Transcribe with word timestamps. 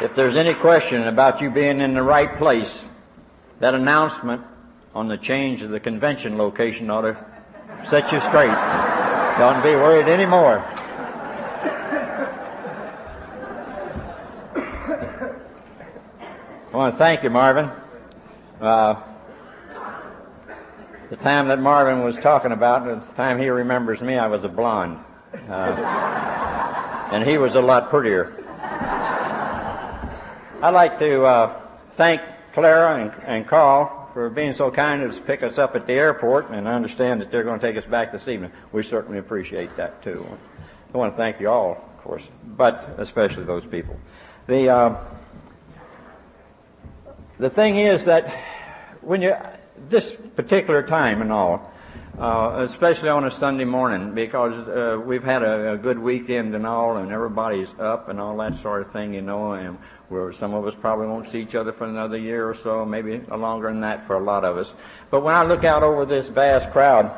If 0.00 0.14
there's 0.14 0.34
any 0.34 0.54
question 0.54 1.02
about 1.02 1.42
you 1.42 1.50
being 1.50 1.82
in 1.82 1.92
the 1.92 2.02
right 2.02 2.38
place, 2.38 2.82
that 3.58 3.74
announcement 3.74 4.42
on 4.94 5.08
the 5.08 5.18
change 5.18 5.60
of 5.60 5.68
the 5.68 5.78
convention 5.78 6.38
location 6.38 6.88
ought 6.88 7.02
to 7.02 7.16
set 7.86 8.10
you 8.10 8.18
straight. 8.20 8.54
Don't 9.38 9.62
be 9.62 9.74
worried 9.74 10.08
anymore. 10.08 10.64
I 16.72 16.76
want 16.76 16.94
to 16.94 16.98
thank 16.98 17.22
you, 17.22 17.28
Marvin. 17.28 17.70
Uh, 18.58 19.02
the 21.10 21.16
time 21.16 21.48
that 21.48 21.60
Marvin 21.60 22.02
was 22.02 22.16
talking 22.16 22.52
about, 22.52 22.84
the 22.86 22.96
time 23.16 23.38
he 23.38 23.50
remembers 23.50 24.00
me, 24.00 24.16
I 24.16 24.28
was 24.28 24.44
a 24.44 24.48
blonde. 24.48 24.98
Uh, 25.46 27.08
and 27.12 27.22
he 27.22 27.36
was 27.36 27.54
a 27.54 27.60
lot 27.60 27.90
prettier. 27.90 28.39
I'd 30.62 30.74
like 30.74 30.98
to 30.98 31.24
uh, 31.24 31.60
thank 31.92 32.20
Clara 32.52 33.00
and, 33.00 33.12
and 33.24 33.46
Carl 33.46 34.10
for 34.12 34.28
being 34.28 34.52
so 34.52 34.70
kind 34.70 35.02
as 35.02 35.16
to 35.16 35.22
pick 35.22 35.42
us 35.42 35.56
up 35.56 35.74
at 35.74 35.86
the 35.86 35.94
airport, 35.94 36.50
and 36.50 36.68
understand 36.68 37.22
that 37.22 37.30
they're 37.30 37.44
going 37.44 37.58
to 37.58 37.66
take 37.66 37.82
us 37.82 37.88
back 37.88 38.12
this 38.12 38.28
evening. 38.28 38.52
We 38.70 38.82
certainly 38.82 39.18
appreciate 39.18 39.74
that 39.78 40.02
too. 40.02 40.26
I 40.92 40.98
want 40.98 41.14
to 41.14 41.16
thank 41.16 41.40
you 41.40 41.48
all, 41.48 41.72
of 41.72 42.04
course, 42.04 42.28
but 42.44 42.96
especially 42.98 43.44
those 43.44 43.64
people. 43.64 43.96
The 44.48 44.68
uh, 44.68 45.04
the 47.38 47.48
thing 47.48 47.78
is 47.78 48.04
that 48.04 48.28
when 49.00 49.22
you 49.22 49.34
this 49.88 50.12
particular 50.36 50.82
time 50.82 51.22
and 51.22 51.32
all, 51.32 51.72
uh, 52.18 52.56
especially 52.58 53.08
on 53.08 53.24
a 53.24 53.30
Sunday 53.30 53.64
morning, 53.64 54.12
because 54.12 54.52
uh, 54.68 55.00
we've 55.00 55.24
had 55.24 55.42
a, 55.42 55.72
a, 55.72 55.78
good 55.78 55.98
weekend 55.98 56.54
and 56.54 56.66
all, 56.66 56.98
and 56.98 57.10
everybody's 57.12 57.72
up 57.78 58.10
and 58.10 58.20
all 58.20 58.36
that 58.36 58.56
sort 58.56 58.82
of 58.82 58.92
thing, 58.92 59.14
you 59.14 59.22
know, 59.22 59.52
and 59.52 59.78
where 60.10 60.32
some 60.32 60.52
of 60.52 60.66
us 60.66 60.74
probably 60.74 61.06
won't 61.06 61.28
see 61.28 61.40
each 61.40 61.54
other 61.54 61.72
for 61.72 61.86
another 61.86 62.18
year 62.18 62.48
or 62.48 62.54
so, 62.54 62.84
maybe 62.84 63.18
longer 63.30 63.68
than 63.68 63.80
that 63.80 64.06
for 64.06 64.16
a 64.16 64.22
lot 64.22 64.44
of 64.44 64.58
us. 64.58 64.74
But 65.10 65.22
when 65.22 65.34
I 65.34 65.44
look 65.44 65.64
out 65.64 65.82
over 65.82 66.04
this 66.04 66.28
vast 66.28 66.70
crowd 66.70 67.10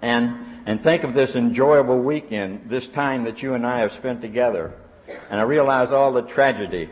and 0.00 0.46
and 0.66 0.82
think 0.82 1.04
of 1.04 1.14
this 1.14 1.36
enjoyable 1.36 1.98
weekend, 1.98 2.62
this 2.66 2.86
time 2.86 3.24
that 3.24 3.42
you 3.42 3.54
and 3.54 3.66
I 3.66 3.80
have 3.80 3.92
spent 3.92 4.20
together, 4.20 4.72
and 5.30 5.40
I 5.40 5.42
realize 5.44 5.90
all 5.90 6.12
the 6.12 6.22
tragedy 6.22 6.90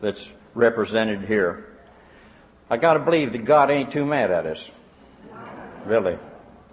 that's 0.00 0.30
represented 0.54 1.22
here. 1.22 1.72
I 2.68 2.76
gotta 2.76 3.00
believe 3.00 3.32
that 3.32 3.44
God 3.44 3.70
ain't 3.70 3.92
too 3.92 4.04
mad 4.04 4.30
at 4.30 4.46
us. 4.46 4.70
Really. 5.84 6.18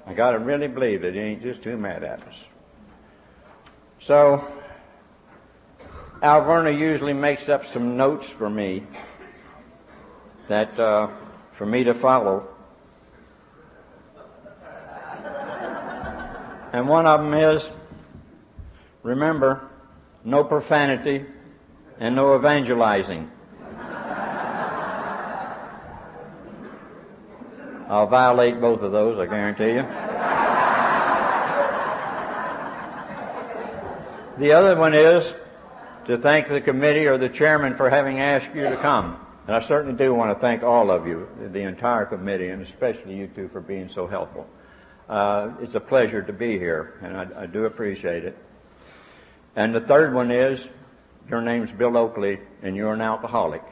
I 0.06 0.14
gotta 0.14 0.40
really 0.40 0.68
believe 0.68 1.02
that 1.02 1.14
He 1.14 1.20
ain't 1.20 1.42
just 1.42 1.64
too 1.64 1.78
mad 1.78 2.04
at 2.04 2.20
us. 2.28 2.36
So, 4.02 4.46
Alverna 6.24 6.72
usually 6.80 7.12
makes 7.12 7.50
up 7.50 7.66
some 7.66 7.98
notes 7.98 8.30
for 8.30 8.50
me 8.50 8.84
that, 10.48 10.80
uh, 10.80 11.10
for 11.52 11.66
me 11.66 11.84
to 11.84 11.94
follow. 11.94 12.48
And 16.72 16.88
one 16.88 17.06
of 17.06 17.20
them 17.20 17.34
is, 17.34 17.70
remember, 19.04 19.70
no 20.24 20.46
profanity 20.46 21.26
and 22.00 22.16
no 22.16 22.38
evangelizing. 22.38 23.30
I'll 27.90 28.08
violate 28.08 28.62
both 28.62 28.82
of 28.82 28.94
those, 28.94 29.20
I 29.20 29.26
guarantee 29.26 29.74
you. 29.74 29.84
The 34.38 34.54
other 34.54 34.80
one 34.80 34.94
is 34.94 35.34
to 36.06 36.18
thank 36.18 36.48
the 36.48 36.62
committee 36.62 37.08
or 37.08 37.18
the 37.18 37.30
chairman 37.30 37.76
for 37.76 37.90
having 37.90 38.20
asked 38.20 38.54
you 38.54 38.64
to 38.64 38.78
come. 38.78 39.18
And 39.48 39.56
I 39.56 39.60
certainly 39.60 39.98
do 39.98 40.14
want 40.14 40.36
to 40.36 40.40
thank 40.40 40.64
all 40.64 40.90
of 40.90 41.08
you, 41.08 41.28
the 41.52 41.62
entire 41.62 42.06
committee, 42.06 42.50
and 42.50 42.62
especially 42.62 43.16
you 43.16 43.28
two 43.28 43.50
for 43.50 43.62
being 43.62 43.90
so 43.90 44.08
helpful. 44.08 44.48
Uh, 45.10 45.52
it's 45.62 45.76
a 45.76 45.80
pleasure 45.80 46.22
to 46.22 46.34
be 46.34 46.58
here, 46.58 47.00
and 47.02 47.18
I, 47.18 47.44
I 47.44 47.46
do 47.46 47.66
appreciate 47.66 48.24
it. 48.24 48.38
And 49.56 49.76
the 49.76 49.82
third 49.82 50.14
one 50.14 50.32
is, 50.32 50.68
your 51.30 51.42
name's 51.42 51.72
Bill 51.72 51.98
Oakley, 51.98 52.40
and 52.62 52.76
you're 52.76 52.94
an 52.94 53.02
alcoholic. 53.02 53.64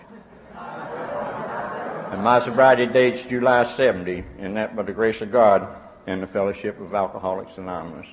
And 2.12 2.22
my 2.22 2.42
sobriety 2.42 2.86
date's 2.86 3.24
July 3.24 3.64
70, 3.64 4.26
and 4.40 4.58
that 4.58 4.76
by 4.76 4.84
the 4.84 4.92
grace 4.92 5.22
of 5.22 5.32
God 5.32 5.68
and 6.08 6.22
the 6.22 6.28
Fellowship 6.28 6.80
of 6.82 6.94
Alcoholics 6.94 7.58
Anonymous. 7.58 8.08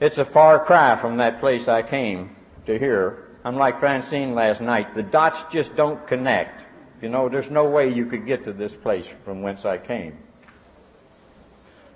It's 0.00 0.18
a 0.18 0.24
far 0.24 0.62
cry 0.62 0.96
from 0.96 1.16
that 1.16 1.40
place 1.40 1.68
I 1.68 1.82
came 1.82 2.36
to 2.66 2.78
here. 2.78 3.28
I'm 3.44 3.56
like 3.56 3.80
Francine 3.80 4.34
last 4.34 4.60
night. 4.60 4.94
The 4.94 5.02
dots 5.02 5.42
just 5.50 5.74
don't 5.74 6.06
connect. 6.06 6.62
You 7.00 7.08
know, 7.08 7.28
there's 7.28 7.50
no 7.50 7.68
way 7.68 7.92
you 7.92 8.06
could 8.06 8.26
get 8.26 8.44
to 8.44 8.52
this 8.52 8.72
place 8.72 9.06
from 9.24 9.42
whence 9.42 9.64
I 9.64 9.78
came. 9.78 10.16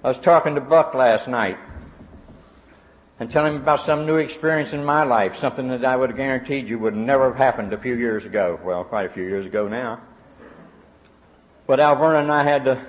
I 0.02 0.08
was 0.08 0.18
talking 0.18 0.56
to 0.56 0.60
Buck 0.60 0.94
last 0.94 1.28
night 1.28 1.58
and 3.18 3.30
telling 3.30 3.54
him 3.54 3.62
about 3.62 3.80
some 3.80 4.04
new 4.04 4.16
experience 4.16 4.72
in 4.72 4.84
my 4.84 5.04
life, 5.04 5.36
something 5.36 5.68
that 5.68 5.84
I 5.84 5.96
would 5.96 6.10
have 6.10 6.16
guaranteed 6.16 6.68
you 6.68 6.78
would 6.80 6.94
never 6.94 7.28
have 7.28 7.36
happened 7.36 7.72
a 7.72 7.78
few 7.78 7.94
years 7.94 8.24
ago. 8.24 8.58
Well, 8.62 8.84
quite 8.84 9.06
a 9.06 9.08
few 9.08 9.24
years 9.24 9.46
ago 9.46 9.68
now. 9.68 10.00
But 11.66 11.78
Alverna 11.78 12.20
and 12.20 12.32
I 12.32 12.42
had 12.42 12.64
to, 12.64 12.86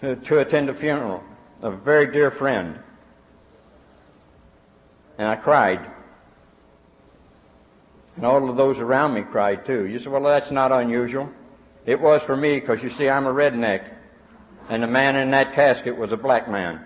to, 0.00 0.16
to 0.16 0.38
attend 0.40 0.68
a 0.68 0.74
funeral 0.74 1.22
of 1.62 1.74
a 1.74 1.76
very 1.76 2.10
dear 2.10 2.30
friend. 2.30 2.78
And 5.16 5.28
I 5.28 5.36
cried. 5.36 5.80
And 8.18 8.26
all 8.26 8.50
of 8.50 8.56
those 8.56 8.80
around 8.80 9.14
me 9.14 9.22
cried 9.22 9.64
too. 9.64 9.86
You 9.86 10.00
say, 10.00 10.10
well, 10.10 10.24
that's 10.24 10.50
not 10.50 10.72
unusual. 10.72 11.30
It 11.86 12.00
was 12.00 12.20
for 12.20 12.36
me 12.36 12.58
because 12.58 12.82
you 12.82 12.88
see, 12.88 13.08
I'm 13.08 13.28
a 13.28 13.32
redneck. 13.32 13.94
And 14.68 14.82
the 14.82 14.88
man 14.88 15.14
in 15.14 15.30
that 15.30 15.52
casket 15.52 15.96
was 15.96 16.10
a 16.10 16.16
black 16.16 16.50
man. 16.50 16.84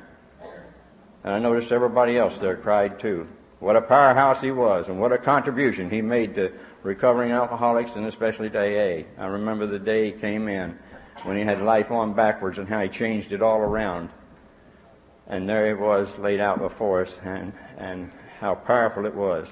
And 1.25 1.32
I 1.32 1.38
noticed 1.38 1.72
everybody 1.72 2.19
else 2.19 2.37
there 2.37 2.59
cried 2.59 3.00
too. 3.00 3.26
What 3.60 3.76
a 3.76 3.81
powerhouse 3.81 4.43
he 4.43 4.50
was 4.50 4.88
and 4.88 5.00
what 5.00 5.10
a 5.10 5.16
contribution 5.16 5.88
he 5.88 6.03
made 6.03 6.34
to 6.34 6.53
recovering 6.82 7.31
alcoholics 7.31 7.97
and 7.97 8.04
especially 8.04 8.50
to 8.50 8.59
AA. 8.59 9.04
I 9.16 9.26
remember 9.26 9.64
the 9.66 9.78
day 9.78 10.04
he 10.04 10.12
came 10.12 10.49
in 10.49 10.78
when 11.22 11.38
he 11.38 11.44
had 11.44 11.62
life 11.62 11.91
on 11.91 12.12
backwards 12.12 12.59
and 12.59 12.69
how 12.69 12.82
he 12.82 12.91
changed 12.91 13.32
it 13.32 13.41
all 13.41 13.60
around. 13.60 14.10
And 15.26 15.49
there 15.49 15.70
it 15.70 15.81
was 15.81 16.19
laid 16.19 16.41
out 16.41 16.59
before 16.59 17.00
us 17.00 17.19
and, 17.25 17.54
and 17.78 18.12
how 18.38 18.54
powerful 18.54 19.06
it 19.06 19.14
was. 19.14 19.50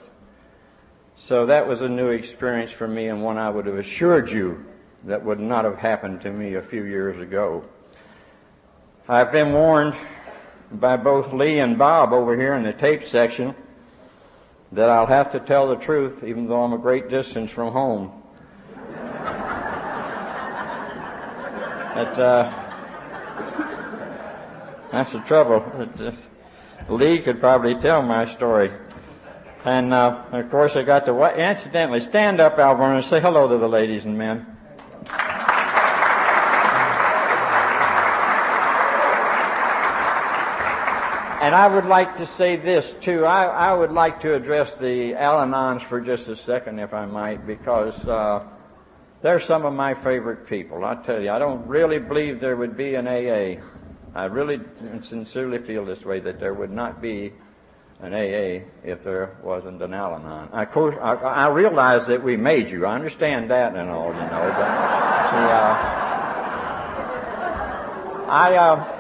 So 1.21 1.45
that 1.45 1.69
was 1.69 1.83
a 1.83 1.89
new 1.89 2.09
experience 2.09 2.71
for 2.71 2.89
me 2.89 3.09
and 3.09 3.23
one 3.23 3.37
I 3.37 3.51
would 3.51 3.67
have 3.67 3.77
assured 3.77 4.33
you 4.33 4.65
that 5.05 5.23
would 5.23 5.39
not 5.39 5.67
have 5.67 5.77
happened 5.77 6.23
to 6.23 6.33
me 6.33 6.55
a 6.55 6.63
few 6.63 6.85
years 6.85 7.21
ago. 7.21 7.63
I've 9.07 9.31
been 9.31 9.53
warned 9.53 9.95
by 10.73 10.97
both 10.97 11.35
Lee 11.35 11.59
and 11.59 11.77
Bob 11.77 12.15
over 12.15 12.35
here 12.39 12.55
in 12.55 12.63
the 12.63 12.73
tape 12.73 13.05
section 13.05 13.55
that 14.73 14.89
I'll 14.89 15.05
have 15.05 15.31
to 15.33 15.41
tell 15.41 15.69
the 15.69 15.77
truth 15.77 16.25
even 16.25 16.49
though 16.49 16.63
I'm 16.63 16.73
a 16.73 16.79
great 16.79 17.11
distance 17.11 17.51
from 17.51 17.71
home. 17.75 18.23
But, 21.93 22.19
uh, 22.19 22.51
that's 24.91 25.13
the 25.13 25.19
trouble. 25.19 25.71
Lee 26.89 27.19
could 27.19 27.41
probably 27.41 27.75
tell 27.75 28.01
my 28.01 28.25
story. 28.25 28.71
And, 29.65 29.93
uh, 29.93 30.25
of 30.33 30.51
course, 30.51 30.75
I 30.77 30.83
got 30.83 31.05
to, 31.07 31.39
incidentally, 31.39 32.01
stand 32.01 32.41
up, 32.41 32.57
Alverna, 32.57 32.97
and 32.97 33.05
say 33.05 33.21
hello 33.21 33.47
to 33.49 33.59
the 33.59 33.69
ladies 33.69 34.07
and 34.07 34.17
men. 34.17 34.47
And 41.41 41.55
I 41.55 41.67
would 41.67 41.87
like 41.87 42.17
to 42.17 42.27
say 42.27 42.57
this 42.57 42.93
too. 43.01 43.25
I, 43.25 43.47
I 43.47 43.73
would 43.73 43.93
like 43.93 44.21
to 44.21 44.35
address 44.35 44.77
the 44.77 45.15
Al-Anons 45.15 45.83
for 45.83 45.99
just 46.01 46.29
a 46.29 46.37
second, 46.37 46.79
if 46.79 46.93
I 46.93 47.07
might, 47.07 47.47
because 47.47 48.07
uh, 48.07 48.47
they're 49.23 49.41
some 49.41 49.65
of 49.65 49.73
my 49.73 49.95
favorite 49.95 50.47
people. 50.47 50.85
I 50.85 50.97
tell 50.97 51.21
you, 51.21 51.31
I 51.31 51.39
don't 51.39 51.67
really 51.67 51.99
believe 51.99 52.41
there 52.41 52.57
would 52.57 52.77
be 52.77 52.95
an 52.95 53.09
AA. 53.09 53.63
I 54.15 54.25
really 54.27 54.61
sincerely 55.01 55.59
feel 55.59 55.85
this 55.85 56.05
way 56.05 56.21
that 56.21 56.41
there 56.41 56.53
would 56.53 56.71
not 56.71 57.01
be 57.01 57.33
an 58.03 58.15
AA 58.15 58.65
if 58.85 59.03
there 59.05 59.37
wasn't 59.43 59.83
an 59.83 59.93
Al-Anon. 59.95 60.49
Of 60.53 60.71
course, 60.71 60.97
I, 61.01 61.15
I 61.15 61.49
realize 61.49 62.07
that 62.07 62.23
we 62.23 62.37
made 62.37 62.71
you. 62.71 62.87
I 62.87 62.95
understand 62.95 63.51
that 63.51 63.75
and 63.77 63.91
all, 63.91 64.09
you 64.09 64.21
know, 64.21 64.29
but 64.31 64.57
the, 64.57 65.47
uh, 65.53 65.97
I. 68.29 68.57
Uh, 68.57 68.97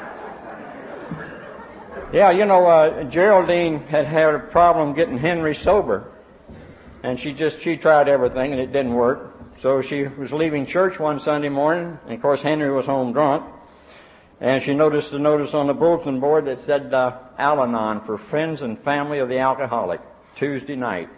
yeah, 2.12 2.32
you 2.32 2.44
know, 2.44 2.67
uh, 2.67 3.05
Geraldine 3.05 3.87
had 3.87 4.05
had 4.05 4.35
a 4.35 4.41
problem 4.41 4.94
getting 4.94 5.17
Henry 5.17 5.55
sober. 5.55 6.11
And 7.05 7.19
she 7.19 7.32
just, 7.32 7.61
she 7.61 7.76
tried 7.76 8.08
everything 8.08 8.52
and 8.52 8.61
it 8.61 8.73
didn't 8.73 8.94
work. 8.94 9.38
So 9.58 9.81
she 9.81 10.05
was 10.05 10.32
leaving 10.32 10.67
church 10.67 10.99
one 10.99 11.20
Sunday 11.20 11.49
morning, 11.49 11.99
and 12.05 12.14
of 12.14 12.23
course 12.23 12.41
Henry 12.41 12.70
was 12.70 12.87
home 12.87 13.12
drunk. 13.12 13.44
And 14.41 14.63
she 14.63 14.75
noticed 14.75 15.13
a 15.13 15.19
notice 15.19 15.53
on 15.53 15.67
the 15.67 15.75
bulletin 15.75 16.19
board 16.19 16.47
that 16.47 16.59
said, 16.59 16.95
uh, 16.95 17.19
Al-Anon 17.37 18.01
for 18.01 18.17
friends 18.17 18.63
and 18.63 18.79
family 18.79 19.19
of 19.19 19.29
the 19.29 19.39
alcoholic, 19.39 20.01
Tuesday 20.35 20.77
night. 20.77 21.11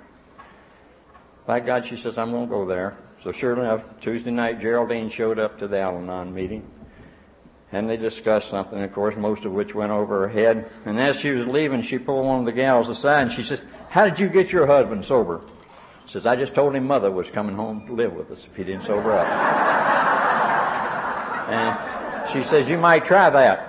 by 1.46 1.60
God, 1.60 1.86
she 1.86 1.96
says, 1.96 2.18
I'm 2.18 2.32
going 2.32 2.46
to 2.46 2.50
go 2.50 2.66
there. 2.66 2.98
So 3.22 3.30
sure 3.30 3.52
enough, 3.52 3.84
Tuesday 4.00 4.32
night, 4.32 4.60
Geraldine 4.60 5.08
showed 5.08 5.38
up 5.38 5.60
to 5.60 5.68
the 5.68 5.78
Al-Anon 5.78 6.34
meeting. 6.34 6.68
And 7.70 7.88
they 7.88 7.96
discussed 7.96 8.50
something, 8.50 8.82
of 8.82 8.92
course, 8.92 9.14
most 9.16 9.44
of 9.44 9.52
which 9.52 9.74
went 9.74 9.92
over 9.92 10.22
her 10.22 10.28
head. 10.28 10.68
And 10.84 11.00
as 11.00 11.20
she 11.20 11.30
was 11.30 11.46
leaving, 11.46 11.82
she 11.82 11.98
pulled 11.98 12.26
one 12.26 12.40
of 12.40 12.44
the 12.44 12.52
gals 12.52 12.88
aside 12.88 13.22
and 13.22 13.32
she 13.32 13.44
says, 13.44 13.62
How 13.88 14.04
did 14.04 14.18
you 14.18 14.28
get 14.28 14.52
your 14.52 14.66
husband 14.66 15.04
sober? 15.04 15.42
She 16.06 16.12
says, 16.12 16.26
I 16.26 16.36
just 16.36 16.54
told 16.54 16.74
him 16.74 16.86
mother 16.86 17.10
was 17.10 17.30
coming 17.30 17.54
home 17.54 17.86
to 17.86 17.94
live 17.94 18.12
with 18.12 18.30
us 18.30 18.46
if 18.46 18.56
he 18.56 18.64
didn't 18.64 18.84
sober 18.84 19.12
up. 19.12 19.26
and 21.48 22.01
she 22.32 22.42
says, 22.42 22.68
You 22.68 22.78
might 22.78 23.04
try 23.04 23.30
that. 23.30 23.68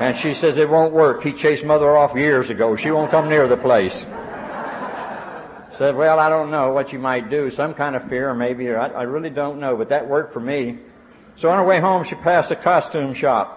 And 0.00 0.16
she 0.16 0.34
says, 0.34 0.56
It 0.56 0.68
won't 0.68 0.92
work. 0.92 1.22
He 1.22 1.32
chased 1.32 1.64
mother 1.64 1.96
off 1.96 2.16
years 2.16 2.50
ago. 2.50 2.76
She 2.76 2.90
won't 2.90 3.10
come 3.10 3.28
near 3.28 3.46
the 3.46 3.56
place. 3.56 4.04
Said, 5.76 5.96
Well, 5.96 6.18
I 6.18 6.28
don't 6.28 6.50
know 6.50 6.72
what 6.72 6.92
you 6.92 6.98
might 6.98 7.30
do. 7.30 7.50
Some 7.50 7.74
kind 7.74 7.96
of 7.96 8.08
fear, 8.08 8.34
maybe. 8.34 8.70
I, 8.70 8.88
I 8.88 9.02
really 9.02 9.30
don't 9.30 9.60
know. 9.60 9.76
But 9.76 9.90
that 9.90 10.08
worked 10.08 10.32
for 10.32 10.40
me. 10.40 10.78
So 11.36 11.48
on 11.50 11.58
her 11.58 11.64
way 11.64 11.80
home, 11.80 12.04
she 12.04 12.14
passed 12.14 12.50
a 12.50 12.56
costume 12.56 13.14
shop. 13.14 13.56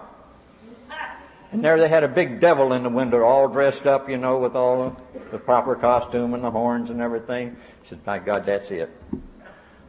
And 1.52 1.62
there 1.62 1.78
they 1.78 1.88
had 1.88 2.02
a 2.02 2.08
big 2.08 2.40
devil 2.40 2.72
in 2.72 2.82
the 2.82 2.88
window, 2.88 3.22
all 3.22 3.46
dressed 3.48 3.86
up, 3.86 4.10
you 4.10 4.18
know, 4.18 4.38
with 4.38 4.56
all 4.56 5.00
the 5.30 5.38
proper 5.38 5.76
costume 5.76 6.34
and 6.34 6.42
the 6.42 6.50
horns 6.50 6.90
and 6.90 7.00
everything. 7.00 7.56
She 7.84 7.90
said, 7.90 8.00
My 8.04 8.18
God, 8.18 8.44
that's 8.44 8.70
it. 8.70 8.90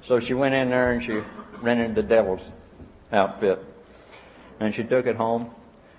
So 0.04 0.20
she 0.20 0.34
went 0.34 0.54
in 0.54 0.70
there 0.70 0.92
and 0.92 1.04
she 1.04 1.22
rented 1.62 1.96
the 1.96 2.04
devil's 2.04 2.48
outfit. 3.16 3.64
And 4.60 4.74
she 4.74 4.84
took 4.84 5.08
it 5.08 5.16
home. 5.16 5.50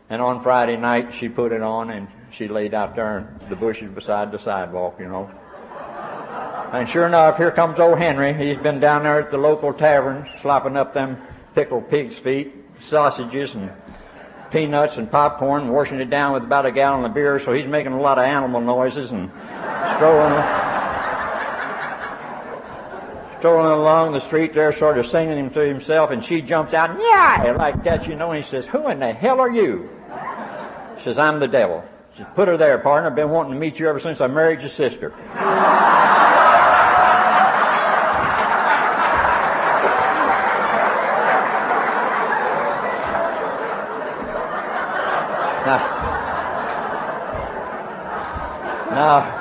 And 0.08 0.22
on 0.22 0.42
Friday 0.42 0.76
night, 0.76 1.14
she 1.14 1.28
put 1.28 1.52
it 1.52 1.62
on 1.62 1.90
and 1.90 2.06
she 2.30 2.46
laid 2.46 2.74
out 2.74 2.94
there 2.94 3.18
in 3.42 3.48
the 3.48 3.56
bushes 3.56 3.90
beside 3.90 4.30
the 4.30 4.38
sidewalk, 4.38 5.00
you 5.00 5.08
know. 5.08 5.30
And 6.72 6.88
sure 6.88 7.06
enough, 7.06 7.38
here 7.38 7.50
comes 7.50 7.80
old 7.80 7.98
Henry. 7.98 8.32
He's 8.32 8.56
been 8.56 8.80
down 8.80 9.04
there 9.04 9.20
at 9.20 9.30
the 9.30 9.38
local 9.38 9.72
tavern 9.72 10.28
slopping 10.38 10.76
up 10.76 10.94
them 10.94 11.20
pickled 11.54 11.88
pig's 11.88 12.18
feet, 12.18 12.54
sausages, 12.80 13.54
and 13.54 13.72
peanuts 14.50 14.96
and 14.96 15.10
popcorn, 15.10 15.68
washing 15.68 16.00
it 16.00 16.10
down 16.10 16.34
with 16.34 16.44
about 16.44 16.66
a 16.66 16.72
gallon 16.72 17.04
of 17.04 17.14
beer, 17.14 17.38
so 17.40 17.52
he's 17.52 17.66
making 17.66 17.92
a 17.92 18.00
lot 18.00 18.18
of 18.18 18.24
animal 18.24 18.60
noises 18.60 19.10
and 19.10 19.30
strolling, 19.94 20.32
strolling 23.38 23.66
along 23.66 24.12
the 24.12 24.20
street 24.20 24.54
there, 24.54 24.72
sort 24.72 24.98
of 24.98 25.06
singing 25.06 25.38
him 25.38 25.50
to 25.50 25.60
himself, 25.60 26.10
and 26.10 26.24
she 26.24 26.42
jumps 26.42 26.74
out, 26.74 26.98
yeah, 26.98 27.54
like 27.56 27.84
that, 27.84 28.08
you 28.08 28.14
know, 28.14 28.30
and 28.30 28.42
he 28.42 28.48
says, 28.48 28.66
who 28.66 28.88
in 28.88 29.00
the 29.00 29.12
hell 29.12 29.40
are 29.40 29.50
you? 29.50 29.88
She 30.98 31.04
says, 31.04 31.18
I'm 31.18 31.40
the 31.40 31.48
devil. 31.48 31.84
She 32.12 32.18
says, 32.18 32.28
put 32.34 32.48
her 32.48 32.56
there, 32.56 32.78
partner. 32.78 33.10
I've 33.10 33.16
been 33.16 33.30
wanting 33.30 33.52
to 33.52 33.58
meet 33.58 33.78
you 33.78 33.88
ever 33.88 33.98
since 33.98 34.20
I 34.20 34.26
married 34.26 34.60
your 34.60 34.70
sister. 34.70 35.12
Now, 45.66 45.82
now, 48.92 49.36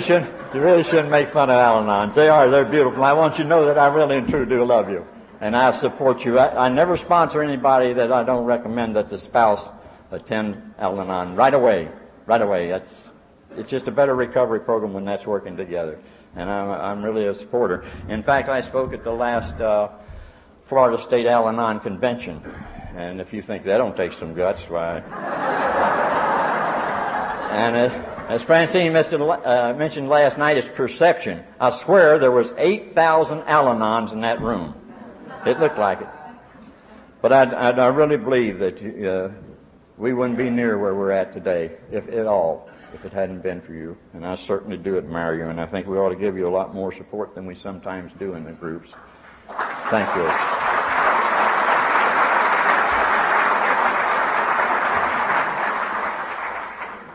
shouldn't, 0.00 0.31
you 0.54 0.60
really 0.60 0.82
shouldn't 0.82 1.10
make 1.10 1.32
fun 1.32 1.50
of 1.50 1.56
Al-Anons. 1.56 2.14
They 2.14 2.28
are, 2.28 2.48
they're 2.48 2.64
beautiful. 2.64 3.04
I 3.04 3.12
want 3.14 3.38
you 3.38 3.44
to 3.44 3.48
know 3.48 3.66
that 3.66 3.78
I 3.78 3.86
really 3.86 4.18
and 4.18 4.28
truly 4.28 4.46
do 4.46 4.64
love 4.64 4.90
you. 4.90 5.06
And 5.40 5.56
I 5.56 5.72
support 5.72 6.24
you. 6.24 6.38
I, 6.38 6.66
I 6.66 6.68
never 6.68 6.96
sponsor 6.96 7.42
anybody 7.42 7.92
that 7.94 8.12
I 8.12 8.22
don't 8.22 8.44
recommend 8.44 8.94
that 8.96 9.08
the 9.08 9.18
spouse 9.18 9.68
attend 10.10 10.74
Al-Anon 10.78 11.36
right 11.36 11.54
away. 11.54 11.88
Right 12.26 12.42
away. 12.42 12.68
That's, 12.68 13.10
it's 13.56 13.68
just 13.68 13.88
a 13.88 13.90
better 13.90 14.14
recovery 14.14 14.60
program 14.60 14.92
when 14.92 15.04
that's 15.04 15.26
working 15.26 15.56
together. 15.56 15.98
And 16.36 16.50
I'm, 16.50 16.70
I'm 16.70 17.02
really 17.02 17.26
a 17.26 17.34
supporter. 17.34 17.84
In 18.08 18.22
fact, 18.22 18.48
I 18.48 18.60
spoke 18.60 18.92
at 18.92 19.02
the 19.04 19.12
last 19.12 19.60
uh, 19.60 19.88
Florida 20.66 20.98
State 20.98 21.26
Al-Anon 21.26 21.80
convention. 21.80 22.40
And 22.94 23.20
if 23.20 23.32
you 23.32 23.42
think 23.42 23.64
that 23.64 23.78
don't 23.78 23.96
take 23.96 24.12
some 24.12 24.34
guts, 24.34 24.68
why? 24.68 24.98
and 27.52 27.76
as, 27.76 28.11
as 28.28 28.42
Francine 28.42 28.94
uh, 28.94 29.74
mentioned 29.76 30.08
last 30.08 30.38
night, 30.38 30.56
it's 30.56 30.68
perception. 30.68 31.42
I 31.60 31.70
swear 31.70 32.18
there 32.18 32.30
was 32.30 32.52
8,000 32.56 33.42
Al-Anons 33.42 34.12
in 34.12 34.20
that 34.22 34.40
room. 34.40 34.74
It 35.44 35.58
looked 35.60 35.78
like 35.78 36.00
it. 36.00 36.08
But 37.20 37.32
I, 37.32 37.44
I, 37.44 37.70
I 37.70 37.86
really 37.88 38.16
believe 38.16 38.58
that 38.58 38.82
uh, 38.82 39.30
we 39.96 40.12
wouldn't 40.12 40.38
be 40.38 40.50
near 40.50 40.78
where 40.78 40.94
we're 40.94 41.10
at 41.10 41.32
today, 41.32 41.72
if 41.90 42.08
at 42.08 42.26
all, 42.26 42.68
if 42.94 43.04
it 43.04 43.12
hadn't 43.12 43.42
been 43.42 43.60
for 43.60 43.72
you. 43.72 43.96
And 44.14 44.26
I 44.26 44.34
certainly 44.34 44.76
do 44.76 44.98
admire 44.98 45.34
you, 45.34 45.48
and 45.48 45.60
I 45.60 45.66
think 45.66 45.86
we 45.86 45.96
ought 45.98 46.10
to 46.10 46.16
give 46.16 46.36
you 46.36 46.48
a 46.48 46.50
lot 46.50 46.74
more 46.74 46.92
support 46.92 47.34
than 47.34 47.46
we 47.46 47.54
sometimes 47.54 48.12
do 48.18 48.34
in 48.34 48.44
the 48.44 48.52
groups. 48.52 48.94
Thank 49.90 50.14
you. 50.16 50.61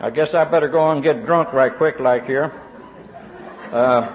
I 0.00 0.10
guess 0.10 0.32
I 0.34 0.44
better 0.44 0.68
go 0.68 0.90
and 0.90 1.02
get 1.02 1.26
drunk 1.26 1.52
right 1.52 1.76
quick 1.76 1.98
like 1.98 2.24
here. 2.24 2.52
Uh, 3.72 4.14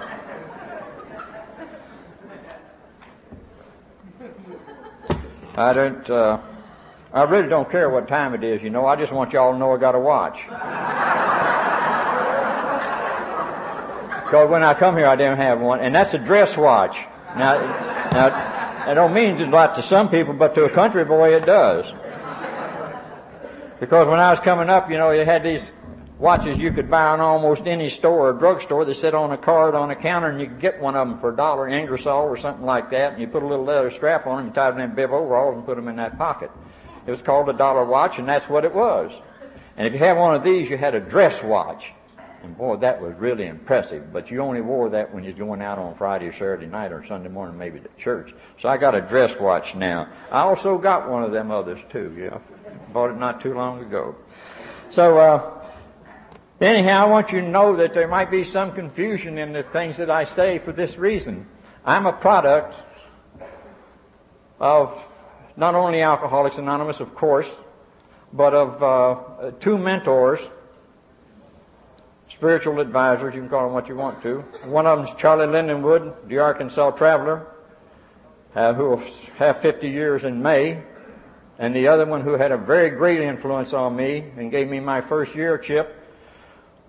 I 5.56 5.72
don't, 5.72 6.10
uh, 6.10 6.40
I 7.12 7.22
really 7.24 7.48
don't 7.48 7.70
care 7.70 7.90
what 7.90 8.08
time 8.08 8.34
it 8.34 8.42
is, 8.42 8.62
you 8.62 8.70
know. 8.70 8.86
I 8.86 8.96
just 8.96 9.12
want 9.12 9.32
y'all 9.32 9.52
to 9.52 9.58
know 9.58 9.72
I 9.72 9.76
got 9.76 9.94
a 9.94 9.98
watch. 10.00 10.46
Because 14.24 14.50
when 14.50 14.64
I 14.64 14.74
come 14.74 14.96
here, 14.96 15.06
I 15.06 15.14
didn't 15.14 15.36
have 15.36 15.60
one. 15.60 15.80
And 15.80 15.94
that's 15.94 16.14
a 16.14 16.18
dress 16.18 16.56
watch. 16.56 16.96
Now, 17.36 17.58
now, 18.10 18.84
I 18.86 18.94
don't 18.94 19.12
mean 19.14 19.40
a 19.40 19.46
lot 19.46 19.74
to 19.76 19.82
some 19.82 20.08
people, 20.08 20.34
but 20.34 20.54
to 20.56 20.64
a 20.64 20.70
country 20.70 21.04
boy 21.04 21.34
it 21.34 21.46
does. 21.46 21.92
Because 23.80 24.08
when 24.08 24.20
I 24.20 24.30
was 24.30 24.40
coming 24.40 24.70
up, 24.70 24.90
you 24.90 24.98
know, 24.98 25.10
you 25.10 25.24
had 25.24 25.42
these 25.42 25.72
watches 26.18 26.58
you 26.58 26.70
could 26.70 26.90
buy 26.90 27.12
in 27.14 27.20
almost 27.20 27.66
any 27.66 27.88
store 27.88 28.30
or 28.30 28.32
drugstore. 28.32 28.84
They 28.84 28.94
sit 28.94 29.14
on 29.14 29.32
a 29.32 29.36
card 29.36 29.74
on 29.74 29.90
a 29.90 29.96
counter 29.96 30.28
and 30.28 30.40
you 30.40 30.46
could 30.46 30.60
get 30.60 30.80
one 30.80 30.94
of 30.94 31.08
them 31.08 31.18
for 31.18 31.32
a 31.32 31.36
dollar, 31.36 31.68
Ingersoll 31.68 32.22
or 32.22 32.36
something 32.36 32.64
like 32.64 32.90
that. 32.90 33.12
And 33.12 33.20
you 33.20 33.26
put 33.26 33.42
a 33.42 33.46
little 33.46 33.64
leather 33.64 33.90
strap 33.90 34.26
on 34.26 34.38
them, 34.38 34.46
you 34.46 34.52
tie 34.52 34.70
them 34.70 34.80
in 34.80 34.94
bib 34.94 35.10
overalls 35.10 35.56
and 35.56 35.66
put 35.66 35.76
them 35.76 35.88
in 35.88 35.96
that 35.96 36.16
pocket. 36.16 36.50
It 37.06 37.10
was 37.10 37.20
called 37.20 37.48
a 37.48 37.52
dollar 37.52 37.84
watch 37.84 38.18
and 38.18 38.28
that's 38.28 38.48
what 38.48 38.64
it 38.64 38.72
was. 38.72 39.12
And 39.76 39.86
if 39.86 39.92
you 39.92 39.98
had 39.98 40.16
one 40.16 40.34
of 40.34 40.44
these, 40.44 40.70
you 40.70 40.76
had 40.76 40.94
a 40.94 41.00
dress 41.00 41.42
watch. 41.42 41.92
And 42.44 42.56
boy, 42.56 42.76
that 42.76 43.00
was 43.00 43.14
really 43.16 43.46
impressive. 43.46 44.12
But 44.12 44.30
you 44.30 44.40
only 44.40 44.60
wore 44.60 44.90
that 44.90 45.12
when 45.12 45.24
you 45.24 45.30
was 45.30 45.38
going 45.38 45.62
out 45.62 45.78
on 45.78 45.94
Friday 45.96 46.26
or 46.26 46.32
Saturday 46.32 46.66
night 46.66 46.92
or 46.92 47.04
Sunday 47.04 47.30
morning, 47.30 47.58
maybe 47.58 47.80
to 47.80 47.88
church. 47.98 48.34
So 48.60 48.68
I 48.68 48.76
got 48.76 48.94
a 48.94 49.00
dress 49.00 49.34
watch 49.40 49.74
now. 49.74 50.08
I 50.30 50.42
also 50.42 50.78
got 50.78 51.10
one 51.10 51.24
of 51.24 51.32
them 51.32 51.50
others 51.50 51.80
too. 51.88 52.14
Yeah, 52.16 52.38
bought 52.92 53.10
it 53.10 53.18
not 53.18 53.40
too 53.40 53.54
long 53.54 53.80
ago. 53.80 54.14
So 54.90 55.18
uh, 55.18 55.64
anyhow, 56.60 57.06
I 57.06 57.08
want 57.08 57.32
you 57.32 57.40
to 57.40 57.48
know 57.48 57.76
that 57.76 57.94
there 57.94 58.08
might 58.08 58.30
be 58.30 58.44
some 58.44 58.72
confusion 58.72 59.38
in 59.38 59.52
the 59.52 59.62
things 59.62 59.96
that 59.96 60.10
I 60.10 60.24
say 60.24 60.58
for 60.58 60.72
this 60.72 60.96
reason. 60.96 61.46
I'm 61.84 62.06
a 62.06 62.12
product 62.12 62.76
of 64.60 65.02
not 65.56 65.74
only 65.74 66.00
Alcoholics 66.02 66.58
Anonymous, 66.58 67.00
of 67.00 67.14
course, 67.14 67.54
but 68.32 68.54
of 68.54 68.82
uh, 68.82 69.50
two 69.60 69.78
mentors 69.78 70.48
spiritual 72.34 72.80
advisors, 72.80 73.34
you 73.34 73.40
can 73.40 73.48
call 73.48 73.64
them 73.64 73.72
what 73.72 73.88
you 73.88 73.94
want 73.94 74.20
to. 74.22 74.40
One 74.64 74.86
of 74.86 74.98
them 74.98 75.06
is 75.06 75.14
Charlie 75.14 75.46
Lindenwood, 75.46 76.28
the 76.28 76.38
Arkansas 76.38 76.90
Traveler, 76.90 77.46
uh, 78.54 78.74
who 78.74 78.90
will 78.90 79.02
have 79.36 79.60
50 79.60 79.88
years 79.88 80.24
in 80.24 80.42
May. 80.42 80.82
And 81.58 81.74
the 81.74 81.88
other 81.88 82.04
one 82.04 82.22
who 82.22 82.32
had 82.32 82.52
a 82.52 82.56
very 82.56 82.90
great 82.90 83.20
influence 83.20 83.72
on 83.72 83.94
me 83.94 84.24
and 84.36 84.50
gave 84.50 84.68
me 84.68 84.80
my 84.80 85.00
first 85.00 85.34
year 85.34 85.56
chip 85.56 86.00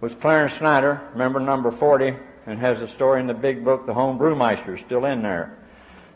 was 0.02 0.16
Clarence 0.16 0.54
Snyder, 0.56 1.02
member 1.16 1.40
number 1.40 1.72
40, 1.72 2.16
and 2.48 2.60
has 2.60 2.82
a 2.82 2.88
story 2.88 3.22
in 3.22 3.28
the 3.28 3.34
big 3.34 3.64
book, 3.64 3.86
The 3.86 3.94
Home 3.94 4.18
Brewmeister, 4.18 4.80
still 4.80 5.06
in 5.06 5.22
there. 5.22 5.58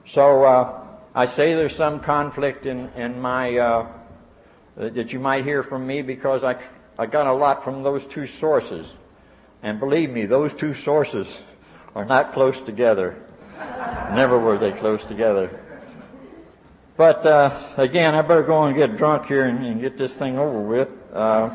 So 0.06 0.44
uh, 0.44 0.88
I 1.14 1.26
say 1.26 1.54
there's 1.54 1.76
some 1.76 2.00
conflict 2.00 2.66
in, 2.66 2.90
in 2.96 3.22
my, 3.22 3.58
uh, 3.58 3.88
that 4.76 5.14
you 5.14 5.20
might 5.20 5.44
hear 5.44 5.62
from 5.62 5.86
me 5.86 6.02
because 6.02 6.44
I, 6.44 6.60
I 6.98 7.06
got 7.06 7.28
a 7.28 7.34
lot 7.34 7.64
from 7.64 7.84
those 7.84 8.06
two 8.06 8.26
sources. 8.26 8.92
And 9.62 9.80
believe 9.80 10.10
me, 10.10 10.26
those 10.26 10.54
two 10.54 10.74
sources 10.74 11.42
are 11.96 12.06
not 12.06 12.34
close 12.34 12.60
together. 12.62 13.22
Never 14.14 14.40
were 14.40 14.58
they 14.58 14.72
close 14.72 15.04
together. 15.04 15.60
But 17.00 17.26
uh, 17.26 17.58
again, 17.78 18.14
I 18.14 18.22
better 18.24 18.44
go 18.44 18.64
and 18.64 18.76
get 18.76 18.98
drunk 18.98 19.28
here 19.28 19.46
and, 19.46 19.66
and 19.66 19.80
get 19.80 19.98
this 19.98 20.14
thing 20.14 20.38
over 20.38 20.60
with. 20.60 20.90
Uh, 21.14 21.50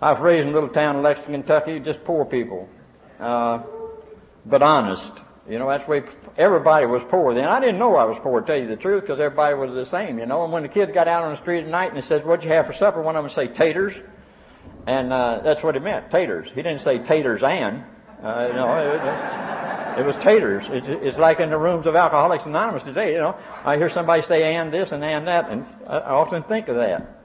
I 0.00 0.12
was 0.12 0.22
raised 0.22 0.46
in 0.46 0.52
a 0.52 0.54
little 0.54 0.70
town 0.70 0.96
in 0.96 1.02
Lexington, 1.02 1.42
Kentucky, 1.42 1.80
just 1.80 2.02
poor 2.02 2.24
people, 2.24 2.66
uh, 3.20 3.60
but 4.46 4.62
honest. 4.62 5.12
You 5.46 5.58
know, 5.58 5.68
that's 5.68 5.84
the 5.84 5.90
way 5.90 6.02
everybody 6.38 6.86
was 6.86 7.02
poor 7.02 7.34
then. 7.34 7.46
I 7.46 7.60
didn't 7.60 7.78
know 7.78 7.94
I 7.96 8.04
was 8.04 8.16
poor, 8.20 8.40
to 8.40 8.46
tell 8.46 8.56
you 8.56 8.68
the 8.68 8.76
truth, 8.76 9.02
because 9.02 9.20
everybody 9.20 9.54
was 9.54 9.74
the 9.74 9.84
same, 9.84 10.18
you 10.18 10.24
know. 10.24 10.44
And 10.44 10.52
when 10.54 10.62
the 10.62 10.70
kids 10.70 10.90
got 10.90 11.06
out 11.06 11.22
on 11.22 11.32
the 11.32 11.36
street 11.36 11.64
at 11.64 11.68
night 11.68 11.88
and 11.88 11.98
they 11.98 12.06
said, 12.06 12.24
what'd 12.24 12.42
you 12.42 12.52
have 12.52 12.66
for 12.66 12.72
supper? 12.72 13.02
One 13.02 13.16
of 13.16 13.18
them 13.18 13.24
would 13.24 13.32
say, 13.32 13.48
taters 13.48 14.00
And 14.86 15.12
uh, 15.12 15.40
that's 15.44 15.62
what 15.62 15.74
he 15.74 15.82
meant, 15.82 16.10
taters. 16.10 16.48
He 16.48 16.62
didn't 16.62 16.80
say 16.80 17.00
taters 17.00 17.42
and. 17.42 17.84
Uh, 18.22 18.46
you 18.48 18.54
know, 18.54 19.60
it, 19.98 20.06
was 20.06 20.16
taters. 20.16 20.66
It's, 20.68 20.88
it's 20.88 21.18
like 21.18 21.40
in 21.40 21.50
the 21.50 21.58
rooms 21.58 21.86
of 21.86 21.96
Alcoholics 21.96 22.46
Anonymous 22.46 22.82
today. 22.82 23.12
You 23.12 23.18
know, 23.18 23.36
I 23.64 23.76
hear 23.76 23.88
somebody 23.88 24.22
say 24.22 24.54
and 24.54 24.72
this 24.72 24.92
and 24.92 25.04
and 25.04 25.26
that, 25.26 25.50
and 25.50 25.66
I, 25.86 25.98
I 25.98 26.10
often 26.10 26.42
think 26.42 26.68
of 26.68 26.76
that. 26.76 27.22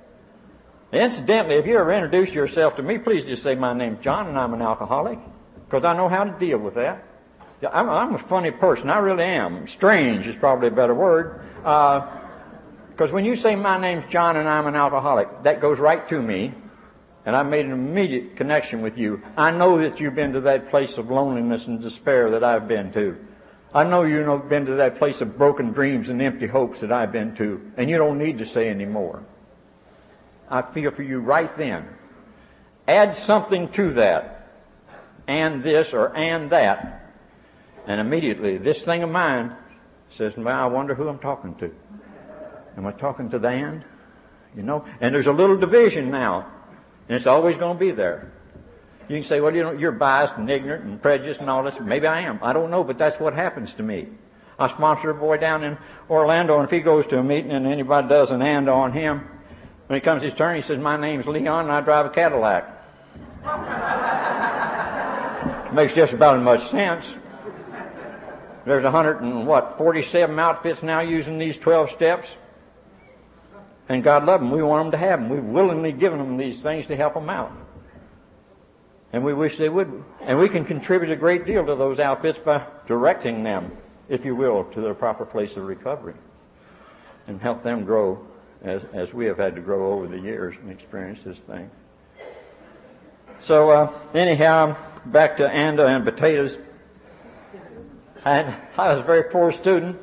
Incidentally, 0.91 1.55
if 1.55 1.67
you 1.67 1.77
ever 1.77 1.91
introduce 1.93 2.33
yourself 2.33 2.75
to 2.77 2.83
me, 2.83 2.97
please 2.97 3.23
just 3.23 3.43
say 3.43 3.55
my 3.55 3.73
name's 3.73 4.03
John 4.03 4.27
and 4.27 4.37
I'm 4.37 4.53
an 4.53 4.61
alcoholic, 4.61 5.19
because 5.65 5.83
I 5.83 5.95
know 5.95 6.09
how 6.09 6.23
to 6.23 6.39
deal 6.39 6.57
with 6.57 6.75
that. 6.75 7.05
I'm, 7.71 7.89
I'm, 7.89 8.15
a 8.15 8.17
funny 8.17 8.51
person. 8.51 8.89
I 8.89 8.99
really 8.99 9.25
am. 9.25 9.67
Strange 9.67 10.27
is 10.27 10.35
probably 10.35 10.69
a 10.69 10.71
better 10.71 10.95
word. 10.95 11.41
Because 11.57 13.11
uh, 13.11 13.13
when 13.13 13.25
you 13.25 13.35
say 13.35 13.55
my 13.55 13.77
name's 13.77 14.05
John 14.05 14.37
and 14.37 14.47
I'm 14.47 14.65
an 14.65 14.75
alcoholic, 14.75 15.43
that 15.43 15.59
goes 15.59 15.77
right 15.77 16.07
to 16.07 16.21
me 16.21 16.53
and 17.25 17.35
I 17.35 17.43
made 17.43 17.65
an 17.65 17.71
immediate 17.71 18.35
connection 18.35 18.81
with 18.81 18.97
you. 18.97 19.21
I 19.37 19.51
know 19.51 19.79
that 19.79 19.99
you've 19.99 20.15
been 20.15 20.33
to 20.33 20.41
that 20.41 20.69
place 20.69 20.97
of 20.97 21.09
loneliness 21.09 21.67
and 21.67 21.81
despair 21.81 22.31
that 22.31 22.43
I've 22.43 22.67
been 22.67 22.91
to. 22.93 23.17
I 23.73 23.83
know 23.83 24.03
you've 24.03 24.49
been 24.49 24.65
to 24.65 24.75
that 24.75 24.97
place 24.97 25.21
of 25.21 25.37
broken 25.37 25.71
dreams 25.71 26.09
and 26.09 26.21
empty 26.21 26.47
hopes 26.47 26.79
that 26.79 26.91
I've 26.91 27.11
been 27.11 27.35
to, 27.35 27.71
and 27.77 27.89
you 27.89 27.97
don't 27.97 28.17
need 28.17 28.39
to 28.39 28.45
say 28.45 28.69
any 28.69 28.85
more. 28.85 29.23
I 30.49 30.63
feel 30.63 30.91
for 30.91 31.03
you 31.03 31.19
right 31.19 31.55
then. 31.55 31.85
Add 32.87 33.15
something 33.15 33.69
to 33.73 33.93
that, 33.93 34.49
and 35.27 35.61
this 35.61 35.93
or 35.93 36.15
and 36.15 36.49
that, 36.49 37.13
and 37.85 38.01
immediately 38.01 38.57
this 38.57 38.83
thing 38.83 39.03
of 39.03 39.11
mine 39.11 39.55
says, 40.09 40.35
well, 40.35 40.47
I 40.47 40.65
wonder 40.65 40.95
who 40.95 41.07
I'm 41.07 41.19
talking 41.19 41.53
to. 41.55 41.71
Am 42.75 42.87
I 42.87 42.91
talking 42.91 43.29
to 43.29 43.37
Dan? 43.37 43.85
You 44.55 44.63
know, 44.63 44.85
and 44.99 45.13
there's 45.13 45.27
a 45.27 45.31
little 45.31 45.57
division 45.57 46.09
now 46.09 46.47
and 47.09 47.15
it's 47.15 47.27
always 47.27 47.57
going 47.57 47.75
to 47.75 47.79
be 47.79 47.91
there. 47.91 48.31
You 49.09 49.15
can 49.15 49.23
say, 49.23 49.41
well, 49.41 49.55
you 49.55 49.63
know, 49.63 49.71
you're 49.71 49.91
biased 49.91 50.37
and 50.37 50.47
ignorant 50.49 50.85
and 50.85 51.01
prejudiced 51.01 51.39
and 51.39 51.49
all 51.49 51.63
this. 51.63 51.79
Maybe 51.79 52.05
I 52.05 52.21
am. 52.21 52.39
I 52.43 52.53
don't 52.53 52.69
know, 52.69 52.83
but 52.83 52.99
that's 52.99 53.19
what 53.19 53.33
happens 53.33 53.73
to 53.73 53.83
me. 53.83 54.07
I 54.59 54.67
sponsor 54.67 55.09
a 55.09 55.15
boy 55.15 55.37
down 55.37 55.63
in 55.63 55.77
Orlando, 56.09 56.57
and 56.57 56.65
if 56.65 56.71
he 56.71 56.81
goes 56.81 57.07
to 57.07 57.17
a 57.17 57.23
meeting 57.23 57.51
and 57.51 57.65
anybody 57.65 58.07
does 58.07 58.29
an 58.29 58.43
and 58.43 58.69
on 58.69 58.93
him, 58.93 59.27
when 59.87 59.97
he 59.97 60.01
comes 60.01 60.21
his 60.21 60.35
turn, 60.35 60.55
he 60.55 60.61
says, 60.61 60.77
my 60.77 60.97
name's 60.97 61.25
Leon 61.25 61.63
and 61.63 61.71
I 61.71 61.81
drive 61.81 62.05
a 62.05 62.09
Cadillac. 62.09 62.75
Makes 65.73 65.95
just 65.95 66.13
about 66.13 66.37
as 66.37 66.43
much 66.43 66.61
sense. 66.65 67.15
There's 68.65 68.83
a 68.83 68.91
hundred 68.91 69.21
and 69.21 69.47
what, 69.47 69.79
47 69.79 70.37
outfits 70.37 70.83
now 70.83 70.99
using 70.99 71.39
these 71.39 71.57
12 71.57 71.89
steps. 71.89 72.37
And 73.89 74.03
God 74.03 74.25
loved 74.25 74.43
them. 74.43 74.51
We 74.51 74.61
want 74.61 74.85
them 74.85 74.91
to 74.91 74.97
have 75.05 75.19
them. 75.19 75.29
We've 75.29 75.43
willingly 75.43 75.91
given 75.91 76.19
them 76.19 76.37
these 76.37 76.61
things 76.61 76.85
to 76.87 76.95
help 76.95 77.15
them 77.15 77.29
out. 77.29 77.51
And 79.11 79.23
we 79.25 79.33
wish 79.33 79.57
they 79.57 79.67
would. 79.67 80.03
And 80.21 80.39
we 80.39 80.47
can 80.47 80.63
contribute 80.63 81.11
a 81.11 81.15
great 81.15 81.45
deal 81.47 81.65
to 81.65 81.75
those 81.75 81.99
outfits 81.99 82.37
by 82.37 82.65
directing 82.85 83.43
them, 83.43 83.75
if 84.07 84.23
you 84.23 84.35
will, 84.35 84.65
to 84.65 84.81
their 84.81 84.93
proper 84.93 85.25
place 85.25 85.57
of 85.57 85.65
recovery. 85.65 86.13
And 87.27 87.41
help 87.41 87.63
them 87.63 87.83
grow 87.83 88.23
as, 88.61 88.83
as 88.93 89.11
we 89.11 89.25
have 89.25 89.37
had 89.37 89.55
to 89.55 89.61
grow 89.61 89.93
over 89.93 90.07
the 90.07 90.19
years 90.19 90.55
and 90.61 90.71
experience 90.71 91.23
this 91.23 91.39
thing. 91.39 91.71
So, 93.41 93.71
uh, 93.71 93.91
anyhow, 94.13 94.77
back 95.05 95.37
to 95.37 95.49
Anda 95.49 95.87
and 95.87 96.03
potatoes. 96.05 96.57
And 98.23 98.53
I 98.77 98.91
was 98.91 98.99
a 98.99 99.03
very 99.03 99.23
poor 99.23 99.51
student. 99.51 99.97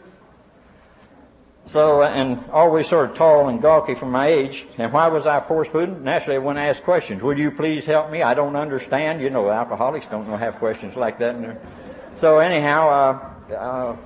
So, 1.66 2.02
and 2.04 2.38
always 2.50 2.86
sort 2.86 3.10
of 3.10 3.16
tall 3.16 3.48
and 3.48 3.60
gawky 3.60 3.96
for 3.96 4.06
my 4.06 4.28
age. 4.28 4.64
And 4.78 4.92
why 4.92 5.08
was 5.08 5.26
I 5.26 5.38
a 5.38 5.40
poor 5.40 5.64
student? 5.64 6.02
Naturally, 6.02 6.36
I 6.36 6.38
wouldn't 6.38 6.64
ask 6.64 6.82
questions. 6.82 7.24
Would 7.24 7.38
you 7.38 7.50
please 7.50 7.84
help 7.84 8.08
me? 8.08 8.22
I 8.22 8.34
don't 8.34 8.54
understand. 8.54 9.20
You 9.20 9.30
know, 9.30 9.50
alcoholics 9.50 10.06
don't 10.06 10.28
know 10.28 10.36
have 10.36 10.56
questions 10.56 10.94
like 10.96 11.18
that. 11.18 11.34
In 11.34 11.58
So 12.14 12.38
anyhow, 12.38 12.88
uh, 13.50 13.52
uh, 13.52 13.96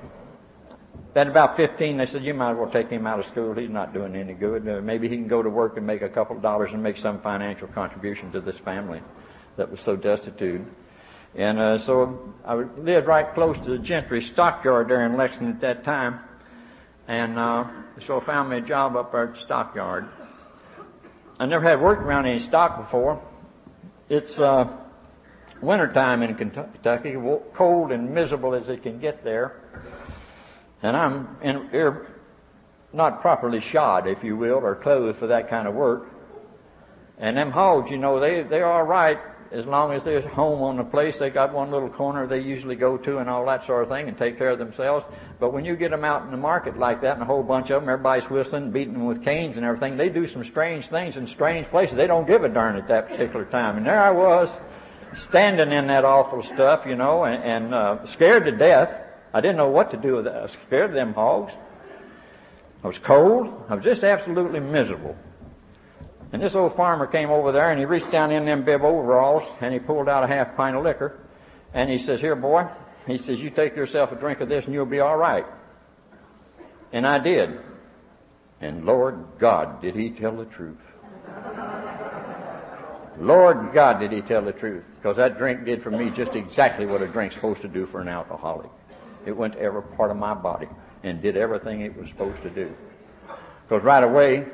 at 1.13 1.27
about 1.27 1.55
15, 1.55 1.97
they 1.97 2.07
said, 2.07 2.23
you 2.23 2.33
might 2.33 2.51
as 2.51 2.57
well 2.57 2.69
take 2.69 2.89
him 2.89 3.05
out 3.05 3.19
of 3.19 3.27
school. 3.27 3.53
He's 3.53 3.69
not 3.69 3.93
doing 3.93 4.15
any 4.15 4.33
good. 4.33 4.67
Uh, 4.67 4.81
maybe 4.81 5.07
he 5.07 5.15
can 5.15 5.27
go 5.27 5.43
to 5.43 5.49
work 5.49 5.77
and 5.77 5.85
make 5.85 6.01
a 6.01 6.09
couple 6.09 6.35
of 6.35 6.41
dollars 6.41 6.71
and 6.73 6.81
make 6.81 6.97
some 6.97 7.21
financial 7.21 7.67
contribution 7.67 8.31
to 8.31 8.41
this 8.41 8.57
family 8.57 9.03
that 9.57 9.69
was 9.69 9.81
so 9.81 9.95
destitute. 9.95 10.61
And 11.35 11.59
uh, 11.59 11.77
so 11.77 12.33
I 12.43 12.55
lived 12.55 13.05
right 13.05 13.31
close 13.33 13.59
to 13.59 13.69
the 13.69 13.77
Gentry 13.77 14.21
stockyard 14.21 14.87
there 14.87 15.05
in 15.05 15.15
Lexington 15.15 15.51
at 15.51 15.61
that 15.61 15.83
time. 15.83 16.21
And 17.11 17.37
uh, 17.37 17.67
so 17.99 18.21
I 18.21 18.23
found 18.23 18.51
me 18.51 18.59
a 18.59 18.61
job 18.61 18.95
up 18.95 19.11
there 19.11 19.25
at 19.25 19.33
the 19.33 19.39
stockyard. 19.41 20.07
I 21.37 21.45
never 21.45 21.67
had 21.67 21.81
worked 21.81 22.03
around 22.03 22.25
any 22.25 22.39
stock 22.39 22.77
before. 22.77 23.21
It's 24.07 24.39
uh, 24.39 24.71
wintertime 25.59 26.23
in 26.23 26.35
Kentucky, 26.35 27.17
cold 27.51 27.91
and 27.91 28.11
miserable 28.11 28.55
as 28.55 28.69
it 28.69 28.83
can 28.83 28.99
get 28.99 29.25
there. 29.25 29.59
And 30.81 30.95
I'm 30.95 31.35
in, 31.41 31.99
not 32.93 33.19
properly 33.19 33.59
shod, 33.59 34.07
if 34.07 34.23
you 34.23 34.37
will, 34.37 34.59
or 34.59 34.73
clothed 34.75 35.19
for 35.19 35.27
that 35.27 35.49
kind 35.49 35.67
of 35.67 35.73
work. 35.73 36.09
And 37.17 37.35
them 37.35 37.51
hogs, 37.51 37.91
you 37.91 37.97
know, 37.97 38.21
they, 38.21 38.43
they're 38.43 38.71
all 38.71 38.83
right 38.83 39.19
as 39.51 39.65
long 39.65 39.91
as 39.91 40.03
there's 40.03 40.23
a 40.23 40.29
home 40.29 40.61
on 40.61 40.77
the 40.77 40.83
place, 40.83 41.17
they 41.17 41.29
got 41.29 41.53
one 41.53 41.71
little 41.71 41.89
corner 41.89 42.25
they 42.25 42.39
usually 42.39 42.75
go 42.75 42.97
to 42.97 43.17
and 43.17 43.29
all 43.29 43.45
that 43.45 43.65
sort 43.65 43.83
of 43.83 43.89
thing 43.89 44.07
and 44.07 44.17
take 44.17 44.37
care 44.37 44.49
of 44.49 44.59
themselves. 44.59 45.05
But 45.39 45.51
when 45.51 45.65
you 45.65 45.75
get 45.75 45.91
them 45.91 46.05
out 46.05 46.23
in 46.23 46.31
the 46.31 46.37
market 46.37 46.79
like 46.79 47.01
that 47.01 47.15
and 47.15 47.21
a 47.21 47.25
whole 47.25 47.43
bunch 47.43 47.69
of 47.69 47.81
them, 47.81 47.89
everybody's 47.89 48.29
whistling, 48.29 48.71
beating 48.71 48.93
them 48.93 49.05
with 49.05 49.23
canes 49.23 49.57
and 49.57 49.65
everything, 49.65 49.97
they 49.97 50.09
do 50.09 50.25
some 50.25 50.43
strange 50.43 50.87
things 50.87 51.17
in 51.17 51.27
strange 51.27 51.67
places. 51.67 51.97
They 51.97 52.07
don't 52.07 52.25
give 52.25 52.43
a 52.43 52.49
darn 52.49 52.77
at 52.77 52.87
that 52.87 53.09
particular 53.09 53.45
time. 53.45 53.77
And 53.77 53.85
there 53.85 54.01
I 54.01 54.11
was, 54.11 54.53
standing 55.15 55.73
in 55.73 55.87
that 55.87 56.05
awful 56.05 56.41
stuff, 56.41 56.85
you 56.85 56.95
know, 56.95 57.25
and, 57.25 57.43
and 57.43 57.73
uh, 57.73 58.05
scared 58.05 58.45
to 58.45 58.51
death. 58.51 58.97
I 59.33 59.41
didn't 59.41 59.57
know 59.57 59.69
what 59.69 59.91
to 59.91 59.97
do 59.97 60.15
with 60.15 60.25
that. 60.25 60.35
I 60.35 60.41
was 60.43 60.51
scared 60.67 60.91
of 60.91 60.95
them 60.95 61.13
hogs. 61.13 61.53
I 62.83 62.87
was 62.87 62.97
cold. 62.97 63.65
I 63.69 63.75
was 63.75 63.83
just 63.83 64.03
absolutely 64.03 64.59
miserable. 64.59 65.17
And 66.33 66.41
this 66.41 66.55
old 66.55 66.75
farmer 66.75 67.07
came 67.07 67.29
over 67.29 67.51
there 67.51 67.71
and 67.71 67.79
he 67.79 67.85
reached 67.85 68.11
down 68.11 68.31
in 68.31 68.45
them 68.45 68.63
bib 68.63 68.83
overalls 68.83 69.43
and 69.59 69.73
he 69.73 69.79
pulled 69.79 70.07
out 70.07 70.23
a 70.23 70.27
half 70.27 70.55
pint 70.55 70.75
of 70.75 70.83
liquor 70.83 71.19
and 71.73 71.89
he 71.89 71.97
says, 71.97 72.21
Here, 72.21 72.35
boy, 72.35 72.67
he 73.05 73.17
says, 73.17 73.41
You 73.41 73.49
take 73.49 73.75
yourself 73.75 74.11
a 74.11 74.15
drink 74.15 74.39
of 74.39 74.49
this 74.49 74.65
and 74.65 74.73
you'll 74.73 74.85
be 74.85 74.99
all 74.99 75.17
right. 75.17 75.45
And 76.93 77.05
I 77.05 77.19
did. 77.19 77.59
And 78.61 78.85
Lord 78.85 79.25
God, 79.39 79.81
did 79.81 79.95
he 79.95 80.11
tell 80.11 80.35
the 80.35 80.45
truth. 80.45 80.77
Lord 83.19 83.73
God, 83.73 83.99
did 83.99 84.11
he 84.11 84.21
tell 84.21 84.41
the 84.41 84.53
truth. 84.53 84.87
Because 84.95 85.17
that 85.17 85.37
drink 85.37 85.65
did 85.65 85.83
for 85.83 85.91
me 85.91 86.09
just 86.09 86.35
exactly 86.35 86.85
what 86.85 87.01
a 87.01 87.07
drink's 87.07 87.35
supposed 87.35 87.61
to 87.61 87.67
do 87.67 87.85
for 87.85 88.01
an 88.01 88.07
alcoholic. 88.07 88.69
It 89.25 89.35
went 89.35 89.53
to 89.53 89.59
every 89.59 89.83
part 89.83 90.11
of 90.11 90.17
my 90.17 90.33
body 90.33 90.67
and 91.03 91.21
did 91.21 91.35
everything 91.35 91.81
it 91.81 91.95
was 91.95 92.09
supposed 92.09 92.41
to 92.43 92.49
do. 92.49 92.73
Because 93.67 93.83
right 93.83 94.03
away, 94.03 94.47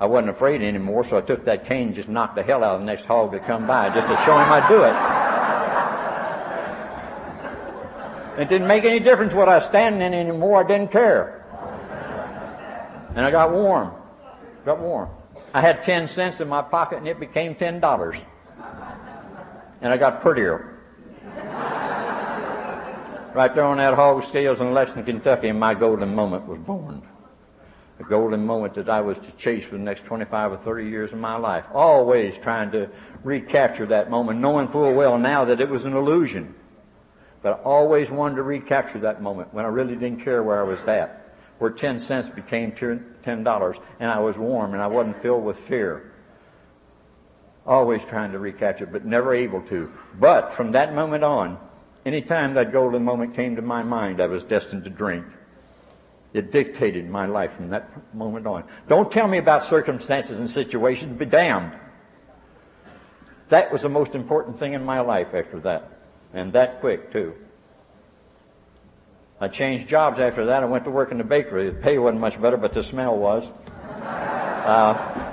I 0.00 0.06
wasn't 0.06 0.30
afraid 0.30 0.62
anymore, 0.62 1.04
so 1.04 1.18
I 1.18 1.20
took 1.20 1.44
that 1.44 1.66
cane 1.66 1.88
and 1.88 1.94
just 1.94 2.08
knocked 2.08 2.34
the 2.34 2.42
hell 2.42 2.64
out 2.64 2.74
of 2.74 2.80
the 2.80 2.86
next 2.86 3.06
hog 3.06 3.32
that 3.32 3.46
come 3.46 3.66
by 3.66 3.90
just 3.90 4.08
to 4.08 4.16
show 4.18 4.36
him 4.36 4.50
I'd 4.50 4.68
do 4.68 4.82
it. 4.82 5.22
It 8.42 8.48
didn't 8.48 8.66
make 8.66 8.84
any 8.84 8.98
difference 8.98 9.34
what 9.34 9.48
I 9.48 9.56
was 9.56 9.64
standing 9.64 10.00
in 10.00 10.14
anymore. 10.14 10.64
I 10.64 10.66
didn't 10.66 10.90
care. 10.90 11.44
And 13.14 13.26
I 13.26 13.30
got 13.30 13.52
warm. 13.52 13.92
Got 14.64 14.80
warm. 14.80 15.10
I 15.52 15.60
had 15.60 15.82
10 15.82 16.08
cents 16.08 16.40
in 16.40 16.48
my 16.48 16.62
pocket 16.62 16.98
and 16.98 17.06
it 17.06 17.20
became 17.20 17.54
$10. 17.54 18.24
And 19.82 19.92
I 19.92 19.98
got 19.98 20.22
prettier. 20.22 20.78
Right 23.34 23.54
there 23.54 23.64
on 23.64 23.76
that 23.76 23.94
hog 23.94 24.24
scales 24.24 24.60
in 24.60 24.72
Lexington, 24.72 25.20
Kentucky, 25.20 25.52
my 25.52 25.74
golden 25.74 26.14
moment 26.14 26.46
was 26.46 26.58
born 26.58 27.02
a 27.98 28.04
golden 28.04 28.44
moment 28.44 28.74
that 28.74 28.88
I 28.88 29.00
was 29.00 29.18
to 29.18 29.32
chase 29.32 29.64
for 29.64 29.76
the 29.76 29.82
next 29.82 30.04
25 30.04 30.52
or 30.52 30.56
30 30.56 30.88
years 30.88 31.12
of 31.12 31.18
my 31.18 31.36
life. 31.36 31.64
Always 31.72 32.38
trying 32.38 32.70
to 32.72 32.88
recapture 33.22 33.86
that 33.86 34.10
moment, 34.10 34.40
knowing 34.40 34.68
full 34.68 34.94
well 34.94 35.18
now 35.18 35.44
that 35.44 35.60
it 35.60 35.68
was 35.68 35.84
an 35.84 35.94
illusion. 35.94 36.54
But 37.42 37.60
I 37.60 37.62
always 37.62 38.10
wanted 38.10 38.36
to 38.36 38.42
recapture 38.42 39.00
that 39.00 39.20
moment 39.20 39.52
when 39.52 39.64
I 39.64 39.68
really 39.68 39.96
didn't 39.96 40.24
care 40.24 40.42
where 40.42 40.60
I 40.60 40.62
was 40.62 40.80
at, 40.82 41.34
where 41.58 41.70
10 41.70 41.98
cents 41.98 42.28
became 42.28 42.72
$10 42.72 43.80
and 44.00 44.10
I 44.10 44.18
was 44.20 44.38
warm 44.38 44.74
and 44.74 44.82
I 44.82 44.86
wasn't 44.86 45.20
filled 45.20 45.44
with 45.44 45.58
fear. 45.58 46.12
Always 47.66 48.04
trying 48.04 48.32
to 48.32 48.38
recapture 48.38 48.84
it, 48.84 48.92
but 48.92 49.04
never 49.04 49.34
able 49.34 49.62
to. 49.62 49.92
But 50.18 50.54
from 50.54 50.72
that 50.72 50.94
moment 50.94 51.24
on, 51.24 51.58
any 52.04 52.22
time 52.22 52.54
that 52.54 52.72
golden 52.72 53.04
moment 53.04 53.34
came 53.34 53.56
to 53.56 53.62
my 53.62 53.82
mind, 53.82 54.20
I 54.20 54.26
was 54.26 54.42
destined 54.42 54.84
to 54.84 54.90
drink. 54.90 55.24
It 56.32 56.50
dictated 56.50 57.08
my 57.08 57.26
life 57.26 57.52
from 57.54 57.70
that 57.70 57.90
moment 58.14 58.46
on. 58.46 58.64
Don't 58.88 59.10
tell 59.10 59.28
me 59.28 59.38
about 59.38 59.64
circumstances 59.64 60.40
and 60.40 60.50
situations. 60.50 61.18
Be 61.18 61.26
damned. 61.26 61.72
That 63.48 63.70
was 63.70 63.82
the 63.82 63.90
most 63.90 64.14
important 64.14 64.58
thing 64.58 64.72
in 64.72 64.84
my 64.84 65.00
life 65.00 65.34
after 65.34 65.60
that. 65.60 65.90
And 66.32 66.52
that 66.54 66.80
quick, 66.80 67.12
too. 67.12 67.34
I 69.40 69.48
changed 69.48 69.88
jobs 69.88 70.18
after 70.18 70.46
that. 70.46 70.62
I 70.62 70.66
went 70.66 70.84
to 70.84 70.90
work 70.90 71.12
in 71.12 71.18
the 71.18 71.24
bakery. 71.24 71.68
The 71.68 71.72
pay 71.72 71.98
wasn't 71.98 72.20
much 72.20 72.40
better, 72.40 72.56
but 72.56 72.72
the 72.72 72.82
smell 72.82 73.18
was. 73.18 73.50
Uh, 73.82 75.32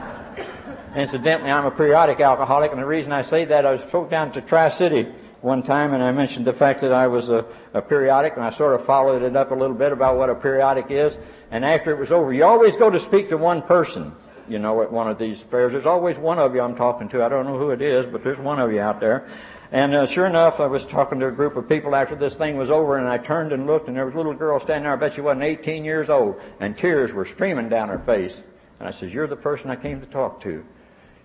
Incidentally, 0.95 1.51
I'm 1.51 1.65
a 1.65 1.71
periodic 1.71 2.19
alcoholic, 2.19 2.71
and 2.71 2.81
the 2.81 2.85
reason 2.85 3.11
I 3.11 3.21
say 3.21 3.45
that, 3.45 3.65
I 3.65 3.71
was 3.71 3.81
spoke 3.81 4.09
down 4.09 4.31
to 4.31 4.41
Tri-City 4.41 5.07
one 5.41 5.63
time, 5.63 5.93
and 5.93 6.03
I 6.03 6.11
mentioned 6.11 6.45
the 6.45 6.53
fact 6.53 6.81
that 6.81 6.91
I 6.91 7.07
was 7.07 7.29
a, 7.29 7.45
a 7.73 7.81
periodic, 7.81 8.33
and 8.35 8.43
I 8.43 8.49
sort 8.49 8.75
of 8.75 8.85
followed 8.85 9.21
it 9.21 9.35
up 9.35 9.51
a 9.51 9.55
little 9.55 9.75
bit 9.75 9.91
about 9.91 10.17
what 10.17 10.29
a 10.29 10.35
periodic 10.35 10.91
is. 10.91 11.17
And 11.51 11.63
after 11.63 11.91
it 11.91 11.99
was 11.99 12.11
over, 12.11 12.33
you 12.33 12.43
always 12.43 12.75
go 12.75 12.89
to 12.89 12.99
speak 12.99 13.29
to 13.29 13.37
one 13.37 13.61
person, 13.61 14.13
you 14.47 14.59
know, 14.59 14.81
at 14.81 14.91
one 14.91 15.09
of 15.09 15.17
these 15.17 15.41
fairs. 15.41 15.71
There's 15.71 15.85
always 15.85 16.17
one 16.17 16.39
of 16.39 16.53
you 16.53 16.61
I'm 16.61 16.75
talking 16.75 17.09
to. 17.09 17.23
I 17.23 17.29
don't 17.29 17.45
know 17.45 17.57
who 17.57 17.71
it 17.71 17.81
is, 17.81 18.05
but 18.05 18.23
there's 18.23 18.37
one 18.37 18.59
of 18.59 18.71
you 18.71 18.81
out 18.81 18.99
there. 18.99 19.27
And 19.71 19.93
uh, 19.93 20.07
sure 20.07 20.25
enough, 20.25 20.59
I 20.59 20.65
was 20.65 20.83
talking 20.83 21.19
to 21.19 21.27
a 21.27 21.31
group 21.31 21.55
of 21.55 21.69
people 21.69 21.95
after 21.95 22.15
this 22.15 22.35
thing 22.35 22.57
was 22.57 22.69
over, 22.69 22.97
and 22.97 23.07
I 23.07 23.19
turned 23.19 23.53
and 23.53 23.67
looked, 23.67 23.87
and 23.87 23.95
there 23.95 24.05
was 24.05 24.15
a 24.15 24.17
little 24.17 24.33
girl 24.33 24.59
standing 24.59 24.83
there. 24.83 24.93
I 24.93 24.95
bet 24.95 25.13
she 25.13 25.21
wasn't 25.21 25.43
18 25.43 25.85
years 25.85 26.09
old, 26.09 26.41
and 26.59 26.75
tears 26.75 27.13
were 27.13 27.25
streaming 27.25 27.69
down 27.69 27.89
her 27.89 27.99
face. 27.99 28.41
And 28.79 28.87
I 28.87 28.91
said, 28.91 29.11
"You're 29.11 29.27
the 29.27 29.35
person 29.35 29.69
I 29.69 29.75
came 29.75 30.01
to 30.01 30.07
talk 30.07 30.41
to." 30.41 30.65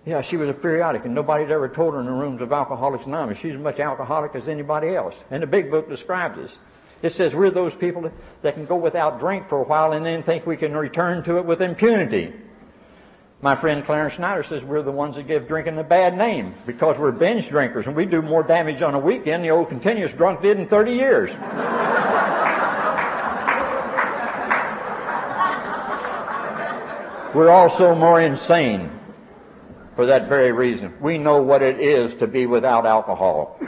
Yeah, 0.05 0.21
she 0.21 0.37
was 0.37 0.49
a 0.49 0.53
periodic, 0.53 1.05
and 1.05 1.15
nobody 1.15 1.45
had 1.45 1.51
ever 1.51 1.67
told 1.67 1.95
her 1.95 1.99
in 1.99 2.05
the 2.05 2.11
rooms 2.11 2.41
of 2.41 2.53
Alcoholics 2.53 3.07
Anonymous. 3.07 3.39
She's 3.39 3.55
as 3.55 3.59
much 3.59 3.79
alcoholic 3.79 4.35
as 4.35 4.47
anybody 4.47 4.95
else. 4.95 5.15
And 5.31 5.41
the 5.41 5.47
big 5.47 5.71
book 5.71 5.89
describes 5.89 6.37
us. 6.37 6.55
It 7.01 7.09
says 7.09 7.33
we're 7.33 7.49
those 7.49 7.73
people 7.73 8.11
that 8.43 8.53
can 8.53 8.65
go 8.65 8.75
without 8.75 9.19
drink 9.19 9.49
for 9.49 9.61
a 9.61 9.63
while 9.63 9.93
and 9.93 10.05
then 10.05 10.21
think 10.21 10.45
we 10.45 10.57
can 10.57 10.77
return 10.77 11.23
to 11.23 11.37
it 11.37 11.45
with 11.45 11.61
impunity. 11.61 12.33
My 13.41 13.55
friend 13.55 13.83
Clarence 13.83 14.15
Snyder 14.15 14.43
says 14.43 14.63
we're 14.63 14.83
the 14.83 14.91
ones 14.91 15.15
that 15.15 15.27
give 15.27 15.47
drinking 15.47 15.77
a 15.77 15.83
bad 15.83 16.17
name 16.17 16.53
because 16.65 16.97
we're 16.97 17.11
binge 17.11 17.49
drinkers 17.49 17.87
and 17.87 17.95
we 17.95 18.05
do 18.05 18.21
more 18.21 18.43
damage 18.43 18.81
on 18.81 18.95
a 18.95 18.99
weekend 18.99 19.43
the 19.43 19.49
old 19.49 19.69
continuous 19.69 20.13
drunk 20.13 20.41
did 20.41 20.57
in 20.57 20.67
30 20.67 20.91
years. 20.93 21.31
we're 27.35 27.49
also 27.49 27.93
more 27.93 28.21
insane 28.21 28.89
for 29.95 30.07
that 30.07 30.27
very 30.27 30.51
reason. 30.51 30.93
We 30.99 31.17
know 31.17 31.41
what 31.41 31.61
it 31.61 31.79
is 31.79 32.13
to 32.15 32.27
be 32.27 32.45
without 32.45 32.85
alcohol. 32.85 33.59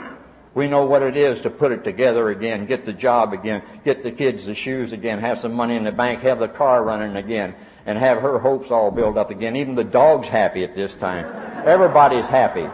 We 0.54 0.66
know 0.66 0.86
what 0.86 1.02
it 1.02 1.16
is 1.16 1.42
to 1.42 1.50
put 1.50 1.72
it 1.72 1.84
together 1.84 2.30
again, 2.30 2.66
get 2.66 2.84
the 2.84 2.92
job 2.92 3.32
again, 3.32 3.62
get 3.84 4.02
the 4.02 4.10
kids 4.10 4.46
the 4.46 4.54
shoes 4.54 4.92
again, 4.92 5.20
have 5.20 5.38
some 5.38 5.52
money 5.52 5.76
in 5.76 5.84
the 5.84 5.92
bank, 5.92 6.20
have 6.22 6.40
the 6.40 6.48
car 6.48 6.82
running 6.82 7.16
again, 7.16 7.54
and 7.86 7.96
have 7.96 8.22
her 8.22 8.38
hopes 8.38 8.70
all 8.70 8.90
built 8.90 9.16
up 9.16 9.30
again. 9.30 9.54
Even 9.56 9.76
the 9.76 9.84
dog's 9.84 10.26
happy 10.26 10.64
at 10.64 10.74
this 10.74 10.94
time. 10.94 11.26
Everybody's 11.64 12.26
happy, 12.26 12.68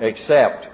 except, 0.00 0.68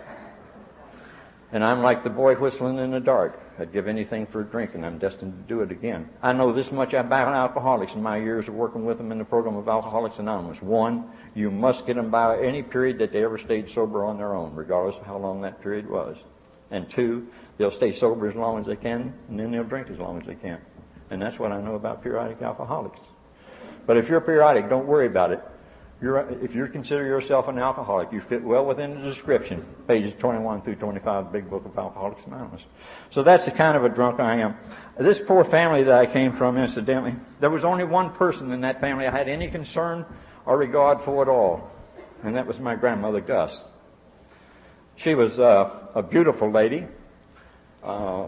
and 1.52 1.62
I'm 1.62 1.82
like 1.82 2.02
the 2.02 2.10
boy 2.10 2.34
whistling 2.34 2.78
in 2.78 2.90
the 2.90 3.00
dark. 3.00 3.38
I'd 3.58 3.72
give 3.72 3.88
anything 3.88 4.26
for 4.26 4.42
a 4.42 4.44
drink, 4.44 4.74
and 4.74 4.84
I'm 4.84 4.98
destined 4.98 5.32
to 5.32 5.54
do 5.54 5.62
it 5.62 5.70
again. 5.70 6.08
I 6.22 6.32
know 6.32 6.52
this 6.52 6.70
much 6.70 6.92
about 6.92 7.32
alcoholics 7.32 7.94
in 7.94 8.02
my 8.02 8.18
years 8.18 8.48
of 8.48 8.54
working 8.54 8.84
with 8.84 8.98
them 8.98 9.10
in 9.12 9.18
the 9.18 9.24
program 9.24 9.56
of 9.56 9.68
Alcoholics 9.68 10.18
Anonymous. 10.18 10.60
One, 10.60 11.10
you 11.34 11.50
must 11.50 11.86
get 11.86 11.96
them 11.96 12.10
by 12.10 12.38
any 12.40 12.62
period 12.62 12.98
that 12.98 13.12
they 13.12 13.24
ever 13.24 13.38
stayed 13.38 13.68
sober 13.68 14.04
on 14.04 14.18
their 14.18 14.34
own, 14.34 14.54
regardless 14.54 14.96
of 14.96 15.06
how 15.06 15.16
long 15.16 15.40
that 15.42 15.62
period 15.62 15.88
was. 15.88 16.18
And 16.70 16.90
two, 16.90 17.28
they'll 17.56 17.70
stay 17.70 17.92
sober 17.92 18.28
as 18.28 18.34
long 18.34 18.58
as 18.58 18.66
they 18.66 18.76
can, 18.76 19.14
and 19.28 19.38
then 19.38 19.50
they'll 19.50 19.64
drink 19.64 19.88
as 19.90 19.98
long 19.98 20.20
as 20.20 20.26
they 20.26 20.34
can. 20.34 20.60
And 21.10 21.22
that's 21.22 21.38
what 21.38 21.52
I 21.52 21.60
know 21.60 21.76
about 21.76 22.02
periodic 22.02 22.42
alcoholics. 22.42 23.00
But 23.86 23.96
if 23.96 24.08
you're 24.08 24.20
periodic, 24.20 24.68
don't 24.68 24.86
worry 24.86 25.06
about 25.06 25.32
it. 25.32 25.42
You're, 26.02 26.28
if 26.42 26.54
you 26.54 26.66
consider 26.66 27.06
yourself 27.06 27.48
an 27.48 27.58
alcoholic, 27.58 28.12
you 28.12 28.20
fit 28.20 28.42
well 28.42 28.66
within 28.66 28.96
the 28.96 29.02
description, 29.02 29.64
pages 29.88 30.12
21 30.18 30.60
through 30.60 30.74
25, 30.74 31.32
Big 31.32 31.48
Book 31.48 31.64
of 31.64 31.78
Alcoholics 31.78 32.26
Anonymous. 32.26 32.62
So 33.10 33.22
that's 33.22 33.44
the 33.44 33.50
kind 33.50 33.76
of 33.76 33.84
a 33.84 33.88
drunk 33.88 34.20
I 34.20 34.36
am. 34.36 34.56
This 34.98 35.18
poor 35.18 35.44
family 35.44 35.82
that 35.84 35.94
I 35.94 36.06
came 36.06 36.32
from, 36.32 36.56
incidentally, 36.56 37.14
there 37.40 37.50
was 37.50 37.64
only 37.64 37.84
one 37.84 38.10
person 38.10 38.50
in 38.52 38.62
that 38.62 38.80
family 38.80 39.06
I 39.06 39.10
had 39.10 39.28
any 39.28 39.48
concern 39.48 40.06
or 40.46 40.56
regard 40.56 41.00
for 41.00 41.22
at 41.22 41.28
all, 41.28 41.70
and 42.22 42.36
that 42.36 42.46
was 42.46 42.58
my 42.58 42.76
grandmother, 42.76 43.20
Gus. 43.20 43.64
She 44.96 45.14
was 45.14 45.38
uh, 45.38 45.88
a 45.94 46.02
beautiful 46.02 46.50
lady, 46.50 46.86
uh, 47.82 48.26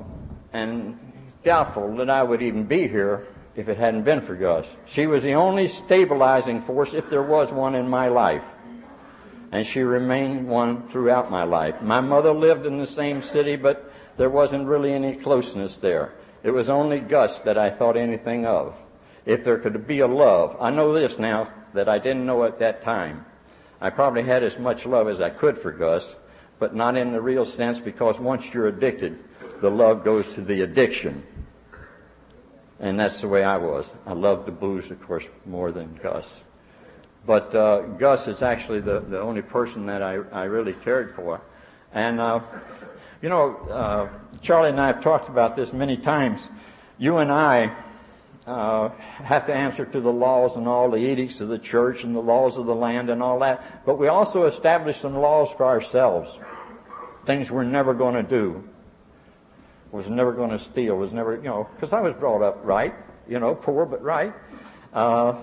and 0.53 0.99
doubtful 1.43 1.97
that 1.97 2.11
I 2.11 2.23
would 2.23 2.43
even 2.43 2.65
be 2.65 2.87
here 2.87 3.27
if 3.57 3.69
it 3.69 3.79
hadn't 3.79 4.03
been 4.03 4.21
for 4.21 4.37
Gus. 4.37 4.67
She 4.87 5.07
was 5.07 5.23
the 5.23 5.35
only 5.35 5.69
stabilizing 5.69 6.63
force, 6.63 6.93
if 6.93 7.09
there 7.09 7.23
was 7.23 7.53
one 7.53 7.75
in 7.75 7.89
my 7.89 8.09
life. 8.09 8.45
And 9.51 9.67
she 9.67 9.81
remained 9.81 10.47
one 10.47 10.87
throughout 10.89 11.31
my 11.31 11.45
life. 11.45 11.81
My 11.81 12.03
mother 12.03 12.33
lived 12.33 12.67
in 12.67 12.79
the 12.79 12.87
same 12.87 13.23
city, 13.23 13.57
but 13.57 13.88
there 14.19 14.29
wasn't 14.29 14.67
really 14.67 14.93
any 14.93 15.15
closeness 15.15 15.79
there. 15.79 16.13
It 16.43 16.51
was 16.51 16.69
only 16.69 17.01
Gus 17.01 17.41
that 17.41 17.57
I 17.57 17.71
thought 17.71 17.97
anything 17.97 18.45
of. 18.45 18.77
If 19.25 19.45
there 19.45 19.59
could 19.59 19.87
be 19.87 20.01
a 20.01 20.07
love, 20.07 20.57
I 20.61 20.71
know 20.71 20.93
this 20.93 21.19
now 21.19 21.51
that 21.73 21.89
I 21.89 21.99
didn't 21.99 22.27
know 22.27 22.45
at 22.45 22.59
that 22.59 22.83
time. 22.83 23.25
I 23.81 23.91
probably 23.91 24.23
had 24.23 24.43
as 24.43 24.59
much 24.59 24.87
love 24.87 25.09
as 25.09 25.21
I 25.21 25.31
could 25.31 25.59
for 25.59 25.71
Gus, 25.71 26.15
but 26.59 26.75
not 26.75 26.97
in 26.97 27.13
the 27.13 27.21
real 27.21 27.45
sense 27.45 27.79
because 27.79 28.19
once 28.19 28.53
you're 28.53 28.67
addicted, 28.67 29.23
the 29.61 29.71
love 29.71 30.05
goes 30.05 30.35
to 30.35 30.41
the 30.41 30.63
addiction. 30.63 31.23
And 32.81 32.99
that's 32.99 33.21
the 33.21 33.29
way 33.29 33.45
I 33.45 33.57
was. 33.57 33.91
I 34.07 34.13
loved 34.13 34.47
the 34.47 34.53
booze, 34.53 34.91
of 34.91 35.01
course, 35.03 35.27
more 35.47 35.71
than 35.71 35.99
Gus. 36.03 36.41
But 37.25 37.55
uh, 37.55 37.83
Gus 37.83 38.27
is 38.27 38.43
actually 38.43 38.81
the, 38.81 39.01
the 39.01 39.21
only 39.21 39.43
person 39.43 39.87
that 39.87 40.03
I, 40.03 40.15
I 40.33 40.45
really 40.45 40.73
cared 40.73 41.15
for. 41.15 41.41
And, 41.93 42.21
uh, 42.21 42.41
you 43.21 43.29
know, 43.29 43.57
uh, 43.57 44.09
Charlie 44.43 44.71
and 44.71 44.81
I 44.81 44.89
have 44.89 45.01
talked 45.01 45.29
about 45.29 45.57
this 45.57 45.73
many 45.73 45.97
times. 45.97 46.49
You 46.99 47.19
and 47.19 47.33
I 47.33 47.77
uh, 48.47 48.89
have 48.89 49.47
to 49.47 49.55
answer 49.55 49.85
to 49.85 50.01
the 50.01 50.13
laws 50.13 50.57
and 50.57 50.69
all 50.69 50.91
the 50.91 50.99
edicts 50.99 51.41
of 51.41 51.49
the 51.49 51.59
church 51.59 52.05
and 52.05 52.15
the 52.15 52.21
laws 52.21 52.59
of 52.59 52.67
the 52.67 52.75
land 52.75 53.11
and 53.11 53.23
all 53.23 53.41
that. 53.41 53.85
But 53.85 53.99
we 53.99 54.09
also 54.09 54.47
establish 54.47 54.99
some 54.99 55.17
laws 55.17 55.51
for 55.51 55.67
ourselves. 55.67 56.39
Things 57.25 57.51
we're 57.51 57.65
never 57.65 57.93
going 57.93 58.15
to 58.15 58.23
do 58.23 58.65
was 59.91 60.09
never 60.09 60.33
going 60.33 60.51
to 60.51 60.59
steal, 60.59 60.97
was 60.97 61.13
never, 61.13 61.37
you 61.37 61.43
know, 61.43 61.69
because 61.75 61.93
I 61.93 62.01
was 62.01 62.15
brought 62.15 62.43
up 62.43 62.61
right, 62.63 62.95
you 63.29 63.39
know, 63.39 63.55
poor 63.55 63.85
but 63.85 64.03
right, 64.03 64.33
uh, 64.93 65.43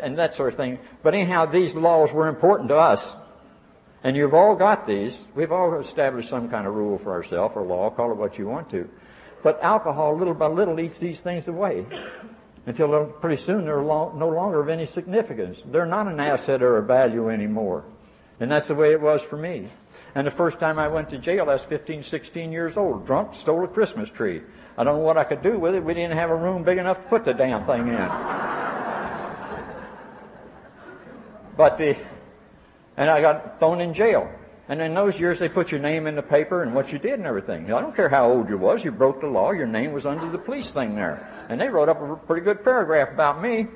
and 0.00 0.18
that 0.18 0.34
sort 0.34 0.52
of 0.52 0.56
thing. 0.56 0.78
But 1.02 1.14
anyhow, 1.14 1.46
these 1.46 1.74
laws 1.74 2.12
were 2.12 2.28
important 2.28 2.70
to 2.70 2.76
us. 2.76 3.14
And 4.04 4.16
you've 4.16 4.34
all 4.34 4.54
got 4.54 4.86
these. 4.86 5.24
We've 5.34 5.50
all 5.50 5.78
established 5.78 6.28
some 6.28 6.48
kind 6.48 6.66
of 6.66 6.74
rule 6.74 6.98
for 6.98 7.12
ourselves 7.12 7.56
or 7.56 7.62
law, 7.62 7.90
call 7.90 8.12
it 8.12 8.16
what 8.16 8.38
you 8.38 8.46
want 8.46 8.70
to. 8.70 8.88
But 9.42 9.62
alcohol, 9.62 10.16
little 10.16 10.34
by 10.34 10.46
little, 10.46 10.78
eats 10.80 10.98
these 10.98 11.20
things 11.20 11.48
away 11.48 11.84
until 12.66 13.06
pretty 13.06 13.40
soon 13.40 13.64
they're 13.64 13.82
no 13.82 14.28
longer 14.28 14.60
of 14.60 14.68
any 14.68 14.86
significance. 14.86 15.62
They're 15.66 15.86
not 15.86 16.06
an 16.06 16.20
asset 16.20 16.62
or 16.62 16.78
a 16.78 16.82
value 16.82 17.30
anymore. 17.30 17.84
And 18.40 18.50
that's 18.50 18.68
the 18.68 18.74
way 18.74 18.92
it 18.92 19.00
was 19.00 19.22
for 19.22 19.36
me. 19.36 19.68
And 20.14 20.26
the 20.26 20.30
first 20.30 20.58
time 20.58 20.78
I 20.78 20.88
went 20.88 21.10
to 21.10 21.18
jail, 21.18 21.50
I 21.50 21.54
was 21.54 21.62
15, 21.62 22.02
16 22.02 22.52
years 22.52 22.76
old, 22.76 23.06
drunk, 23.06 23.34
stole 23.34 23.64
a 23.64 23.68
Christmas 23.68 24.10
tree. 24.10 24.42
I 24.76 24.84
don't 24.84 24.98
know 24.98 25.02
what 25.02 25.16
I 25.16 25.24
could 25.24 25.42
do 25.42 25.58
with 25.58 25.74
it. 25.74 25.82
We 25.82 25.94
didn't 25.94 26.16
have 26.16 26.30
a 26.30 26.36
room 26.36 26.62
big 26.62 26.78
enough 26.78 27.02
to 27.02 27.08
put 27.08 27.24
the 27.24 27.34
damn 27.34 27.64
thing 27.66 27.88
in. 27.88 28.08
but 31.56 31.76
the, 31.76 31.96
and 32.98 33.08
I 33.08 33.20
got 33.20 33.60
thrown 33.60 33.80
in 33.80 33.94
jail. 33.94 34.30
And 34.68 34.82
in 34.82 34.92
those 34.92 35.18
years, 35.18 35.38
they 35.38 35.48
put 35.48 35.70
your 35.70 35.80
name 35.80 36.06
in 36.06 36.16
the 36.16 36.22
paper 36.22 36.62
and 36.62 36.74
what 36.74 36.92
you 36.92 36.98
did 36.98 37.14
and 37.14 37.26
everything. 37.26 37.72
I 37.72 37.80
don't 37.80 37.96
care 37.96 38.08
how 38.08 38.30
old 38.30 38.50
you 38.50 38.58
was. 38.58 38.84
You 38.84 38.90
broke 38.90 39.22
the 39.22 39.28
law. 39.28 39.52
Your 39.52 39.68
name 39.68 39.92
was 39.92 40.04
under 40.04 40.28
the 40.28 40.36
police 40.36 40.72
thing 40.72 40.94
there. 40.94 41.26
And 41.48 41.58
they 41.58 41.68
wrote 41.68 41.88
up 41.88 42.02
a 42.02 42.16
pretty 42.26 42.44
good 42.44 42.62
paragraph 42.62 43.10
about 43.10 43.40
me. 43.40 43.68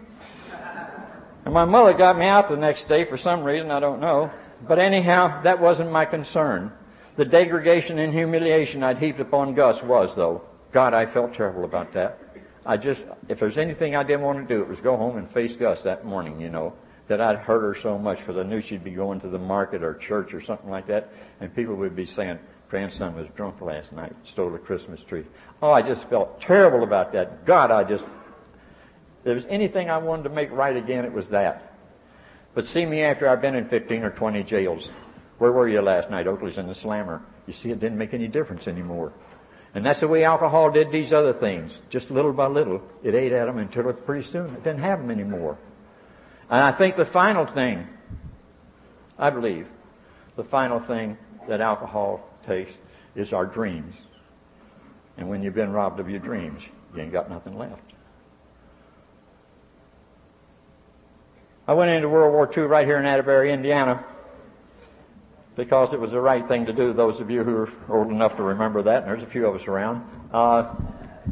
And 1.44 1.54
my 1.54 1.64
mother 1.64 1.94
got 1.94 2.18
me 2.18 2.26
out 2.26 2.48
the 2.48 2.56
next 2.56 2.88
day 2.88 3.04
for 3.04 3.16
some 3.16 3.42
reason. 3.42 3.70
I 3.70 3.80
don't 3.80 4.00
know. 4.00 4.30
But 4.66 4.78
anyhow, 4.78 5.42
that 5.42 5.60
wasn't 5.60 5.92
my 5.92 6.04
concern. 6.04 6.72
The 7.16 7.24
degradation 7.24 7.98
and 7.98 8.12
humiliation 8.12 8.82
I'd 8.82 8.98
heaped 8.98 9.20
upon 9.20 9.54
Gus 9.54 9.82
was, 9.82 10.14
though. 10.14 10.42
God, 10.72 10.94
I 10.94 11.06
felt 11.06 11.32
terrible 11.32 11.64
about 11.64 11.92
that. 11.92 12.18
I 12.66 12.76
just, 12.76 13.06
if 13.28 13.38
there's 13.38 13.58
anything 13.58 13.96
I 13.96 14.02
didn't 14.02 14.22
want 14.22 14.46
to 14.46 14.54
do, 14.54 14.62
it 14.62 14.68
was 14.68 14.80
go 14.80 14.96
home 14.96 15.16
and 15.16 15.30
face 15.30 15.56
Gus 15.56 15.84
that 15.84 16.04
morning, 16.04 16.40
you 16.40 16.48
know, 16.48 16.74
that 17.12 17.20
I'd 17.20 17.36
hurt 17.36 17.60
her 17.60 17.74
so 17.74 17.98
much 17.98 18.20
because 18.20 18.38
I 18.38 18.42
knew 18.42 18.62
she'd 18.62 18.82
be 18.82 18.92
going 18.92 19.20
to 19.20 19.28
the 19.28 19.38
market 19.38 19.82
or 19.82 19.92
church 19.92 20.32
or 20.32 20.40
something 20.40 20.70
like 20.70 20.86
that, 20.86 21.12
and 21.40 21.54
people 21.54 21.74
would 21.74 21.94
be 21.94 22.06
saying, 22.06 22.38
grandson 22.70 23.14
was 23.14 23.28
drunk 23.36 23.60
last 23.60 23.92
night, 23.92 24.14
stole 24.24 24.54
a 24.54 24.58
Christmas 24.58 25.02
tree. 25.02 25.26
Oh, 25.60 25.70
I 25.70 25.82
just 25.82 26.08
felt 26.08 26.40
terrible 26.40 26.82
about 26.82 27.12
that. 27.12 27.44
God, 27.44 27.70
I 27.70 27.84
just, 27.84 28.04
if 28.04 29.24
there 29.24 29.34
was 29.34 29.44
anything 29.48 29.90
I 29.90 29.98
wanted 29.98 30.22
to 30.22 30.30
make 30.30 30.50
right 30.52 30.74
again, 30.74 31.04
it 31.04 31.12
was 31.12 31.28
that. 31.28 31.74
But 32.54 32.66
see 32.66 32.86
me 32.86 33.02
after 33.02 33.28
I've 33.28 33.42
been 33.42 33.56
in 33.56 33.68
15 33.68 34.04
or 34.04 34.10
20 34.10 34.42
jails. 34.44 34.90
Where 35.36 35.52
were 35.52 35.68
you 35.68 35.82
last 35.82 36.08
night? 36.08 36.26
Oakley's 36.26 36.56
in 36.56 36.66
the 36.66 36.74
slammer. 36.74 37.20
You 37.46 37.52
see, 37.52 37.70
it 37.70 37.78
didn't 37.78 37.98
make 37.98 38.14
any 38.14 38.26
difference 38.26 38.68
anymore. 38.68 39.12
And 39.74 39.84
that's 39.84 40.00
the 40.00 40.08
way 40.08 40.24
alcohol 40.24 40.70
did 40.70 40.90
these 40.90 41.12
other 41.12 41.34
things. 41.34 41.82
Just 41.90 42.10
little 42.10 42.32
by 42.32 42.46
little, 42.46 42.82
it 43.02 43.14
ate 43.14 43.32
at 43.32 43.44
them 43.44 43.58
until 43.58 43.92
pretty 43.92 44.22
soon 44.22 44.46
it 44.46 44.64
didn't 44.64 44.80
have 44.80 45.00
them 45.00 45.10
anymore. 45.10 45.58
And 46.52 46.60
I 46.60 46.70
think 46.70 46.96
the 46.96 47.06
final 47.06 47.46
thing, 47.46 47.88
I 49.18 49.30
believe, 49.30 49.66
the 50.36 50.44
final 50.44 50.78
thing 50.78 51.16
that 51.48 51.62
alcohol 51.62 52.28
takes 52.44 52.74
is 53.14 53.32
our 53.32 53.46
dreams. 53.46 54.02
And 55.16 55.30
when 55.30 55.42
you've 55.42 55.54
been 55.54 55.72
robbed 55.72 55.98
of 55.98 56.10
your 56.10 56.18
dreams, 56.18 56.62
you 56.94 57.00
ain't 57.00 57.10
got 57.10 57.30
nothing 57.30 57.56
left. 57.56 57.94
I 61.66 61.72
went 61.72 61.90
into 61.90 62.10
World 62.10 62.34
War 62.34 62.50
II 62.54 62.64
right 62.64 62.86
here 62.86 62.98
in 62.98 63.06
Atterbury, 63.06 63.50
Indiana, 63.50 64.04
because 65.56 65.94
it 65.94 66.00
was 66.00 66.10
the 66.10 66.20
right 66.20 66.46
thing 66.46 66.66
to 66.66 66.74
do. 66.74 66.92
Those 66.92 67.18
of 67.18 67.30
you 67.30 67.44
who 67.44 67.56
are 67.56 67.72
old 67.88 68.10
enough 68.10 68.36
to 68.36 68.42
remember 68.42 68.82
that, 68.82 69.04
and 69.04 69.10
there's 69.10 69.22
a 69.22 69.26
few 69.26 69.46
of 69.46 69.54
us 69.54 69.66
around. 69.66 70.04
Uh, 70.30 70.74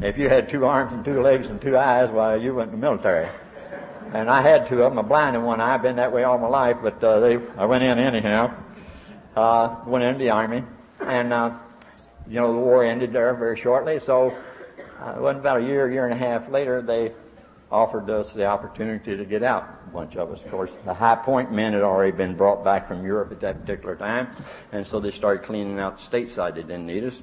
if 0.00 0.16
you 0.16 0.30
had 0.30 0.48
two 0.48 0.64
arms 0.64 0.94
and 0.94 1.04
two 1.04 1.20
legs 1.20 1.48
and 1.48 1.60
two 1.60 1.76
eyes, 1.76 2.10
why, 2.10 2.36
you 2.36 2.54
went 2.54 2.72
in 2.72 2.80
the 2.80 2.80
military. 2.80 3.28
And 4.12 4.28
I 4.28 4.42
had 4.42 4.66
two 4.66 4.82
of 4.82 4.90
them, 4.90 4.98
a 4.98 5.04
blind 5.04 5.36
in 5.36 5.44
one 5.44 5.60
eye. 5.60 5.74
I've 5.74 5.82
been 5.82 5.96
that 5.96 6.12
way 6.12 6.24
all 6.24 6.36
my 6.36 6.48
life, 6.48 6.78
but 6.82 7.02
uh, 7.04 7.20
they, 7.20 7.38
I 7.56 7.64
went 7.66 7.84
in 7.84 7.98
anyhow. 7.98 8.52
Uh, 9.36 9.76
went 9.86 10.02
into 10.02 10.18
the 10.18 10.30
army, 10.30 10.64
and 10.98 11.32
uh, 11.32 11.56
you 12.26 12.34
know 12.34 12.52
the 12.52 12.58
war 12.58 12.84
ended 12.84 13.12
there 13.12 13.32
very 13.34 13.56
shortly. 13.56 14.00
So 14.00 14.36
uh, 15.00 15.14
it 15.16 15.20
wasn't 15.20 15.38
about 15.38 15.60
a 15.60 15.64
year, 15.64 15.88
year 15.88 16.04
and 16.04 16.12
a 16.12 16.16
half 16.16 16.48
later, 16.48 16.82
they 16.82 17.12
offered 17.70 18.10
us 18.10 18.32
the 18.32 18.44
opportunity 18.44 19.16
to 19.16 19.24
get 19.24 19.44
out. 19.44 19.68
A 19.86 19.90
bunch 19.90 20.16
of 20.16 20.32
us, 20.32 20.42
of 20.42 20.50
course. 20.50 20.70
The 20.84 20.92
high 20.92 21.14
point 21.14 21.52
men 21.52 21.72
had 21.72 21.82
already 21.82 22.10
been 22.10 22.34
brought 22.34 22.64
back 22.64 22.88
from 22.88 23.04
Europe 23.04 23.30
at 23.30 23.38
that 23.40 23.60
particular 23.60 23.94
time, 23.94 24.28
and 24.72 24.84
so 24.84 24.98
they 24.98 25.12
started 25.12 25.44
cleaning 25.44 25.78
out 25.78 25.98
the 25.98 26.02
stateside. 26.02 26.56
They 26.56 26.62
didn't 26.62 26.86
need 26.86 27.04
us. 27.04 27.22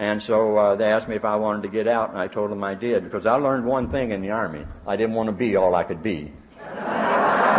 And 0.00 0.22
so 0.22 0.56
uh, 0.56 0.76
they 0.76 0.86
asked 0.86 1.08
me 1.08 1.16
if 1.16 1.26
I 1.26 1.36
wanted 1.36 1.60
to 1.64 1.68
get 1.68 1.86
out, 1.86 2.08
and 2.08 2.18
I 2.18 2.26
told 2.26 2.50
them 2.50 2.64
I 2.64 2.74
did 2.74 3.04
because 3.04 3.26
I 3.26 3.34
learned 3.34 3.66
one 3.66 3.90
thing 3.90 4.12
in 4.12 4.22
the 4.22 4.30
army: 4.30 4.64
I 4.86 4.96
didn't 4.96 5.14
want 5.14 5.26
to 5.26 5.32
be 5.32 5.56
all 5.56 5.74
I 5.74 5.84
could 5.84 6.02
be. 6.02 6.32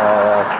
Uh, 0.02 0.58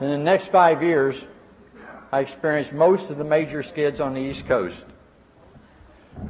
in 0.00 0.10
the 0.10 0.18
next 0.18 0.48
five 0.48 0.82
years, 0.82 1.24
I 2.12 2.20
experienced 2.20 2.72
most 2.72 3.10
of 3.10 3.16
the 3.16 3.24
major 3.24 3.62
skids 3.62 4.00
on 4.00 4.12
the 4.12 4.20
East 4.20 4.46
Coast. 4.46 4.84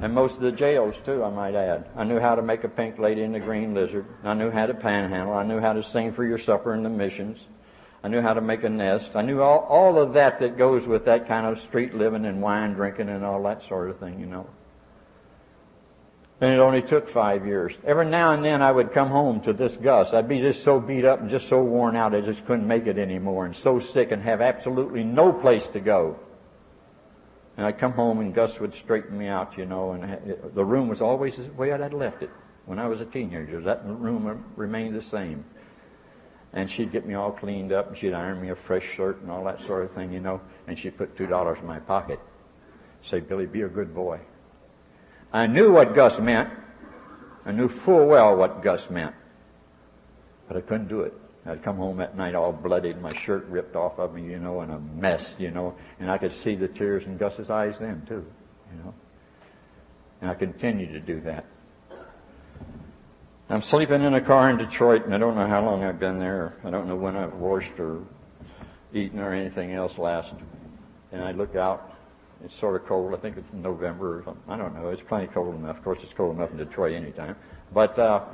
And 0.01 0.15
most 0.15 0.37
of 0.37 0.43
the 0.43 0.53
jails, 0.53 0.95
too, 1.05 1.25
I 1.25 1.31
might 1.31 1.55
add. 1.55 1.87
I 1.97 2.05
knew 2.05 2.19
how 2.19 2.35
to 2.35 2.43
make 2.43 2.65
a 2.65 2.69
pink 2.69 2.99
lady 2.99 3.23
and 3.23 3.35
a 3.37 3.41
green 3.41 3.75
lizard. 3.75 4.07
I 4.25 4.35
knew 4.35 4.51
how 4.51 4.67
to 4.67 4.75
panhandle. 4.75 5.35
I 5.35 5.43
knew 5.43 5.59
how 5.59 5.73
to 5.73 5.83
sing 5.83 6.13
for 6.13 6.25
your 6.25 6.39
supper 6.39 6.75
in 6.75 6.83
the 6.83 6.91
missions. 6.91 7.47
I 8.03 8.09
knew 8.09 8.21
how 8.21 8.33
to 8.33 8.41
make 8.41 8.65
a 8.65 8.71
nest. 8.71 9.15
I 9.15 9.23
knew 9.23 9.43
all, 9.43 9.61
all 9.61 9.99
of 9.99 10.15
that 10.15 10.39
that 10.39 10.57
goes 10.57 10.87
with 10.87 11.05
that 11.05 11.27
kind 11.27 11.47
of 11.47 11.61
street 11.61 11.93
living 11.93 12.25
and 12.25 12.41
wine 12.41 12.73
drinking 12.73 13.11
and 13.11 13.25
all 13.25 13.43
that 13.43 13.63
sort 13.63 13.91
of 13.91 13.99
thing, 13.99 14.19
you 14.21 14.27
know. 14.27 14.47
And 16.41 16.55
it 16.55 16.59
only 16.59 16.81
took 16.81 17.07
five 17.07 17.47
years. 17.47 17.75
Every 17.85 18.07
now 18.07 18.33
and 18.33 18.43
then 18.43 18.63
I 18.63 18.73
would 18.73 18.93
come 18.93 19.09
home 19.09 19.43
to 19.43 19.53
this 19.53 19.77
Gus. 19.77 20.15
I'd 20.15 20.29
be 20.29 20.41
just 20.41 20.63
so 20.63 20.81
beat 20.81 21.05
up 21.05 21.21
and 21.21 21.29
just 21.29 21.49
so 21.49 21.63
worn 21.63 21.97
out 21.97 22.15
I 22.15 22.23
just 22.23 22.47
couldn't 22.47 22.67
make 22.67 22.87
it 22.87 22.97
anymore 22.97 23.45
and 23.45 23.55
so 23.55 23.79
sick 23.79 24.11
and 24.11 24.23
have 24.23 24.41
absolutely 24.41 25.05
no 25.05 25.35
place 25.35 25.69
to 25.69 25.81
go. 25.81 26.19
And 27.57 27.67
I'd 27.67 27.79
come 27.79 27.93
home 27.93 28.21
and 28.21 28.35
Gus 28.35 28.59
would 28.61 28.75
straighten 28.75 29.19
me 29.19 29.27
out, 29.27 29.59
you 29.59 29.67
know, 29.67 29.93
and 29.93 30.55
the 30.55 30.65
room 30.65 30.89
was 30.89 31.01
always 31.01 31.37
the 31.37 31.53
way 31.53 31.73
I'd 31.73 31.93
left 31.93 32.23
it 32.23 32.31
when 32.67 32.79
I 32.79 32.87
was 32.87 33.01
a 33.01 33.05
teenager. 33.05 33.61
That 33.61 33.83
room 33.85 34.45
remained 34.57 34.95
the 34.95 35.03
same. 35.03 35.45
And 36.53 36.71
she'd 36.71 36.91
get 36.91 37.07
me 37.07 37.15
all 37.15 37.31
cleaned 37.31 37.73
up 37.73 37.89
and 37.89 37.97
she'd 37.97 38.13
iron 38.13 38.41
me 38.41 38.51
a 38.51 38.57
fresh 38.57 38.85
shirt 38.85 39.21
and 39.23 39.31
all 39.31 39.45
that 39.45 39.61
sort 39.63 39.85
of 39.85 39.93
thing, 39.93 40.13
you 40.13 40.21
know, 40.21 40.41
and 40.67 40.79
she'd 40.79 40.97
put 40.97 41.17
two 41.17 41.27
dollars 41.27 41.59
in 41.61 41.67
my 41.67 41.79
pocket. 41.79 42.19
Say, 43.03 43.21
Billy, 43.21 43.47
be 43.47 43.63
a 43.63 43.69
good 43.69 43.95
boy. 43.95 44.21
I 45.33 45.47
knew 45.47 45.73
what 45.73 45.95
Gus 45.95 46.19
meant. 46.19 46.51
I 47.47 47.53
knew 47.53 47.69
full 47.69 48.07
well 48.07 48.37
what 48.37 48.63
Gus 48.63 48.91
meant. 48.91 49.15
But 50.49 50.57
I 50.57 50.61
couldn't 50.61 50.89
do 50.89 51.03
it. 51.03 51.15
I'd 51.47 51.63
come 51.63 51.77
home 51.77 52.01
at 52.01 52.17
night 52.17 52.35
all 52.35 52.53
bloodied, 52.53 53.01
my 53.01 53.15
shirt 53.15 53.47
ripped 53.47 53.75
off 53.75 53.99
of 53.99 54.15
me, 54.15 54.25
you 54.25 54.39
know, 54.39 54.61
and 54.61 54.73
a 54.73 54.79
mess, 54.79 55.37
you 55.39 55.51
know, 55.51 55.75
and 55.99 56.11
I 56.11 56.19
could 56.19 56.33
see 56.33 56.55
the 56.55 56.69
tears 56.69 57.05
in 57.05 57.17
Gus's 57.17 57.51
eyes 57.51 57.79
then 57.79 58.03
too, 58.07 58.25
you 58.71 58.83
know. 58.85 58.95
And 60.21 60.31
I 60.31 60.35
continued 60.35 60.93
to 60.93 61.01
do 61.01 61.21
that. 61.23 61.47
I'm 63.49 63.63
sleeping 63.63 64.03
in 64.03 64.15
a 64.15 64.21
car 64.21 64.49
in 64.49 64.59
Detroit, 64.59 65.07
and 65.07 65.15
I 65.15 65.19
don't 65.19 65.35
know 65.35 65.47
how 65.47 65.65
long 65.65 65.83
I've 65.83 65.99
been 65.99 66.21
there. 66.21 66.55
I 66.63 66.71
don't 66.71 66.87
know 66.87 66.95
when 66.95 67.17
I've 67.17 67.35
washed 67.35 67.81
or 67.81 68.01
eaten 68.95 69.19
or 69.19 69.33
anything 69.33 69.73
else 69.73 69.99
last. 69.99 70.35
And 71.11 71.21
I 71.21 71.33
look 71.33 71.57
out. 71.57 71.97
It's 72.45 72.55
sort 72.55 72.81
of 72.81 72.87
cold. 72.87 73.13
I 73.13 73.17
think 73.17 73.37
it's 73.37 73.53
November 73.53 74.21
or 74.21 74.25
something. 74.25 74.43
I 74.49 74.57
don't 74.57 74.73
know. 74.75 74.91
It's 74.91 75.03
plenty 75.03 75.27
cold 75.27 75.57
enough. 75.57 75.79
Of 75.79 75.83
course, 75.83 75.99
it's 76.05 76.13
cold 76.13 76.37
enough 76.37 76.53
in 76.53 76.59
Detroit 76.59 76.93
anytime. 76.93 77.35
But 77.75 77.99
uh, 77.99 78.25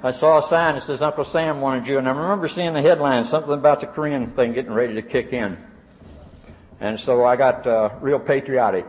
I 0.00 0.12
saw 0.12 0.38
a 0.38 0.42
sign 0.42 0.74
that 0.74 0.82
says 0.82 1.02
Uncle 1.02 1.24
Sam 1.24 1.60
wanted 1.60 1.88
you, 1.88 1.98
and 1.98 2.08
I 2.08 2.12
remember 2.12 2.46
seeing 2.46 2.72
the 2.72 2.82
headline, 2.82 3.24
something 3.24 3.52
about 3.52 3.80
the 3.80 3.86
Korean 3.86 4.30
thing 4.30 4.52
getting 4.52 4.72
ready 4.72 4.94
to 4.94 5.02
kick 5.02 5.32
in. 5.32 5.58
And 6.80 7.00
so 7.00 7.24
I 7.24 7.34
got 7.34 7.66
uh, 7.66 7.90
real 8.00 8.20
patriotic. 8.20 8.86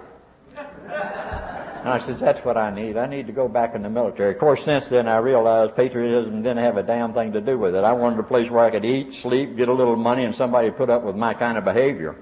And 0.56 1.88
I 1.88 1.98
said, 1.98 2.18
that's 2.18 2.42
what 2.42 2.58
I 2.58 2.70
need. 2.70 2.98
I 2.98 3.08
need 3.08 3.26
to 3.28 3.34
go 3.34 3.48
back 3.48 3.74
in 3.74 3.82
the 3.82 3.90
military. 3.90 4.34
Of 4.34 4.40
course, 4.40 4.64
since 4.64 4.90
then 4.90 5.08
I 5.08 5.18
realized 5.18 5.76
patriotism 5.76 6.44
didn't 6.44 6.58
have 6.58 6.78
a 6.78 6.84
damn 6.84 7.14
thing 7.14 7.32
to 7.32 7.42
do 7.42 7.58
with 7.58 7.74
it. 7.74 7.84
I 7.84 7.94
wanted 7.94 8.20
a 8.20 8.24
place 8.24 8.52
where 8.52 8.64
I 8.64 8.70
could 8.70 8.86
eat, 8.86 9.14
sleep, 9.14 9.56
get 9.56 9.70
a 9.70 9.74
little 9.74 9.96
money, 9.96 10.26
and 10.26 10.36
somebody 10.36 10.70
put 10.70 10.90
up 10.90 11.04
with 11.04 11.16
my 11.16 11.34
kind 11.34 11.58
of 11.58 11.64
behavior. 11.64 12.16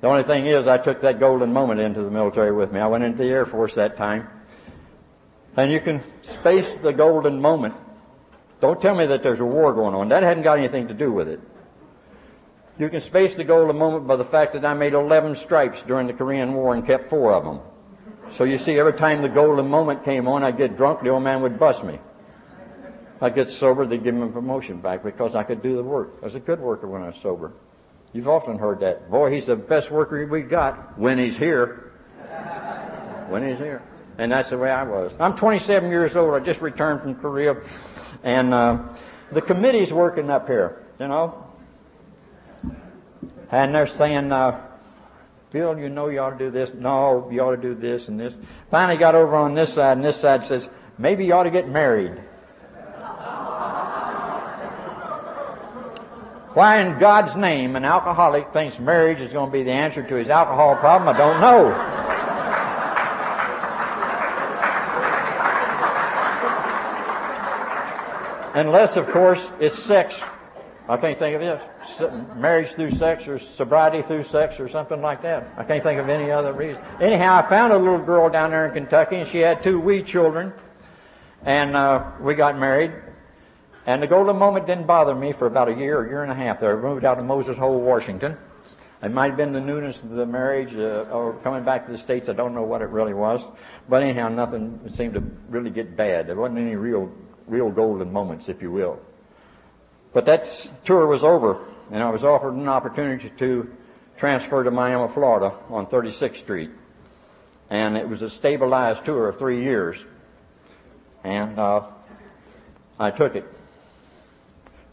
The 0.00 0.08
only 0.08 0.24
thing 0.24 0.46
is, 0.46 0.66
I 0.66 0.78
took 0.78 1.02
that 1.02 1.20
golden 1.20 1.52
moment 1.52 1.78
into 1.78 2.02
the 2.02 2.10
military 2.10 2.50
with 2.50 2.72
me. 2.72 2.80
I 2.80 2.88
went 2.88 3.04
into 3.04 3.18
the 3.18 3.28
Air 3.28 3.46
Force 3.46 3.76
that 3.76 3.96
time. 3.96 4.28
And 5.56 5.70
you 5.70 5.80
can 5.80 6.00
space 6.22 6.76
the 6.76 6.92
golden 6.92 7.40
moment. 7.40 7.74
Don't 8.60 8.80
tell 8.80 8.94
me 8.94 9.06
that 9.06 9.22
there's 9.22 9.40
a 9.40 9.44
war 9.44 9.72
going 9.72 9.94
on. 9.94 10.08
That 10.08 10.22
hadn't 10.22 10.44
got 10.44 10.58
anything 10.58 10.88
to 10.88 10.94
do 10.94 11.12
with 11.12 11.28
it. 11.28 11.40
You 12.78 12.88
can 12.88 13.00
space 13.00 13.34
the 13.34 13.44
golden 13.44 13.76
moment 13.76 14.06
by 14.06 14.16
the 14.16 14.24
fact 14.24 14.54
that 14.54 14.64
I 14.64 14.72
made 14.74 14.94
11 14.94 15.36
stripes 15.36 15.82
during 15.82 16.06
the 16.06 16.12
Korean 16.14 16.54
War 16.54 16.74
and 16.74 16.86
kept 16.86 17.10
four 17.10 17.32
of 17.32 17.44
them. 17.44 17.60
So 18.30 18.44
you 18.44 18.56
see, 18.56 18.78
every 18.78 18.94
time 18.94 19.20
the 19.20 19.28
golden 19.28 19.68
moment 19.68 20.04
came 20.04 20.26
on, 20.26 20.42
I'd 20.42 20.56
get 20.56 20.76
drunk, 20.76 21.02
the 21.02 21.10
old 21.10 21.22
man 21.22 21.42
would 21.42 21.58
bust 21.58 21.84
me. 21.84 21.98
I'd 23.20 23.34
get 23.34 23.50
sober, 23.50 23.86
they'd 23.86 24.02
give 24.02 24.14
me 24.14 24.22
a 24.22 24.28
promotion 24.28 24.80
back 24.80 25.04
because 25.04 25.36
I 25.36 25.42
could 25.42 25.62
do 25.62 25.76
the 25.76 25.82
work. 25.82 26.14
I 26.22 26.24
was 26.24 26.34
a 26.34 26.40
good 26.40 26.60
worker 26.60 26.88
when 26.88 27.02
I 27.02 27.08
was 27.08 27.16
sober. 27.16 27.52
You've 28.12 28.28
often 28.28 28.58
heard 28.58 28.80
that. 28.80 29.10
Boy, 29.10 29.30
he's 29.32 29.46
the 29.46 29.56
best 29.56 29.90
worker 29.90 30.26
we've 30.26 30.48
got 30.48 30.98
when 30.98 31.18
he's 31.18 31.36
here. 31.36 31.92
When 33.28 33.46
he's 33.46 33.58
here. 33.58 33.82
And 34.18 34.30
that's 34.32 34.50
the 34.50 34.58
way 34.58 34.70
I 34.70 34.84
was. 34.84 35.12
I'm 35.18 35.34
27 35.34 35.90
years 35.90 36.16
old. 36.16 36.34
I 36.34 36.40
just 36.40 36.60
returned 36.60 37.00
from 37.00 37.14
Korea. 37.14 37.56
And 38.22 38.52
uh, 38.52 38.78
the 39.30 39.40
committee's 39.40 39.92
working 39.92 40.30
up 40.30 40.46
here, 40.46 40.84
you 41.00 41.08
know. 41.08 41.46
And 43.50 43.74
they're 43.74 43.86
saying, 43.86 44.32
uh, 44.32 44.60
Bill, 45.50 45.78
you 45.78 45.88
know 45.88 46.08
you 46.08 46.20
ought 46.20 46.38
to 46.38 46.38
do 46.38 46.50
this. 46.50 46.72
No, 46.72 47.28
you 47.30 47.40
ought 47.42 47.50
to 47.50 47.60
do 47.60 47.74
this 47.74 48.08
and 48.08 48.18
this. 48.18 48.34
Finally 48.70 48.98
got 48.98 49.14
over 49.14 49.36
on 49.36 49.54
this 49.54 49.74
side, 49.74 49.96
and 49.96 50.04
this 50.04 50.16
side 50.16 50.44
says, 50.44 50.68
maybe 50.98 51.26
you 51.26 51.34
ought 51.34 51.42
to 51.42 51.50
get 51.50 51.68
married. 51.68 52.18
Why 56.54 56.80
in 56.80 56.98
God's 56.98 57.34
name 57.34 57.76
an 57.76 57.84
alcoholic 57.84 58.52
thinks 58.52 58.78
marriage 58.78 59.22
is 59.22 59.32
going 59.32 59.46
to 59.46 59.52
be 59.52 59.62
the 59.62 59.72
answer 59.72 60.02
to 60.02 60.14
his 60.14 60.28
alcohol 60.28 60.76
problem, 60.76 61.14
I 61.14 61.18
don't 61.18 61.40
know. 61.40 62.01
Unless, 68.54 68.96
of 68.96 69.08
course, 69.08 69.50
it's 69.60 69.78
sex. 69.78 70.20
I 70.88 70.96
can't 70.96 71.16
think 71.16 71.36
of 71.36 71.42
it. 71.42 72.36
Marriage 72.36 72.72
through 72.72 72.90
sex 72.90 73.26
or 73.26 73.38
sobriety 73.38 74.02
through 74.02 74.24
sex 74.24 74.60
or 74.60 74.68
something 74.68 75.00
like 75.00 75.22
that. 75.22 75.46
I 75.56 75.64
can't 75.64 75.82
think 75.82 75.98
of 76.00 76.08
any 76.08 76.30
other 76.30 76.52
reason. 76.52 76.82
Anyhow, 77.00 77.36
I 77.36 77.48
found 77.48 77.72
a 77.72 77.78
little 77.78 78.04
girl 78.04 78.28
down 78.28 78.50
there 78.50 78.66
in 78.66 78.74
Kentucky 78.74 79.16
and 79.16 79.28
she 79.28 79.38
had 79.38 79.62
two 79.62 79.80
wee 79.80 80.02
children. 80.02 80.52
And 81.44 81.74
uh, 81.76 82.10
we 82.20 82.34
got 82.34 82.58
married. 82.58 82.92
And 83.86 84.02
the 84.02 84.06
golden 84.06 84.36
moment 84.36 84.66
didn't 84.66 84.86
bother 84.86 85.14
me 85.14 85.32
for 85.32 85.46
about 85.46 85.68
a 85.68 85.74
year 85.74 85.98
or 85.98 86.06
year 86.06 86.22
and 86.22 86.30
a 86.30 86.34
half 86.34 86.60
there. 86.60 86.78
I 86.78 86.82
moved 86.82 87.04
out 87.04 87.14
to 87.16 87.24
Moses 87.24 87.56
Hole, 87.56 87.80
Washington. 87.80 88.36
It 89.02 89.10
might 89.10 89.28
have 89.28 89.36
been 89.36 89.52
the 89.52 89.60
newness 89.60 90.00
of 90.00 90.10
the 90.10 90.26
marriage 90.26 90.74
uh, 90.74 91.10
or 91.10 91.34
coming 91.42 91.64
back 91.64 91.86
to 91.86 91.92
the 91.92 91.98
States. 91.98 92.28
I 92.28 92.34
don't 92.34 92.54
know 92.54 92.62
what 92.62 92.82
it 92.82 92.90
really 92.90 93.14
was. 93.14 93.40
But 93.88 94.04
anyhow, 94.04 94.28
nothing 94.28 94.80
seemed 94.90 95.14
to 95.14 95.22
really 95.48 95.70
get 95.70 95.96
bad. 95.96 96.28
There 96.28 96.36
wasn't 96.36 96.60
any 96.60 96.76
real 96.76 97.10
real 97.46 97.70
golden 97.70 98.12
moments, 98.12 98.48
if 98.48 98.62
you 98.62 98.70
will. 98.70 99.00
But 100.12 100.26
that 100.26 100.70
tour 100.84 101.06
was 101.06 101.24
over, 101.24 101.58
and 101.90 102.02
I 102.02 102.10
was 102.10 102.24
offered 102.24 102.54
an 102.54 102.68
opportunity 102.68 103.32
to 103.38 103.72
transfer 104.18 104.62
to 104.62 104.70
Miami, 104.70 105.12
Florida 105.12 105.54
on 105.70 105.86
36th 105.86 106.36
Street. 106.36 106.70
And 107.70 107.96
it 107.96 108.08
was 108.08 108.22
a 108.22 108.28
stabilized 108.28 109.04
tour 109.04 109.28
of 109.28 109.38
three 109.38 109.62
years. 109.62 110.04
And 111.24 111.58
uh, 111.58 111.84
I 112.98 113.10
took 113.10 113.34
it. 113.36 113.44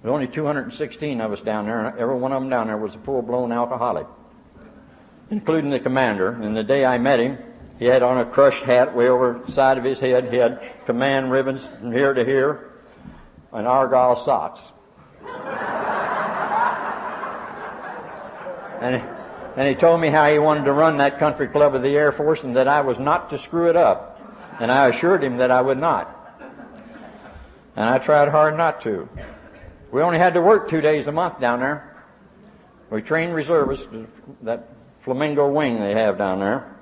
There 0.02 0.12
were 0.12 0.16
only 0.16 0.28
216 0.28 1.20
of 1.20 1.34
us 1.34 1.42
down 1.42 1.66
there, 1.66 1.86
and 1.86 2.00
every 2.00 2.16
one 2.16 2.32
of 2.32 2.42
them 2.42 2.50
down 2.50 2.68
there 2.68 2.78
was 2.78 2.96
a 2.96 3.00
full-blown 3.00 3.52
alcoholic, 3.52 4.08
including 5.30 5.72
the 5.72 5.80
commander. 5.82 6.32
And 6.32 6.56
the 6.56 6.64
day 6.64 6.86
I 6.86 6.98
met 6.98 7.20
him, 7.20 7.38
he 7.80 7.86
had 7.86 8.04
on 8.04 8.18
a 8.18 8.26
crushed 8.26 8.64
hat 8.64 8.94
way 8.94 9.08
over 9.08 9.42
the 9.46 9.52
side 9.52 9.78
of 9.78 9.86
his 9.86 10.02
head. 10.02 10.32
He 10.32 10.38
had 10.38 10.62
command 10.86 11.32
ribbons 11.32 11.66
from 11.66 11.94
here 11.94 12.14
to 12.14 12.26
here 12.26 12.72
and 13.54 13.66
argyle 13.66 14.18
socks. 14.18 14.74
and, 18.82 19.02
And 19.56 19.68
he 19.68 19.76
told 19.76 20.00
me 20.02 20.10
how 20.10 20.30
he 20.30 20.40
wanted 20.40 20.66
to 20.66 20.74
run 20.74 20.98
that 20.98 21.20
country 21.20 21.48
club 21.48 21.74
of 21.74 21.82
the 21.82 21.98
Air 21.98 22.12
Force 22.12 22.44
and 22.44 22.56
that 22.56 22.68
I 22.68 22.82
was 22.82 23.00
not 23.00 23.30
to 23.30 23.38
screw 23.38 23.70
it 23.70 23.76
up. 23.76 24.20
And 24.60 24.72
I 24.72 24.90
assured 24.90 25.24
him 25.24 25.38
that 25.38 25.50
I 25.50 25.62
would 25.62 25.78
not. 25.78 26.16
And 27.78 27.90
I 27.90 27.98
tried 27.98 28.28
hard 28.28 28.58
not 28.58 28.82
to. 28.82 29.08
We 29.92 30.02
only 30.02 30.18
had 30.18 30.34
to 30.34 30.42
work 30.42 30.70
two 30.70 30.82
days 30.82 31.08
a 31.08 31.14
month 31.14 31.40
down 31.40 31.62
there. 31.62 31.96
We 32.90 33.02
trained 33.02 33.34
reservists, 33.34 33.88
that 34.42 34.68
flamingo 35.02 35.48
wing 35.50 35.80
they 35.80 35.94
have 35.94 36.18
down 36.18 36.40
there. 36.40 36.76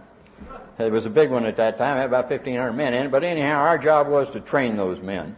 It 0.80 0.92
was 0.92 1.06
a 1.06 1.10
big 1.10 1.32
one 1.32 1.46
at 1.46 1.58
that 1.58 1.78
time, 1.78 1.98
had 1.98 2.06
about 2.06 2.30
1,500 2.30 2.74
men 2.74 2.94
in 2.94 3.08
it. 3.08 3.12
But 3.12 3.24
anyhow, 3.24 3.60
our 3.60 3.78
job 3.78 4.08
was 4.08 4.30
to 4.32 4.40
train 4.40 4.78
those 4.78 5.02
men. 5.02 5.36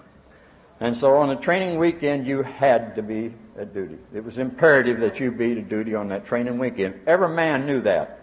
And 0.81 0.95
so 0.95 1.17
on 1.17 1.29
a 1.29 1.35
training 1.35 1.77
weekend, 1.77 2.27
you 2.27 2.41
had 2.41 2.95
to 2.95 3.01
be 3.01 3.33
at 3.57 3.73
duty. 3.73 3.97
It 4.13 4.23
was 4.23 4.37
imperative 4.37 4.99
that 5.01 5.19
you 5.19 5.31
be 5.31 5.55
to 5.55 5.61
duty 5.61 5.95
on 5.95 6.09
that 6.09 6.25
training 6.25 6.57
weekend. 6.57 7.01
Every 7.07 7.29
man 7.29 7.65
knew 7.65 7.81
that. 7.81 8.19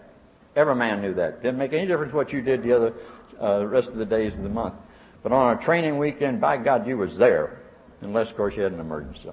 Every 0.55 0.75
man 0.75 1.01
knew 1.01 1.13
that. 1.15 1.43
Didn't 1.43 1.57
make 1.57 1.73
any 1.73 1.85
difference 1.85 2.13
what 2.13 2.33
you 2.33 2.41
did 2.41 2.63
the 2.63 2.73
other 2.73 2.93
uh, 3.39 3.59
the 3.59 3.67
rest 3.67 3.89
of 3.89 3.97
the 3.97 4.05
days 4.05 4.35
of 4.35 4.43
the 4.43 4.49
month. 4.49 4.75
But 5.23 5.31
on 5.31 5.57
a 5.57 5.61
training 5.61 5.97
weekend, 5.97 6.41
by 6.41 6.57
God, 6.57 6.87
you 6.87 6.97
was 6.97 7.17
there, 7.17 7.59
unless 8.01 8.31
of 8.31 8.37
course 8.37 8.55
you 8.55 8.63
had 8.63 8.71
an 8.71 8.79
emergency. 8.79 9.29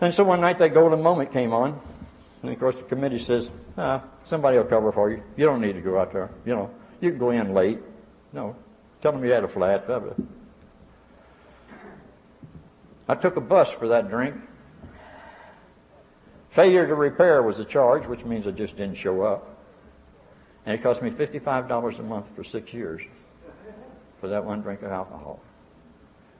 And 0.00 0.14
so 0.14 0.24
one 0.24 0.40
night 0.40 0.58
that 0.58 0.72
golden 0.72 1.02
moment 1.02 1.32
came 1.32 1.52
on, 1.52 1.80
and 2.42 2.52
of 2.52 2.58
course 2.58 2.76
the 2.76 2.82
committee 2.82 3.18
says, 3.18 3.50
ah, 3.76 4.02
somebody 4.24 4.56
will 4.56 4.64
cover 4.64 4.92
for 4.92 5.10
you. 5.10 5.22
You 5.36 5.46
don't 5.46 5.60
need 5.60 5.74
to 5.74 5.80
go 5.80 5.98
out 5.98 6.12
there. 6.12 6.30
You 6.44 6.54
know, 6.54 6.70
you 7.00 7.10
can 7.10 7.18
go 7.18 7.30
in 7.30 7.52
late. 7.52 7.78
No, 8.32 8.56
tell 9.00 9.12
them 9.12 9.24
you 9.24 9.32
had 9.32 9.44
a 9.44 9.48
flat. 9.48 9.84
I 13.08 13.14
took 13.14 13.36
a 13.36 13.40
bus 13.40 13.70
for 13.70 13.88
that 13.88 14.08
drink. 14.08 14.36
Failure 16.50 16.86
to 16.86 16.94
repair 16.94 17.42
was 17.42 17.58
a 17.58 17.64
charge, 17.64 18.06
which 18.06 18.24
means 18.24 18.46
I 18.46 18.50
just 18.50 18.76
didn't 18.76 18.96
show 18.96 19.22
up. 19.22 19.56
And 20.66 20.74
it 20.74 20.82
cost 20.82 21.00
me 21.02 21.10
$55 21.10 21.98
a 21.98 22.02
month 22.02 22.26
for 22.34 22.44
six 22.44 22.72
years 22.72 23.02
for 24.20 24.28
that 24.28 24.44
one 24.44 24.60
drink 24.60 24.82
of 24.82 24.90
alcohol. 24.90 25.40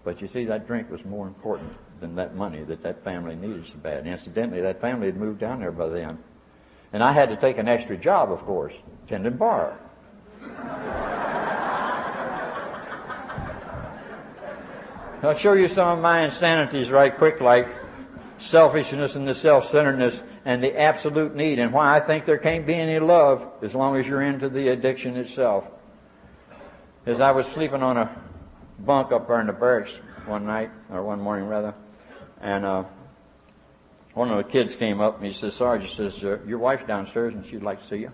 But 0.05 0.21
you 0.21 0.29
see, 0.29 0.45
that 0.47 0.67
drink 0.67 0.91
was 0.91 1.05
more 1.05 1.27
important 1.27 1.73
than 2.01 2.17
that 2.17 2.35
money 2.35 2.63
that 2.65 2.83
that 2.83 3.05
family 3.05 3.37
needed 3.37 3.67
so 3.67 3.75
bad. 3.77 3.99
And 3.99 4.09
incidentally, 4.09 4.63
that 4.63 4.81
family 4.81 5.07
had 5.07 5.17
moved 5.17 5.41
down 5.41 5.61
there 5.61 5.73
by 5.73 5.89
then. 5.89 6.19
And 6.93 7.03
I 7.03 7.13
had 7.13 7.29
to 7.29 7.37
take 7.37 7.59
an 7.59 7.69
extra 7.69 7.97
job, 7.97 8.33
of 8.33 8.41
course, 8.41 8.75
tending 9.07 9.37
bar. 9.37 9.79
I'll 15.23 15.35
show 15.35 15.53
you 15.53 15.69
some 15.69 15.99
of 15.99 16.03
my 16.03 16.25
insanities 16.25 16.91
right 16.91 17.15
quick, 17.15 17.43
like 17.43 17.69
selfishness 18.39 19.17
and 19.17 19.29
the 19.29 19.35
self-centeredness 19.35 20.23
and 20.47 20.65
the 20.65 20.81
absolute 20.81 21.35
need 21.35 21.59
and 21.59 21.75
why 21.75 21.95
I 21.95 22.01
think 22.01 22.25
there 22.25 22.39
can't 22.39 22.67
be 22.67 22.75
any 22.75 22.99
love 22.99 23.47
as 23.61 23.75
long 23.75 23.97
as 23.97 24.09
you're 24.09 24.23
into 24.23 24.49
the 24.49 24.69
addiction 24.69 25.17
itself. 25.17 25.67
As 27.05 27.21
I 27.21 27.33
was 27.33 27.47
sleeping 27.47 27.83
on 27.83 27.99
a 27.99 28.23
bunk 28.79 29.13
up 29.13 29.29
there 29.29 29.41
in 29.41 29.47
the 29.47 29.53
barracks 29.53 29.93
one 30.27 30.47
night, 30.47 30.71
or 30.91 31.03
one 31.03 31.21
morning 31.21 31.49
rather, 31.49 31.75
and 32.41 32.65
uh, 32.65 32.85
one 34.15 34.31
of 34.31 34.37
the 34.39 34.45
kids 34.45 34.75
came 34.75 35.01
up 35.01 35.17
and 35.17 35.27
he 35.27 35.33
says, 35.33 35.55
Sarge, 35.55 35.87
he 35.87 35.95
says, 35.95 36.23
uh, 36.25 36.39
your 36.47 36.59
wife's 36.59 36.87
downstairs 36.87 37.35
and 37.35 37.45
she'd 37.47 37.63
like 37.63 37.81
to 37.81 37.87
see 37.87 37.99
you. 37.99 38.13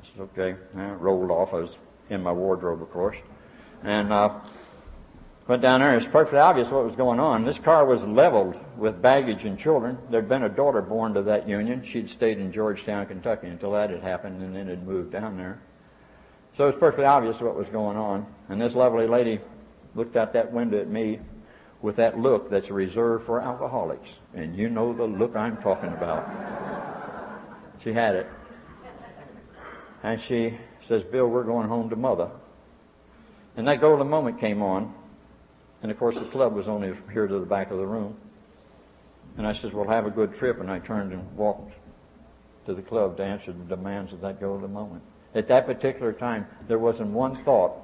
I 0.00 0.06
said, 0.06 0.20
okay. 0.20 0.56
And 0.72 0.82
I 0.82 0.90
rolled 0.90 1.30
off. 1.30 1.54
I 1.54 1.58
was 1.58 1.78
in 2.10 2.22
my 2.22 2.32
wardrobe, 2.32 2.82
of 2.82 2.90
course. 2.90 3.16
And 3.82 4.12
uh, 4.12 4.40
Went 5.46 5.60
down 5.60 5.80
there, 5.80 5.94
it's 5.94 6.06
perfectly 6.06 6.38
obvious 6.38 6.70
what 6.70 6.86
was 6.86 6.96
going 6.96 7.20
on. 7.20 7.44
This 7.44 7.58
car 7.58 7.84
was 7.84 8.02
leveled 8.02 8.58
with 8.78 9.02
baggage 9.02 9.44
and 9.44 9.58
children. 9.58 9.98
There'd 10.08 10.28
been 10.28 10.44
a 10.44 10.48
daughter 10.48 10.80
born 10.80 11.12
to 11.14 11.22
that 11.22 11.46
union. 11.46 11.84
She'd 11.84 12.08
stayed 12.08 12.38
in 12.38 12.50
Georgetown, 12.50 13.04
Kentucky 13.04 13.48
until 13.48 13.72
that 13.72 13.90
had 13.90 14.00
happened, 14.00 14.40
and 14.40 14.56
then 14.56 14.68
had 14.68 14.86
moved 14.86 15.12
down 15.12 15.36
there. 15.36 15.60
So 16.56 16.66
it's 16.66 16.78
perfectly 16.78 17.04
obvious 17.04 17.42
what 17.42 17.56
was 17.56 17.68
going 17.68 17.98
on. 17.98 18.26
And 18.48 18.58
this 18.58 18.74
lovely 18.74 19.06
lady 19.06 19.38
looked 19.94 20.16
out 20.16 20.32
that 20.32 20.50
window 20.50 20.80
at 20.80 20.88
me 20.88 21.20
with 21.84 21.96
that 21.96 22.18
look 22.18 22.48
that's 22.48 22.70
reserved 22.70 23.26
for 23.26 23.42
alcoholics. 23.42 24.14
And 24.32 24.56
you 24.56 24.70
know 24.70 24.94
the 24.94 25.04
look 25.04 25.36
I'm 25.36 25.58
talking 25.58 25.90
about. 25.92 26.26
she 27.82 27.92
had 27.92 28.14
it. 28.14 28.26
And 30.02 30.18
she 30.18 30.56
says, 30.88 31.04
Bill, 31.04 31.26
we're 31.26 31.44
going 31.44 31.68
home 31.68 31.90
to 31.90 31.96
mother. 31.96 32.30
And 33.58 33.68
that 33.68 33.82
golden 33.82 34.08
moment 34.08 34.40
came 34.40 34.62
on. 34.62 34.94
And 35.82 35.90
of 35.90 35.98
course, 35.98 36.18
the 36.18 36.24
club 36.24 36.54
was 36.54 36.68
only 36.68 36.90
from 36.94 37.10
here 37.10 37.26
to 37.26 37.38
the 37.38 37.44
back 37.44 37.70
of 37.70 37.76
the 37.76 37.86
room. 37.86 38.16
And 39.36 39.46
I 39.46 39.52
said, 39.52 39.74
Well, 39.74 39.86
have 39.86 40.06
a 40.06 40.10
good 40.10 40.32
trip. 40.32 40.60
And 40.60 40.70
I 40.70 40.78
turned 40.78 41.12
and 41.12 41.36
walked 41.36 41.74
to 42.64 42.72
the 42.72 42.80
club 42.80 43.18
to 43.18 43.24
answer 43.24 43.52
the 43.52 43.76
demands 43.76 44.14
of 44.14 44.22
that 44.22 44.40
golden 44.40 44.72
moment. 44.72 45.02
At 45.34 45.48
that 45.48 45.66
particular 45.66 46.14
time, 46.14 46.46
there 46.66 46.78
wasn't 46.78 47.10
one 47.10 47.44
thought 47.44 47.76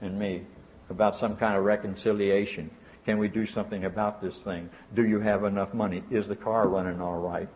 in 0.00 0.18
me 0.18 0.46
about 0.88 1.18
some 1.18 1.36
kind 1.36 1.54
of 1.54 1.64
reconciliation. 1.64 2.70
Can 3.06 3.18
we 3.18 3.28
do 3.28 3.46
something 3.46 3.84
about 3.84 4.20
this 4.20 4.42
thing? 4.42 4.68
Do 4.94 5.06
you 5.06 5.20
have 5.20 5.44
enough 5.44 5.72
money? 5.72 6.02
Is 6.10 6.26
the 6.26 6.34
car 6.34 6.66
running 6.68 7.00
all 7.00 7.18
right? 7.18 7.48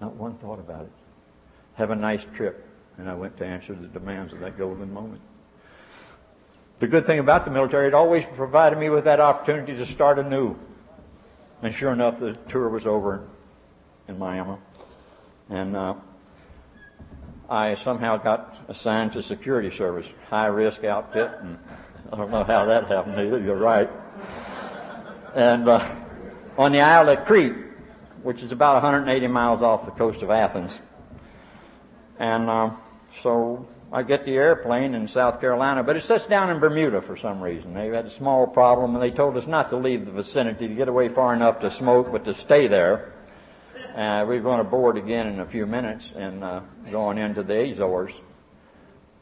Not 0.00 0.14
one 0.14 0.34
thought 0.38 0.58
about 0.58 0.82
it. 0.82 0.92
Have 1.74 1.92
a 1.92 1.94
nice 1.94 2.26
trip. 2.34 2.66
And 2.98 3.08
I 3.08 3.14
went 3.14 3.36
to 3.36 3.46
answer 3.46 3.72
the 3.72 3.86
demands 3.86 4.32
of 4.32 4.40
that 4.40 4.58
golden 4.58 4.92
moment. 4.92 5.22
The 6.80 6.88
good 6.88 7.06
thing 7.06 7.20
about 7.20 7.44
the 7.44 7.52
military, 7.52 7.86
it 7.86 7.94
always 7.94 8.24
provided 8.24 8.80
me 8.80 8.90
with 8.90 9.04
that 9.04 9.20
opportunity 9.20 9.76
to 9.76 9.86
start 9.86 10.18
anew. 10.18 10.56
And 11.62 11.72
sure 11.72 11.92
enough, 11.92 12.18
the 12.18 12.32
tour 12.48 12.68
was 12.68 12.84
over 12.84 13.28
in 14.08 14.18
Miami. 14.18 14.56
And 15.50 15.76
uh, 15.76 15.94
I 17.48 17.76
somehow 17.76 18.16
got 18.16 18.56
assigned 18.66 19.12
to 19.12 19.22
security 19.22 19.70
service, 19.70 20.08
high 20.28 20.46
risk 20.46 20.82
outfit, 20.82 21.30
and 21.42 21.58
I 22.12 22.16
don't 22.16 22.32
know 22.32 22.42
how 22.42 22.64
that 22.64 22.88
happened 22.88 23.20
either. 23.20 23.38
You're 23.38 23.54
right. 23.54 23.88
And 25.34 25.68
uh, 25.68 25.94
on 26.56 26.72
the 26.72 26.80
Isle 26.80 27.08
of 27.10 27.24
Crete, 27.24 27.54
which 28.22 28.42
is 28.42 28.52
about 28.52 28.74
180 28.74 29.26
miles 29.28 29.62
off 29.62 29.84
the 29.84 29.90
coast 29.90 30.22
of 30.22 30.30
Athens. 30.30 30.78
And 32.18 32.48
uh, 32.48 32.70
so 33.22 33.66
I 33.92 34.02
get 34.02 34.24
the 34.24 34.34
airplane 34.34 34.94
in 34.94 35.06
South 35.06 35.40
Carolina, 35.40 35.82
but 35.82 35.96
it 35.96 36.02
sits 36.02 36.26
down 36.26 36.50
in 36.50 36.58
Bermuda 36.58 37.00
for 37.00 37.16
some 37.16 37.40
reason. 37.40 37.74
They 37.74 37.88
had 37.88 38.06
a 38.06 38.10
small 38.10 38.46
problem, 38.46 38.94
and 38.94 39.02
they 39.02 39.10
told 39.10 39.36
us 39.36 39.46
not 39.46 39.70
to 39.70 39.76
leave 39.76 40.04
the 40.04 40.12
vicinity, 40.12 40.68
to 40.68 40.74
get 40.74 40.88
away 40.88 41.08
far 41.08 41.34
enough 41.34 41.60
to 41.60 41.70
smoke, 41.70 42.10
but 42.10 42.24
to 42.24 42.34
stay 42.34 42.66
there. 42.66 43.12
Uh, 43.94 44.24
we're 44.26 44.40
going 44.40 44.58
to 44.58 44.64
board 44.64 44.96
again 44.96 45.26
in 45.26 45.40
a 45.40 45.46
few 45.46 45.66
minutes 45.66 46.12
and 46.14 46.44
uh, 46.44 46.60
going 46.90 47.18
into 47.18 47.42
the 47.42 47.70
Azores. 47.70 48.12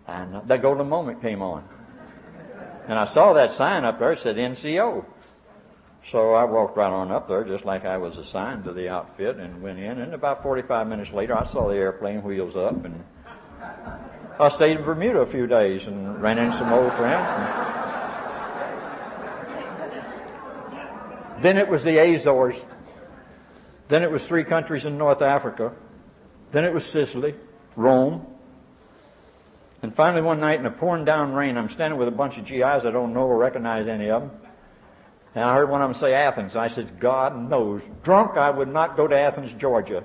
And 0.07 0.37
uh, 0.37 0.41
that 0.47 0.63
golden 0.63 0.89
moment 0.89 1.23
came 1.23 1.43
on. 1.43 1.69
And 2.89 2.99
I 2.99 3.07
saw 3.07 3.33
that 3.35 3.53
sign 3.53 3.85
up 3.85 3.99
there, 3.99 4.13
it 4.13 4.19
said 4.19 4.37
NCO. 4.37 5.05
So 6.13 6.35
I 6.35 6.45
walked 6.45 6.77
right 6.77 6.93
on 6.93 7.11
up 7.11 7.27
there 7.27 7.43
just 7.43 7.65
like 7.65 7.85
I 7.85 7.97
was 7.97 8.17
assigned 8.17 8.65
to 8.65 8.73
the 8.73 8.89
outfit 8.89 9.39
and 9.39 9.61
went 9.61 9.81
in. 9.81 9.99
And 9.99 10.15
about 10.15 10.43
45 10.43 10.87
minutes 10.87 11.13
later, 11.13 11.37
I 11.37 11.45
saw 11.45 11.67
the 11.67 11.75
airplane 11.75 12.23
wheels 12.23 12.55
up 12.55 12.85
and 12.85 13.03
I 14.39 14.49
stayed 14.51 14.77
in 14.77 14.85
Bermuda 14.85 15.19
a 15.19 15.27
few 15.27 15.49
days 15.49 15.89
and 15.89 16.23
ran 16.23 16.39
into 16.39 16.57
some 16.57 16.73
old 16.73 16.93
friends. 16.93 17.29
then 21.43 21.59
it 21.59 21.67
was 21.69 21.83
the 21.83 21.99
Azores. 21.99 22.65
Then 23.89 24.05
it 24.05 24.11
was 24.11 24.25
three 24.25 24.45
countries 24.45 24.85
in 24.85 24.99
North 24.99 25.23
Africa. 25.23 25.73
Then 26.53 26.65
it 26.65 26.73
was 26.73 26.85
Sicily, 26.85 27.35
Rome. 27.75 28.25
And 29.83 29.95
finally, 29.95 30.23
one 30.23 30.39
night 30.39 30.61
in 30.61 30.67
a 30.67 30.71
pouring 30.71 31.05
down 31.05 31.33
rain, 31.33 31.57
I'm 31.57 31.69
standing 31.69 31.99
with 31.99 32.09
a 32.09 32.13
bunch 32.13 32.39
of 32.39 32.45
GIs. 32.45 32.63
I 32.63 32.91
don't 32.93 33.13
know 33.13 33.27
or 33.27 33.37
recognize 33.37 33.89
any 33.89 34.09
of 34.09 34.23
them. 34.23 34.46
And 35.37 35.45
I 35.45 35.55
heard 35.55 35.69
one 35.69 35.83
of 35.83 35.89
them 35.89 35.95
say 35.95 36.15
Athens. 36.15 36.57
I 36.57 36.69
said, 36.69 36.99
God 36.99 37.39
knows. 37.51 37.83
Drunk, 38.03 38.39
I 38.39 38.51
would 38.51 38.69
not 38.69 38.97
go 38.97 39.07
to 39.07 39.15
Athens, 39.15 39.53
Georgia. 39.53 40.03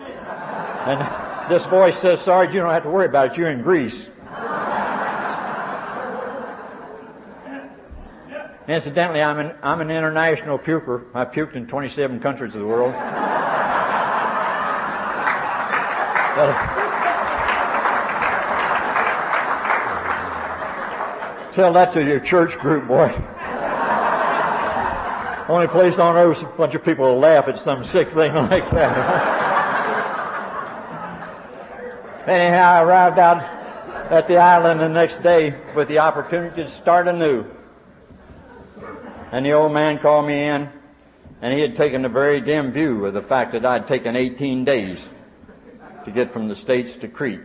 And 0.00 1.52
this 1.52 1.66
voice 1.66 1.98
says, 1.98 2.22
Sarge, 2.22 2.54
you 2.54 2.60
don't 2.60 2.70
have 2.70 2.84
to 2.84 2.88
worry 2.88 3.04
about 3.04 3.32
it. 3.32 3.36
You're 3.36 3.50
in 3.50 3.60
Greece. 3.60 4.08
Incidentally, 8.66 9.20
I'm 9.20 9.38
an, 9.40 9.54
I'm 9.62 9.82
an 9.82 9.90
international 9.90 10.58
puker. 10.58 11.04
I 11.12 11.26
puked 11.26 11.54
in 11.54 11.66
27 11.66 12.18
countries 12.20 12.54
of 12.54 12.62
the 12.62 12.66
world. 12.66 12.94
Tell 21.52 21.74
that 21.74 21.92
to 21.92 22.02
your 22.02 22.20
church 22.20 22.56
group, 22.58 22.88
boy. 22.88 23.14
Only 25.50 25.66
place 25.66 25.98
on 25.98 26.16
earth 26.16 26.44
a 26.44 26.46
bunch 26.46 26.76
of 26.76 26.84
people 26.84 27.06
will 27.06 27.18
laugh 27.18 27.48
at 27.48 27.58
some 27.58 27.82
sick 27.82 28.12
thing 28.12 28.32
like 28.36 28.70
that. 28.70 29.40
Anyhow, 32.28 32.70
I 32.74 32.82
arrived 32.84 33.18
out 33.18 33.42
at 34.12 34.28
the 34.28 34.36
island 34.36 34.78
the 34.78 34.88
next 34.88 35.24
day 35.24 35.56
with 35.74 35.88
the 35.88 35.98
opportunity 35.98 36.62
to 36.62 36.68
start 36.68 37.08
anew. 37.08 37.44
And 39.32 39.44
the 39.44 39.50
old 39.50 39.72
man 39.72 39.98
called 39.98 40.24
me 40.24 40.44
in, 40.44 40.68
and 41.42 41.52
he 41.52 41.58
had 41.58 41.74
taken 41.74 42.04
a 42.04 42.08
very 42.08 42.40
dim 42.40 42.70
view 42.70 43.04
of 43.06 43.14
the 43.14 43.22
fact 43.22 43.50
that 43.50 43.66
I'd 43.66 43.88
taken 43.88 44.14
18 44.14 44.64
days 44.64 45.08
to 46.04 46.12
get 46.12 46.32
from 46.32 46.46
the 46.46 46.54
States 46.54 46.94
to 46.94 47.08
Crete. 47.08 47.40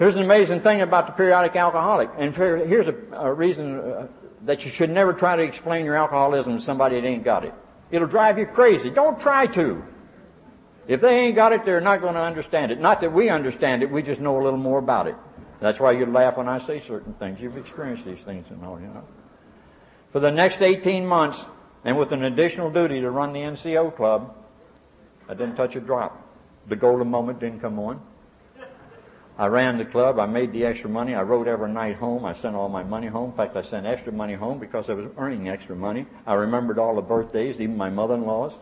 Here's 0.00 0.16
an 0.16 0.22
amazing 0.24 0.62
thing 0.62 0.80
about 0.80 1.06
the 1.06 1.12
periodic 1.12 1.54
alcoholic, 1.54 2.10
and 2.18 2.34
here's 2.34 2.88
a, 2.88 2.96
a 3.12 3.32
reason 3.32 3.78
uh, 3.78 4.08
that 4.44 4.64
you 4.64 4.70
should 4.70 4.90
never 4.90 5.12
try 5.12 5.36
to 5.36 5.42
explain 5.42 5.84
your 5.84 5.96
alcoholism 5.96 6.56
to 6.56 6.60
somebody 6.60 7.00
that 7.00 7.06
ain't 7.06 7.24
got 7.24 7.44
it. 7.44 7.54
It'll 7.90 8.08
drive 8.08 8.38
you 8.38 8.46
crazy. 8.46 8.90
Don't 8.90 9.20
try 9.20 9.46
to. 9.46 9.84
If 10.86 11.00
they 11.00 11.20
ain't 11.20 11.34
got 11.34 11.52
it, 11.52 11.64
they're 11.64 11.80
not 11.80 12.00
going 12.00 12.14
to 12.14 12.20
understand 12.20 12.70
it. 12.70 12.80
Not 12.80 13.00
that 13.00 13.12
we 13.12 13.30
understand 13.30 13.82
it, 13.82 13.90
we 13.90 14.02
just 14.02 14.20
know 14.20 14.40
a 14.40 14.42
little 14.42 14.58
more 14.58 14.78
about 14.78 15.06
it. 15.06 15.16
That's 15.60 15.80
why 15.80 15.92
you 15.92 16.04
laugh 16.04 16.36
when 16.36 16.48
I 16.48 16.58
say 16.58 16.80
certain 16.80 17.14
things. 17.14 17.40
You've 17.40 17.56
experienced 17.56 18.04
these 18.04 18.20
things 18.20 18.46
and 18.50 18.62
all, 18.64 18.78
you 18.78 18.88
know. 18.88 19.04
For 20.12 20.20
the 20.20 20.30
next 20.30 20.60
18 20.60 21.06
months, 21.06 21.44
and 21.84 21.98
with 21.98 22.12
an 22.12 22.24
additional 22.24 22.70
duty 22.70 23.00
to 23.00 23.10
run 23.10 23.32
the 23.32 23.40
NCO 23.40 23.94
club, 23.94 24.34
I 25.28 25.34
didn't 25.34 25.56
touch 25.56 25.76
a 25.76 25.80
drop. 25.80 26.20
The 26.66 26.76
golden 26.76 27.10
moment 27.10 27.40
didn't 27.40 27.60
come 27.60 27.78
on. 27.78 28.00
I 29.36 29.46
ran 29.46 29.78
the 29.78 29.84
club. 29.84 30.20
I 30.20 30.26
made 30.26 30.52
the 30.52 30.64
extra 30.64 30.88
money. 30.88 31.14
I 31.14 31.22
rode 31.22 31.48
every 31.48 31.70
night 31.70 31.96
home. 31.96 32.24
I 32.24 32.32
sent 32.32 32.54
all 32.54 32.68
my 32.68 32.84
money 32.84 33.08
home. 33.08 33.30
In 33.30 33.36
fact, 33.36 33.56
I 33.56 33.62
sent 33.62 33.84
extra 33.84 34.12
money 34.12 34.34
home 34.34 34.58
because 34.58 34.88
I 34.88 34.94
was 34.94 35.10
earning 35.16 35.48
extra 35.48 35.74
money. 35.74 36.06
I 36.26 36.34
remembered 36.34 36.78
all 36.78 36.94
the 36.94 37.02
birthdays, 37.02 37.60
even 37.60 37.76
my 37.76 37.90
mother-in-law's. 37.90 38.58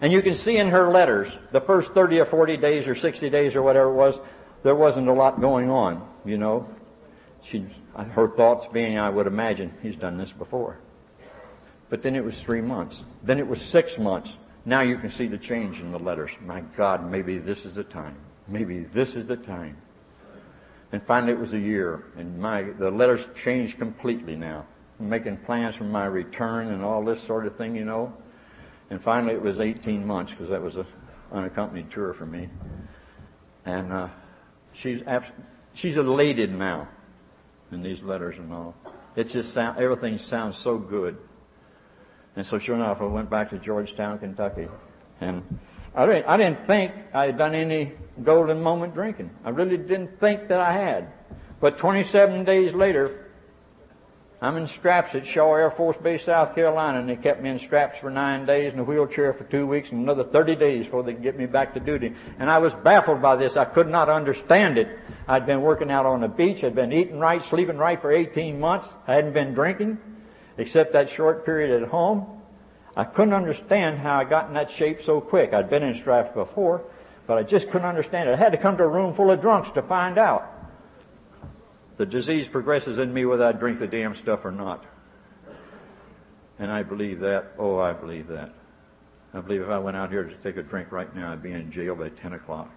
And 0.00 0.12
you 0.12 0.22
can 0.22 0.34
see 0.34 0.56
in 0.56 0.68
her 0.68 0.90
letters, 0.90 1.38
the 1.52 1.60
first 1.60 1.92
30 1.92 2.20
or 2.20 2.24
40 2.24 2.56
days 2.56 2.88
or 2.88 2.96
60 2.96 3.30
days 3.30 3.54
or 3.54 3.62
whatever 3.62 3.90
it 3.90 3.94
was, 3.94 4.20
there 4.64 4.74
wasn't 4.74 5.08
a 5.08 5.12
lot 5.12 5.40
going 5.40 5.70
on, 5.70 6.06
you 6.24 6.36
know. 6.36 6.68
She, 7.42 7.66
her 7.94 8.28
thoughts 8.28 8.66
being, 8.66 8.98
I 8.98 9.08
would 9.08 9.28
imagine, 9.28 9.72
he's 9.82 9.96
done 9.96 10.16
this 10.16 10.32
before. 10.32 10.78
But 11.90 12.02
then 12.02 12.16
it 12.16 12.24
was 12.24 12.40
three 12.40 12.62
months. 12.62 13.04
Then 13.22 13.38
it 13.38 13.46
was 13.46 13.62
six 13.62 13.98
months. 13.98 14.36
Now 14.64 14.80
you 14.80 14.98
can 14.98 15.10
see 15.10 15.28
the 15.28 15.38
change 15.38 15.80
in 15.80 15.92
the 15.92 15.98
letters. 15.98 16.30
My 16.44 16.62
God, 16.76 17.08
maybe 17.08 17.38
this 17.38 17.66
is 17.66 17.76
the 17.76 17.84
time. 17.84 18.16
Maybe 18.48 18.80
this 18.80 19.16
is 19.16 19.26
the 19.26 19.36
time. 19.36 19.76
And 20.92 21.02
finally 21.02 21.32
it 21.32 21.38
was 21.38 21.54
a 21.54 21.58
year. 21.58 22.04
And 22.16 22.38
my, 22.38 22.62
the 22.62 22.90
letters 22.90 23.26
changed 23.34 23.78
completely 23.78 24.36
now. 24.36 24.66
I'm 25.00 25.08
making 25.08 25.38
plans 25.38 25.74
for 25.74 25.84
my 25.84 26.06
return 26.06 26.68
and 26.68 26.84
all 26.84 27.04
this 27.04 27.20
sort 27.20 27.46
of 27.46 27.56
thing, 27.56 27.74
you 27.74 27.84
know. 27.84 28.12
And 28.90 29.02
finally 29.02 29.34
it 29.34 29.42
was 29.42 29.60
18 29.60 30.06
months 30.06 30.32
because 30.32 30.50
that 30.50 30.62
was 30.62 30.76
an 30.76 30.86
unaccompanied 31.32 31.90
tour 31.90 32.12
for 32.14 32.26
me. 32.26 32.48
And 33.64 33.92
uh, 33.92 34.08
she's 34.72 35.02
abs- 35.02 35.32
she's 35.72 35.96
elated 35.96 36.54
now 36.54 36.88
in 37.72 37.82
these 37.82 38.02
letters 38.02 38.38
and 38.38 38.52
all. 38.52 38.74
It 39.16 39.28
just 39.28 39.52
sound, 39.52 39.78
everything 39.78 40.18
sounds 40.18 40.56
so 40.56 40.78
good. 40.78 41.16
And 42.36 42.44
so 42.44 42.58
sure 42.58 42.74
enough, 42.74 43.00
I 43.00 43.04
went 43.04 43.30
back 43.30 43.50
to 43.50 43.58
Georgetown, 43.58 44.18
Kentucky. 44.18 44.68
And 45.20 45.42
I 45.94 46.06
didn't, 46.06 46.26
I 46.26 46.36
didn't 46.36 46.66
think 46.66 46.92
I 47.12 47.26
had 47.26 47.38
done 47.38 47.54
any 47.54 47.92
golden 48.22 48.62
moment 48.62 48.94
drinking. 48.94 49.30
I 49.44 49.50
really 49.50 49.76
didn't 49.76 50.18
think 50.18 50.48
that 50.48 50.60
I 50.60 50.72
had. 50.72 51.12
But 51.60 51.78
27 51.78 52.44
days 52.44 52.74
later, 52.74 53.24
I'm 54.42 54.56
in 54.56 54.66
straps 54.66 55.14
at 55.14 55.26
Shaw 55.26 55.54
Air 55.54 55.70
Force 55.70 55.96
Base, 55.96 56.24
South 56.24 56.54
Carolina, 56.54 56.98
and 56.98 57.08
they 57.08 57.16
kept 57.16 57.40
me 57.40 57.48
in 57.48 57.58
straps 57.58 58.00
for 58.00 58.10
nine 58.10 58.44
days 58.44 58.72
in 58.72 58.78
a 58.78 58.84
wheelchair 58.84 59.32
for 59.32 59.44
two 59.44 59.66
weeks 59.66 59.90
and 59.90 60.02
another 60.02 60.24
30 60.24 60.56
days 60.56 60.84
before 60.84 61.02
they 61.02 61.14
could 61.14 61.22
get 61.22 61.38
me 61.38 61.46
back 61.46 61.72
to 61.74 61.80
duty. 61.80 62.14
And 62.38 62.50
I 62.50 62.58
was 62.58 62.74
baffled 62.74 63.22
by 63.22 63.36
this. 63.36 63.56
I 63.56 63.64
could 63.64 63.88
not 63.88 64.10
understand 64.10 64.76
it. 64.76 64.98
I'd 65.26 65.46
been 65.46 65.62
working 65.62 65.90
out 65.90 66.04
on 66.04 66.20
the 66.20 66.28
beach. 66.28 66.62
I'd 66.62 66.74
been 66.74 66.92
eating 66.92 67.18
right, 67.18 67.42
sleeping 67.42 67.78
right 67.78 67.98
for 67.98 68.12
18 68.12 68.60
months. 68.60 68.88
I 69.06 69.14
hadn't 69.14 69.32
been 69.32 69.54
drinking, 69.54 69.96
except 70.58 70.92
that 70.92 71.08
short 71.08 71.46
period 71.46 71.82
at 71.82 71.88
home. 71.88 72.42
I 72.96 73.04
couldn't 73.04 73.34
understand 73.34 73.98
how 73.98 74.18
I 74.18 74.24
got 74.24 74.48
in 74.48 74.54
that 74.54 74.70
shape 74.70 75.02
so 75.02 75.20
quick. 75.20 75.52
I'd 75.52 75.68
been 75.68 75.82
in 75.82 75.94
straps 75.94 76.32
before, 76.32 76.84
but 77.26 77.38
I 77.38 77.42
just 77.42 77.70
couldn't 77.70 77.88
understand 77.88 78.28
it. 78.28 78.32
I 78.32 78.36
had 78.36 78.52
to 78.52 78.58
come 78.58 78.76
to 78.76 78.84
a 78.84 78.88
room 78.88 79.14
full 79.14 79.30
of 79.30 79.40
drunks 79.40 79.70
to 79.72 79.82
find 79.82 80.16
out. 80.16 80.50
The 81.96 82.06
disease 82.06 82.48
progresses 82.48 82.98
in 82.98 83.12
me 83.12 83.24
whether 83.24 83.46
I 83.46 83.52
drink 83.52 83.78
the 83.78 83.86
damn 83.86 84.14
stuff 84.14 84.44
or 84.44 84.52
not. 84.52 84.84
And 86.58 86.70
I 86.70 86.82
believe 86.82 87.20
that. 87.20 87.52
Oh, 87.58 87.78
I 87.78 87.92
believe 87.92 88.28
that. 88.28 88.52
I 89.32 89.40
believe 89.40 89.62
if 89.62 89.68
I 89.68 89.78
went 89.78 89.96
out 89.96 90.10
here 90.10 90.22
to 90.22 90.34
take 90.36 90.56
a 90.56 90.62
drink 90.62 90.92
right 90.92 91.12
now, 91.14 91.32
I'd 91.32 91.42
be 91.42 91.50
in 91.50 91.72
jail 91.72 91.96
by 91.96 92.10
10 92.10 92.34
o'clock. 92.34 92.70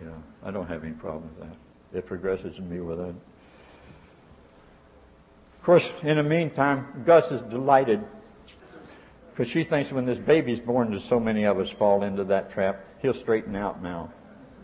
You 0.00 0.06
know, 0.06 0.22
I 0.44 0.50
don't 0.50 0.66
have 0.66 0.82
any 0.82 0.92
problem 0.92 1.30
with 1.38 1.48
that. 1.48 1.56
It 1.98 2.06
progresses 2.06 2.58
in 2.58 2.68
me 2.68 2.78
it. 2.78 2.98
Of 2.98 3.16
course, 5.62 5.88
in 6.02 6.16
the 6.16 6.24
meantime, 6.24 7.04
Gus 7.06 7.30
is 7.30 7.40
delighted 7.42 8.04
because 9.34 9.50
she 9.50 9.64
thinks 9.64 9.90
when 9.90 10.04
this 10.04 10.18
baby's 10.18 10.60
born, 10.60 10.90
there's 10.90 11.02
so 11.02 11.18
many 11.18 11.42
of 11.42 11.58
us 11.58 11.68
fall 11.68 12.04
into 12.04 12.22
that 12.22 12.52
trap. 12.52 12.84
He'll 13.02 13.12
straighten 13.12 13.56
out 13.56 13.82
now, 13.82 14.12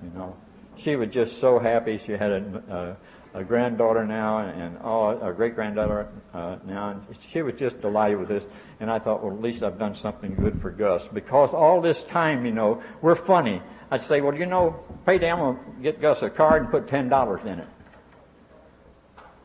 you 0.00 0.11
know. 0.11 0.37
She 0.76 0.94
was 0.94 1.09
just 1.09 1.40
so 1.40 1.59
happy. 1.59 1.98
She 1.98 2.12
had 2.12 2.30
a, 2.30 2.96
a, 3.35 3.40
a 3.40 3.44
granddaughter 3.44 4.06
now 4.06 4.38
and, 4.38 4.78
oh, 4.85 5.09
a 5.28 5.33
great 5.33 5.56
granddaughter 5.56 6.06
uh, 6.33 6.59
now. 6.64 6.90
And 6.90 7.02
she 7.18 7.42
was 7.42 7.54
just 7.56 7.80
delighted 7.80 8.20
with 8.20 8.28
this. 8.28 8.46
And 8.78 8.88
I 8.88 9.00
thought, 9.00 9.24
well, 9.24 9.35
at 9.35 9.42
least 9.42 9.64
I've 9.64 9.76
done 9.76 9.96
something 9.96 10.37
good 10.37 10.62
for 10.62 10.70
Gus. 10.70 11.09
Because 11.12 11.52
all 11.52 11.80
this 11.80 12.04
time, 12.04 12.46
you 12.46 12.52
know, 12.52 12.80
we're 13.02 13.16
funny. 13.16 13.61
I'd 13.90 14.00
say, 14.00 14.20
well, 14.20 14.37
you 14.37 14.46
know, 14.46 14.78
payday, 15.04 15.33
I'm 15.33 15.40
going 15.40 15.56
to 15.56 15.83
get 15.83 16.00
Gus 16.00 16.22
a 16.22 16.30
card 16.30 16.62
and 16.62 16.70
put 16.70 16.87
$10 16.87 17.44
in 17.44 17.59
it. 17.59 17.68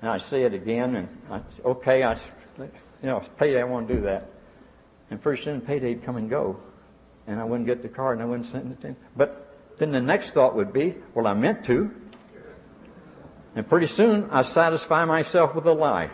And 0.03 0.11
I 0.11 0.19
say 0.19 0.43
it 0.43 0.53
again, 0.53 0.95
and 0.95 1.09
I 1.31 1.39
say, 1.39 1.63
okay, 1.65 2.03
I, 2.03 2.13
you 2.59 2.69
know, 3.01 3.23
payday, 3.39 3.61
I 3.61 3.63
want 3.63 3.87
to 3.87 3.95
do 3.95 4.01
that. 4.01 4.29
And 5.09 5.21
pretty 5.21 5.41
soon 5.41 5.61
payday'd 5.61 6.03
come 6.03 6.17
and 6.17 6.29
go. 6.29 6.59
And 7.27 7.39
I 7.39 7.43
wouldn't 7.43 7.67
get 7.67 7.81
the 7.81 7.89
card 7.89 8.17
and 8.17 8.23
I 8.23 8.25
wouldn't 8.25 8.47
send 8.47 8.71
it 8.71 8.85
him. 8.85 8.95
But 9.15 9.45
then 9.77 9.91
the 9.91 10.01
next 10.01 10.31
thought 10.31 10.55
would 10.55 10.73
be, 10.73 10.95
well, 11.13 11.27
I 11.27 11.33
meant 11.33 11.65
to. 11.65 11.91
And 13.55 13.67
pretty 13.67 13.87
soon 13.87 14.29
I 14.31 14.41
satisfy 14.41 15.05
myself 15.05 15.55
with 15.55 15.65
a 15.65 15.73
lie. 15.73 16.09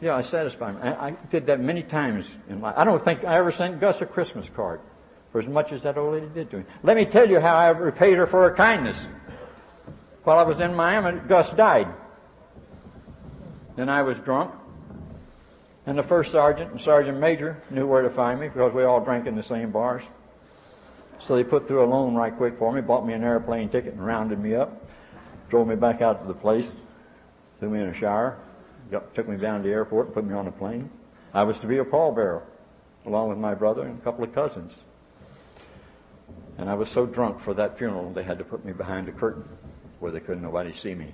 Yeah, 0.00 0.16
I 0.16 0.22
satisfy. 0.22 0.72
I, 0.72 1.08
I 1.08 1.10
did 1.30 1.46
that 1.46 1.60
many 1.60 1.82
times 1.82 2.28
in 2.48 2.60
life. 2.60 2.74
I 2.76 2.84
don't 2.84 3.02
think 3.02 3.24
I 3.24 3.38
ever 3.38 3.50
sent 3.50 3.80
Gus 3.80 4.02
a 4.02 4.06
Christmas 4.06 4.48
card 4.48 4.80
for 5.32 5.38
as 5.38 5.46
much 5.46 5.72
as 5.72 5.82
that 5.84 5.96
old 5.96 6.14
lady 6.14 6.26
did 6.34 6.50
to 6.50 6.58
me. 6.58 6.64
Let 6.82 6.96
me 6.96 7.04
tell 7.04 7.28
you 7.28 7.40
how 7.40 7.54
I 7.54 7.70
repaid 7.70 8.18
her 8.18 8.26
for 8.26 8.48
her 8.48 8.54
kindness. 8.54 9.06
While 10.24 10.38
I 10.38 10.42
was 10.42 10.60
in 10.60 10.74
Miami, 10.74 11.20
Gus 11.26 11.50
died. 11.50 11.88
Then 13.76 13.88
I 13.88 14.02
was 14.02 14.18
drunk. 14.18 14.52
And 15.86 15.98
the 15.98 16.02
first 16.02 16.32
sergeant 16.32 16.70
and 16.70 16.80
sergeant 16.80 17.18
major 17.18 17.62
knew 17.70 17.86
where 17.86 18.02
to 18.02 18.10
find 18.10 18.40
me 18.40 18.48
because 18.48 18.72
we 18.72 18.84
all 18.84 19.04
drank 19.04 19.26
in 19.26 19.34
the 19.34 19.42
same 19.42 19.70
bars. 19.70 20.02
So 21.18 21.36
they 21.36 21.44
put 21.44 21.68
through 21.68 21.84
a 21.84 21.86
loan 21.86 22.14
right 22.14 22.34
quick 22.34 22.58
for 22.58 22.72
me, 22.72 22.80
bought 22.80 23.06
me 23.06 23.12
an 23.12 23.22
airplane 23.22 23.68
ticket 23.68 23.92
and 23.92 24.04
rounded 24.04 24.38
me 24.38 24.54
up, 24.54 24.88
drove 25.50 25.68
me 25.68 25.76
back 25.76 26.00
out 26.00 26.22
to 26.22 26.28
the 26.28 26.34
place, 26.34 26.74
threw 27.60 27.70
me 27.70 27.80
in 27.80 27.88
a 27.88 27.94
shower, 27.94 28.38
got, 28.90 29.14
took 29.14 29.28
me 29.28 29.36
down 29.36 29.62
to 29.62 29.68
the 29.68 29.74
airport, 29.74 30.06
and 30.06 30.14
put 30.14 30.24
me 30.24 30.34
on 30.34 30.46
a 30.46 30.52
plane. 30.52 30.90
I 31.32 31.44
was 31.44 31.58
to 31.60 31.66
be 31.66 31.78
a 31.78 31.84
pallbearer, 31.84 32.42
along 33.06 33.28
with 33.28 33.38
my 33.38 33.54
brother 33.54 33.82
and 33.82 33.98
a 33.98 34.02
couple 34.02 34.24
of 34.24 34.34
cousins. 34.34 34.76
And 36.58 36.70
I 36.70 36.74
was 36.74 36.88
so 36.88 37.06
drunk 37.06 37.40
for 37.40 37.54
that 37.54 37.76
funeral, 37.78 38.10
they 38.10 38.22
had 38.22 38.38
to 38.38 38.44
put 38.44 38.64
me 38.64 38.72
behind 38.72 39.08
a 39.08 39.12
curtain 39.12 39.44
where 40.00 40.12
they 40.12 40.20
couldn't 40.20 40.42
nobody 40.42 40.72
see 40.72 40.94
me. 40.94 41.12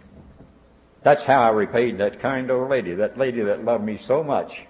That's 1.02 1.24
how 1.24 1.42
I 1.42 1.50
repaid 1.50 1.98
that 1.98 2.20
kind 2.20 2.50
old 2.50 2.68
lady, 2.68 2.94
that 2.94 3.16
lady 3.16 3.40
that 3.42 3.64
loved 3.64 3.84
me 3.84 3.96
so 3.96 4.22
much. 4.22 4.66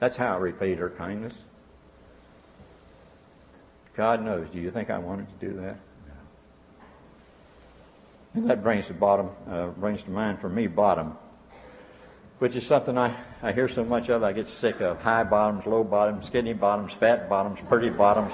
That's 0.00 0.16
how 0.16 0.34
I 0.34 0.38
repaid 0.38 0.78
her 0.78 0.90
kindness. 0.90 1.34
God 3.96 4.24
knows. 4.24 4.48
Do 4.52 4.58
you 4.58 4.70
think 4.70 4.90
I 4.90 4.98
wanted 4.98 5.26
to 5.28 5.46
do 5.46 5.60
that? 5.60 5.76
And 8.34 8.48
that 8.48 8.62
brings 8.62 8.86
to 8.86 8.94
bottom, 8.94 9.30
uh, 9.48 9.66
brings 9.68 10.02
to 10.04 10.10
mind 10.10 10.40
for 10.40 10.48
me 10.48 10.68
bottom, 10.68 11.16
which 12.38 12.54
is 12.54 12.64
something 12.64 12.96
I, 12.96 13.16
I 13.42 13.52
hear 13.52 13.68
so 13.68 13.84
much 13.84 14.08
of. 14.08 14.22
I 14.22 14.32
get 14.32 14.46
sick 14.46 14.80
of 14.80 15.00
high 15.02 15.24
bottoms, 15.24 15.66
low 15.66 15.82
bottoms, 15.82 16.26
skinny 16.26 16.52
bottoms, 16.52 16.92
fat 16.92 17.28
bottoms, 17.28 17.58
pretty 17.68 17.90
bottoms. 17.90 18.32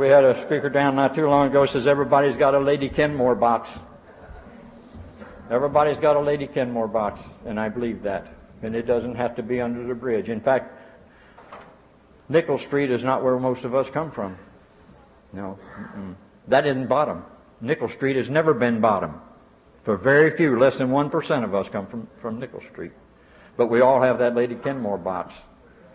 We 0.00 0.08
had 0.08 0.24
a 0.24 0.34
speaker 0.46 0.70
down 0.70 0.96
not 0.96 1.14
too 1.14 1.28
long 1.28 1.48
ago 1.48 1.66
says 1.66 1.86
everybody's 1.86 2.38
got 2.38 2.54
a 2.54 2.58
Lady 2.58 2.88
Kenmore 2.88 3.34
box. 3.34 3.78
Everybody's 5.50 6.00
got 6.00 6.16
a 6.16 6.20
Lady 6.20 6.46
Kenmore 6.46 6.88
box, 6.88 7.28
and 7.44 7.60
I 7.60 7.68
believe 7.68 8.04
that. 8.04 8.26
And 8.62 8.74
it 8.74 8.86
doesn't 8.86 9.16
have 9.16 9.36
to 9.36 9.42
be 9.42 9.60
under 9.60 9.86
the 9.86 9.94
bridge. 9.94 10.30
In 10.30 10.40
fact, 10.40 10.72
Nickel 12.30 12.56
Street 12.56 12.90
is 12.90 13.04
not 13.04 13.22
where 13.22 13.38
most 13.38 13.66
of 13.66 13.74
us 13.74 13.90
come 13.90 14.10
from. 14.10 14.38
No, 15.34 15.58
mm-mm. 15.78 16.14
that 16.48 16.66
isn't 16.66 16.86
bottom. 16.86 17.22
Nickel 17.60 17.88
Street 17.88 18.16
has 18.16 18.30
never 18.30 18.54
been 18.54 18.80
bottom. 18.80 19.20
For 19.84 19.98
very 19.98 20.34
few, 20.34 20.58
less 20.58 20.78
than 20.78 20.88
1% 20.88 21.44
of 21.44 21.54
us 21.54 21.68
come 21.68 21.86
from, 21.86 22.08
from 22.22 22.40
Nickel 22.40 22.62
Street. 22.72 22.92
But 23.58 23.66
we 23.66 23.82
all 23.82 24.00
have 24.00 24.20
that 24.20 24.34
Lady 24.34 24.54
Kenmore 24.54 24.96
box. 24.96 25.34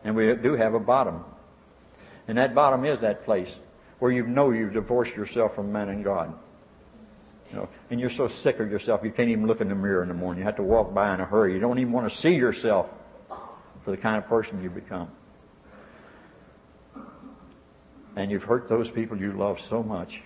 And 0.04 0.16
we 0.16 0.32
do 0.36 0.54
have 0.54 0.76
a 0.76 0.80
bottom. 0.80 1.26
And 2.28 2.38
that 2.38 2.54
bottom 2.54 2.86
is 2.86 3.02
that 3.02 3.26
place 3.26 3.60
where 4.06 4.14
you 4.14 4.28
know 4.28 4.52
you've 4.52 4.74
divorced 4.74 5.16
yourself 5.16 5.56
from 5.56 5.72
man 5.72 5.90
and 5.90 6.04
God. 6.04 6.32
You 7.50 7.56
know, 7.56 7.70
and 7.90 8.00
you're 8.00 8.12
so 8.12 8.28
sick 8.28 8.60
of 8.60 8.70
yourself 8.70 9.02
you 9.04 9.10
can't 9.10 9.30
even 9.30 9.48
look 9.48 9.62
in 9.62 9.70
the 9.70 9.74
mirror 9.74 10.04
in 10.04 10.10
the 10.10 10.14
morning. 10.14 10.42
You 10.42 10.46
have 10.46 10.58
to 10.58 10.62
walk 10.62 10.94
by 10.94 11.12
in 11.16 11.22
a 11.22 11.26
hurry. 11.26 11.54
You 11.54 11.60
don't 11.60 11.80
even 11.80 11.92
want 11.92 12.08
to 12.08 12.16
see 12.16 12.36
yourself 12.36 12.88
for 13.84 13.90
the 13.90 13.98
kind 13.98 14.18
of 14.18 14.28
person 14.28 14.62
you've 14.62 14.76
become. 14.76 15.10
And 18.16 18.30
you've 18.30 18.44
hurt 18.44 18.70
those 18.70 18.92
people 18.92 19.18
you 19.18 19.32
love 19.32 19.60
so 19.60 19.82
much 19.82 20.22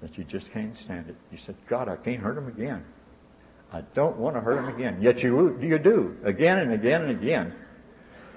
that 0.00 0.16
you 0.16 0.22
just 0.22 0.52
can't 0.52 0.78
stand 0.78 1.08
it. 1.08 1.16
You 1.32 1.38
said, 1.38 1.56
God, 1.66 1.88
I 1.88 1.96
can't 1.96 2.20
hurt 2.20 2.36
them 2.36 2.46
again. 2.46 2.84
I 3.72 3.80
don't 3.94 4.16
want 4.16 4.36
to 4.36 4.42
hurt 4.42 4.62
them 4.62 4.72
again. 4.72 5.02
Yet 5.02 5.24
you, 5.24 5.58
you 5.60 5.76
do, 5.80 6.18
again 6.22 6.58
and 6.58 6.72
again 6.72 7.02
and 7.02 7.10
again. 7.10 7.52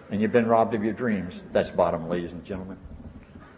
And 0.09 0.23
you've 0.23 0.31
been 0.31 0.47
robbed 0.47 0.73
of 0.73 0.83
your 0.83 0.93
dreams. 0.93 1.39
That's 1.51 1.69
bottom, 1.69 2.09
ladies 2.09 2.31
and 2.31 2.43
gentlemen. 2.43 2.79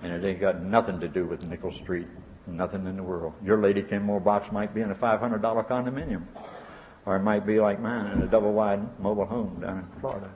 And 0.02 0.14
it 0.14 0.26
ain't 0.26 0.40
got 0.40 0.62
nothing 0.62 1.00
to 1.02 1.08
do 1.08 1.26
with 1.26 1.46
Nickel 1.46 1.72
Street. 1.72 2.08
Nothing 2.48 2.88
in 2.88 2.96
the 2.96 3.04
world. 3.04 3.34
Your 3.44 3.58
Lady 3.58 3.84
Kenmore 3.84 4.20
box 4.20 4.52
might 4.52 4.74
be 4.74 4.82
in 4.82 4.92
a 4.92 4.96
$500 4.96 5.42
condominium. 5.68 6.24
Or 7.06 7.16
it 7.16 7.24
might 7.24 7.46
be 7.46 7.60
like 7.60 7.80
mine 7.80 8.12
in 8.12 8.22
a 8.22 8.28
double 8.28 8.54
wide 8.54 9.00
mobile 9.00 9.26
home 9.26 9.60
down 9.62 9.80
in 9.80 10.00
Florida. 10.00 10.30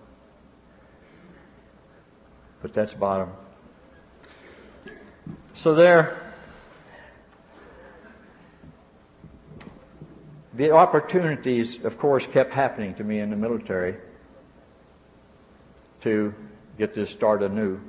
But 2.62 2.74
that's 2.74 2.94
bottom. 2.94 3.30
So 5.56 5.76
there, 5.76 6.20
the 10.54 10.72
opportunities, 10.72 11.84
of 11.84 11.98
course, 11.98 12.26
kept 12.26 12.54
happening 12.54 12.96
to 12.96 13.04
me 13.04 13.20
in 13.20 13.30
the 13.30 13.36
military 13.36 13.96
to 16.02 16.34
get 16.78 16.94
this 16.94 17.10
start 17.10 17.44
anew. 17.44 17.80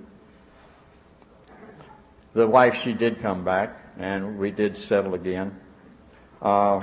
The 2.34 2.48
wife, 2.48 2.74
she 2.74 2.92
did 2.92 3.20
come 3.20 3.44
back, 3.44 3.78
and 3.96 4.38
we 4.38 4.50
did 4.50 4.76
settle 4.76 5.14
again. 5.14 5.56
Uh, 6.42 6.82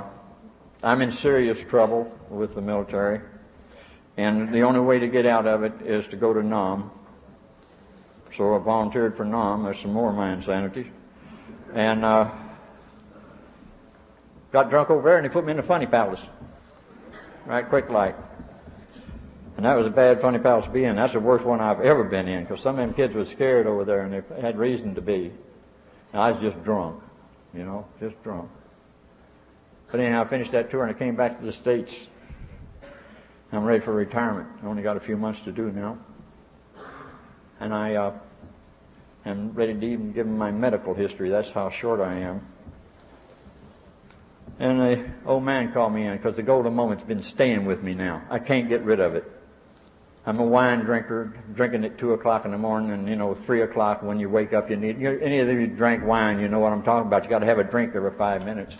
I'm 0.82 1.02
in 1.02 1.12
serious 1.12 1.62
trouble 1.62 2.10
with 2.30 2.54
the 2.54 2.62
military, 2.62 3.20
and 4.16 4.52
the 4.52 4.62
only 4.62 4.80
way 4.80 4.98
to 4.98 5.08
get 5.08 5.26
out 5.26 5.46
of 5.46 5.62
it 5.62 5.74
is 5.84 6.08
to 6.08 6.16
go 6.16 6.32
to 6.32 6.42
Nam. 6.42 6.90
So 8.34 8.54
I 8.54 8.58
volunteered 8.60 9.14
for 9.14 9.26
Nam. 9.26 9.64
There's 9.64 9.78
some 9.78 9.92
more 9.92 10.08
of 10.08 10.16
my 10.16 10.32
insanities. 10.32 10.86
And 11.74 12.02
uh, 12.02 12.30
got 14.52 14.70
drunk 14.70 14.88
over 14.88 15.02
there, 15.06 15.18
and 15.18 15.26
they 15.26 15.30
put 15.30 15.44
me 15.44 15.50
in 15.50 15.58
the 15.58 15.62
funny 15.62 15.86
palace. 15.86 16.24
Right 17.44 17.68
quick 17.68 17.90
like. 17.90 18.16
And 19.62 19.70
that 19.70 19.78
was 19.78 19.86
a 19.86 19.90
bad 19.90 20.20
funny 20.20 20.40
palace 20.40 20.64
to 20.64 20.72
be 20.72 20.82
in. 20.82 20.96
That's 20.96 21.12
the 21.12 21.20
worst 21.20 21.44
one 21.44 21.60
I've 21.60 21.82
ever 21.82 22.02
been 22.02 22.26
in, 22.26 22.42
because 22.42 22.60
some 22.60 22.80
of 22.80 22.84
them 22.84 22.94
kids 22.94 23.14
were 23.14 23.24
scared 23.24 23.68
over 23.68 23.84
there, 23.84 24.00
and 24.00 24.12
they 24.12 24.40
had 24.40 24.58
reason 24.58 24.96
to 24.96 25.00
be. 25.00 25.30
And 26.12 26.20
I 26.20 26.32
was 26.32 26.40
just 26.40 26.64
drunk, 26.64 27.00
you 27.54 27.62
know, 27.62 27.86
just 28.00 28.20
drunk. 28.24 28.50
But 29.92 30.00
anyhow, 30.00 30.22
I 30.22 30.24
finished 30.26 30.50
that 30.50 30.68
tour 30.68 30.82
and 30.82 30.90
I 30.90 30.98
came 30.98 31.14
back 31.14 31.38
to 31.38 31.46
the 31.46 31.52
States. 31.52 31.94
I'm 33.52 33.62
ready 33.62 33.78
for 33.78 33.92
retirement. 33.92 34.48
I 34.64 34.66
only 34.66 34.82
got 34.82 34.96
a 34.96 35.00
few 35.00 35.16
months 35.16 35.38
to 35.42 35.52
do 35.52 35.70
now. 35.70 35.96
And 37.60 37.72
I 37.72 37.94
uh, 37.94 38.18
am 39.24 39.52
ready 39.52 39.74
to 39.74 39.86
even 39.86 40.10
give 40.10 40.26
them 40.26 40.38
my 40.38 40.50
medical 40.50 40.92
history. 40.92 41.30
That's 41.30 41.50
how 41.50 41.70
short 41.70 42.00
I 42.00 42.14
am. 42.14 42.44
And 44.58 44.80
the 44.80 45.08
old 45.24 45.44
man 45.44 45.72
called 45.72 45.94
me 45.94 46.06
in 46.06 46.16
because 46.16 46.34
the 46.34 46.42
golden 46.42 46.74
moment's 46.74 47.04
been 47.04 47.22
staying 47.22 47.64
with 47.64 47.80
me 47.80 47.94
now. 47.94 48.24
I 48.28 48.40
can't 48.40 48.68
get 48.68 48.82
rid 48.82 48.98
of 48.98 49.14
it. 49.14 49.38
I'm 50.24 50.38
a 50.38 50.44
wine 50.44 50.80
drinker, 50.80 51.34
drinking 51.54 51.84
at 51.84 51.98
two 51.98 52.12
o'clock 52.12 52.44
in 52.44 52.52
the 52.52 52.58
morning, 52.58 52.92
and 52.92 53.08
you 53.08 53.16
know, 53.16 53.34
three 53.34 53.62
o'clock 53.62 54.02
when 54.04 54.20
you 54.20 54.28
wake 54.28 54.52
up, 54.52 54.70
you 54.70 54.76
need. 54.76 55.00
You, 55.00 55.18
any 55.20 55.40
of 55.40 55.48
you 55.48 55.66
drank 55.66 56.04
wine, 56.04 56.38
you 56.38 56.46
know 56.46 56.60
what 56.60 56.72
I'm 56.72 56.84
talking 56.84 57.08
about. 57.08 57.24
You 57.24 57.30
got 57.30 57.40
to 57.40 57.46
have 57.46 57.58
a 57.58 57.64
drink 57.64 57.96
every 57.96 58.12
five 58.12 58.44
minutes. 58.44 58.76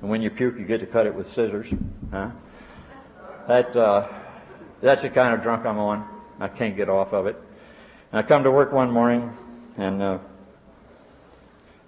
And 0.00 0.08
when 0.08 0.22
you 0.22 0.30
puke, 0.30 0.58
you 0.58 0.64
get 0.64 0.80
to 0.80 0.86
cut 0.86 1.06
it 1.06 1.14
with 1.14 1.30
scissors. 1.30 1.68
Huh? 2.10 2.30
That, 3.48 3.76
uh, 3.76 4.08
that's 4.80 5.02
the 5.02 5.10
kind 5.10 5.34
of 5.34 5.42
drunk 5.42 5.66
I'm 5.66 5.78
on. 5.78 6.08
I 6.40 6.48
can't 6.48 6.74
get 6.74 6.88
off 6.88 7.12
of 7.12 7.26
it. 7.26 7.36
And 8.10 8.18
I 8.18 8.22
come 8.22 8.44
to 8.44 8.50
work 8.50 8.72
one 8.72 8.90
morning, 8.90 9.30
and 9.76 10.02
uh, 10.02 10.18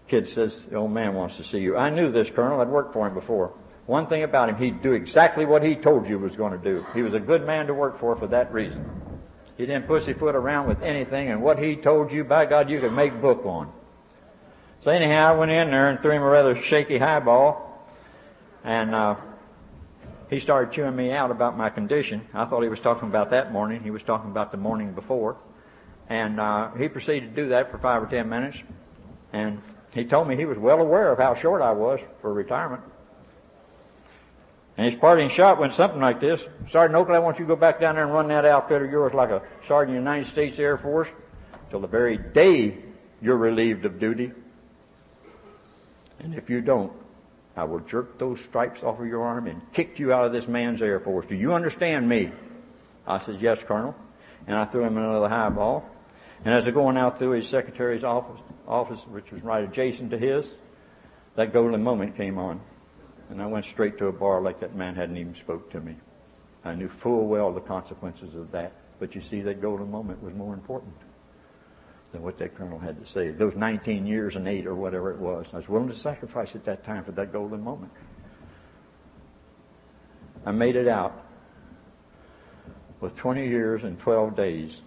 kid 0.09 0.29
says, 0.29 0.67
the 0.67 0.77
old 0.77 0.93
man 0.93 1.15
wants 1.15 1.39
to 1.39 1.45
see 1.45 1.59
you. 1.59 1.77
I 1.77 1.89
knew 1.89 2.13
this 2.13 2.29
colonel. 2.29 2.61
I'd 2.61 2.69
worked 2.69 2.93
for 2.93 3.07
him 3.07 3.15
before. 3.15 3.55
One 3.87 4.07
thing 4.07 4.23
about 4.23 4.49
him, 4.49 4.57
he'd 4.57 4.83
do 4.83 4.93
exactly 4.93 5.45
what 5.45 5.63
he 5.63 5.75
told 5.75 6.09
you 6.09 6.19
was 6.19 6.37
going 6.37 6.53
to 6.53 6.59
do. 6.59 6.87
He 6.95 7.03
was 7.03 7.13
a 7.13 7.21
good 7.21 7.45
man 7.45 7.67
to 7.67 7.75
work 7.75 7.99
for 7.99 8.17
for 8.17 8.27
that 8.29 8.53
reason. 8.53 8.85
He 9.57 9.67
didn't 9.67 9.87
pussyfoot 9.87 10.35
around 10.35 10.69
with 10.69 10.83
anything, 10.83 11.29
and 11.29 11.43
what 11.43 11.59
he 11.59 11.77
told 11.77 12.11
you, 12.11 12.25
by 12.25 12.47
God, 12.47 12.71
you 12.71 12.81
could 12.81 12.93
make 12.93 13.21
book 13.21 13.45
on. 13.45 13.71
So 14.81 14.91
anyhow, 14.91 15.35
I 15.35 15.37
went 15.37 15.51
in 15.53 15.71
there 15.71 15.91
and 15.91 16.01
threw 16.01 16.13
him 16.13 16.23
a 16.23 16.29
rather 16.29 16.61
shaky 16.61 16.99
highball, 16.99 17.87
and 18.65 18.95
uh, 18.95 19.17
he 20.31 20.41
started 20.41 20.73
chewing 20.73 20.97
me 20.97 21.13
out 21.13 21.31
about 21.31 21.57
my 21.57 21.71
condition. 21.71 22.27
I 22.33 22.47
thought 22.47 22.63
he 22.63 22.69
was 22.69 22.81
talking 22.81 23.09
about 23.09 23.31
that 23.31 23.53
morning. 23.53 23.83
He 23.83 23.91
was 23.91 24.03
talking 24.03 24.31
about 24.31 24.51
the 24.51 24.59
morning 24.59 24.93
before. 24.93 25.37
And 26.09 26.41
uh, 26.41 26.73
he 26.73 26.89
proceeded 26.89 27.35
to 27.35 27.43
do 27.43 27.49
that 27.51 27.71
for 27.71 27.79
five 27.79 28.03
or 28.03 28.07
ten 28.07 28.29
minutes. 28.29 28.59
And 29.33 29.61
he 29.93 30.05
told 30.05 30.29
me 30.29 30.37
he 30.37 30.45
was 30.45 30.59
well 30.59 30.81
aware 30.81 31.13
of 31.13 31.19
how 31.19 31.35
short 31.35 31.63
I 31.63 31.73
was 31.73 32.01
for 32.21 32.33
retirement. 32.33 32.83
And 34.77 34.87
his 34.87 34.99
parting 34.99 35.29
shot 35.29 35.59
went 35.59 35.73
something 35.73 36.01
like 36.01 36.19
this. 36.19 36.45
Sergeant 36.71 36.97
Oakley, 36.97 37.15
I 37.15 37.21
want 37.21 37.39
you 37.39 37.45
to 37.45 37.49
go 37.49 37.57
back 37.57 37.81
down 37.81 37.95
there 37.95 38.05
and 38.05 38.13
run 38.13 38.29
that 38.29 38.45
outfit 38.45 38.83
of 38.83 38.91
yours 38.91 39.15
like 39.15 39.31
a 39.31 39.43
sergeant 39.67 39.97
in 39.97 40.05
the 40.05 40.11
United 40.11 40.31
States 40.31 40.59
Air 40.59 40.77
Force 40.77 41.09
till 41.71 41.81
the 41.81 41.87
very 41.87 42.19
day 42.19 42.79
you're 43.23 43.37
relieved 43.37 43.85
of 43.85 44.01
duty. 44.01 44.33
And 46.19 46.35
if 46.35 46.51
you 46.51 46.61
don't, 46.61 46.93
I 47.57 47.65
will 47.65 47.81
jerk 47.81 48.19
those 48.19 48.41
stripes 48.41 48.83
off 48.83 48.99
of 48.99 49.07
your 49.07 49.23
arm 49.23 49.47
and 49.47 49.63
kick 49.73 50.01
you 50.01 50.13
out 50.13 50.25
of 50.25 50.33
this 50.33 50.49
man's 50.49 50.83
Air 50.83 50.99
Force. 50.99 51.27
Do 51.27 51.37
you 51.37 51.55
understand 51.55 52.09
me? 52.09 52.33
I 53.07 53.19
said, 53.19 53.41
yes, 53.41 53.63
Colonel. 53.63 53.95
And 54.47 54.57
I 54.57 54.65
threw 54.65 54.83
him 54.83 54.97
another 54.97 55.29
highball. 55.29 55.89
And 56.45 56.53
as 56.53 56.65
they're 56.65 56.73
going 56.73 56.97
out 56.97 57.19
through 57.19 57.31
his 57.31 57.49
secretary's 57.49 58.03
office, 58.03 58.41
office, 58.67 59.07
which 59.07 59.31
was 59.31 59.43
right 59.43 59.63
adjacent 59.63 60.11
to 60.11 60.19
his, 60.19 60.53
that 61.37 61.53
golden 61.53 61.83
moment 61.83 62.17
came 62.17 62.39
on. 62.39 62.61
And 63.35 63.43
I 63.43 63.47
went 63.47 63.65
straight 63.65 63.99
to 63.99 64.07
a 64.07 64.13
bar 64.13 64.41
like 64.41 64.61
that 64.61 64.77
man 64.77 64.95
hadn't 64.95 65.17
even 65.17 65.35
spoke 65.35 65.69
to 65.73 65.81
me. 65.81 65.97
I 66.65 66.77
knew 66.77 66.89
full 66.89 67.27
well 67.27 67.53
the 67.53 67.61
consequences 67.61 68.37
of 68.37 68.53
that. 68.53 68.75
But 69.01 69.17
you 69.17 69.21
see, 69.21 69.41
that 69.41 69.61
golden 69.61 69.91
moment 69.91 70.23
was 70.23 70.33
more 70.35 70.55
important 70.55 70.95
than 72.13 72.23
what 72.23 72.39
that 72.39 72.55
colonel 72.55 72.79
had 72.79 73.05
to 73.05 73.11
say. 73.11 73.33
Those 73.33 73.57
19 73.57 74.07
years 74.07 74.37
and 74.37 74.47
eight 74.47 74.69
or 74.69 74.77
whatever 74.77 75.11
it 75.11 75.19
was, 75.19 75.53
I 75.53 75.57
was 75.57 75.69
willing 75.69 75.89
to 75.89 75.97
sacrifice 75.97 76.55
at 76.55 76.65
that 76.67 76.85
time 76.85 77.03
for 77.03 77.11
that 77.11 77.33
golden 77.33 77.61
moment. 77.61 77.91
I 80.47 80.53
made 80.53 80.77
it 80.77 80.87
out 80.87 81.27
with 83.01 83.17
20 83.17 83.49
years 83.49 83.83
and 83.83 83.99
12 83.99 84.37
days. 84.37 84.81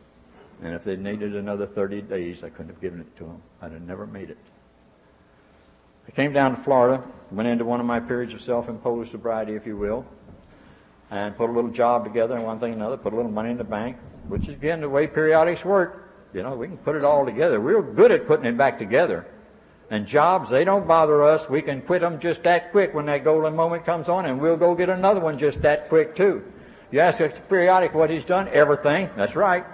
And 0.63 0.73
if 0.73 0.85
they 0.85 0.95
needed 0.95 1.35
another 1.35 1.67
30 1.67 2.03
days, 2.03 2.45
I 2.45 2.49
couldn't 2.49 2.69
have 2.69 2.79
given 2.79 3.01
it 3.01 3.17
to 3.17 3.25
them. 3.25 3.41
I'd 3.61 3.73
have 3.73 3.81
never 3.81 4.07
made 4.07 4.29
it. 4.29 4.37
I 6.07 6.11
came 6.11 6.33
down 6.33 6.55
to 6.55 6.63
Florida, 6.63 7.03
went 7.31 7.49
into 7.49 7.65
one 7.65 7.79
of 7.79 7.85
my 7.85 7.99
periods 7.99 8.33
of 8.33 8.41
self-imposed 8.41 9.11
sobriety, 9.11 9.55
if 9.55 9.67
you 9.67 9.75
will, 9.75 10.05
and 11.11 11.35
put 11.35 11.49
a 11.49 11.53
little 11.53 11.69
job 11.69 12.03
together 12.03 12.35
and 12.35 12.43
one 12.43 12.59
thing 12.59 12.73
and 12.73 12.81
another, 12.81 12.97
put 12.97 13.13
a 13.13 13.15
little 13.15 13.31
money 13.31 13.51
in 13.51 13.57
the 13.57 13.63
bank, 13.63 13.97
which 14.27 14.43
is 14.43 14.55
again 14.55 14.81
the 14.81 14.89
way 14.89 15.07
periodics 15.07 15.65
work. 15.65 16.03
You 16.33 16.43
know, 16.43 16.55
we 16.55 16.67
can 16.67 16.77
put 16.77 16.95
it 16.95 17.03
all 17.03 17.25
together. 17.25 17.59
We're 17.59 17.81
good 17.81 18.11
at 18.11 18.27
putting 18.27 18.45
it 18.45 18.57
back 18.57 18.79
together. 18.79 19.25
And 19.89 20.05
jobs, 20.05 20.49
they 20.49 20.65
don't 20.65 20.85
bother 20.85 21.23
us. 21.23 21.49
We 21.49 21.61
can 21.61 21.81
quit 21.81 22.01
them 22.01 22.19
just 22.19 22.43
that 22.43 22.71
quick 22.71 22.93
when 22.93 23.05
that 23.05 23.23
golden 23.23 23.55
moment 23.55 23.85
comes 23.85 24.09
on, 24.09 24.25
and 24.25 24.41
we'll 24.41 24.57
go 24.57 24.75
get 24.75 24.89
another 24.89 25.21
one 25.21 25.37
just 25.37 25.61
that 25.61 25.87
quick 25.87 26.15
too. 26.15 26.43
You 26.91 26.99
ask 26.99 27.19
a 27.19 27.29
periodic 27.29 27.93
what 27.93 28.09
he's 28.09 28.25
done, 28.25 28.49
everything. 28.49 29.09
That's 29.15 29.35
right. 29.35 29.65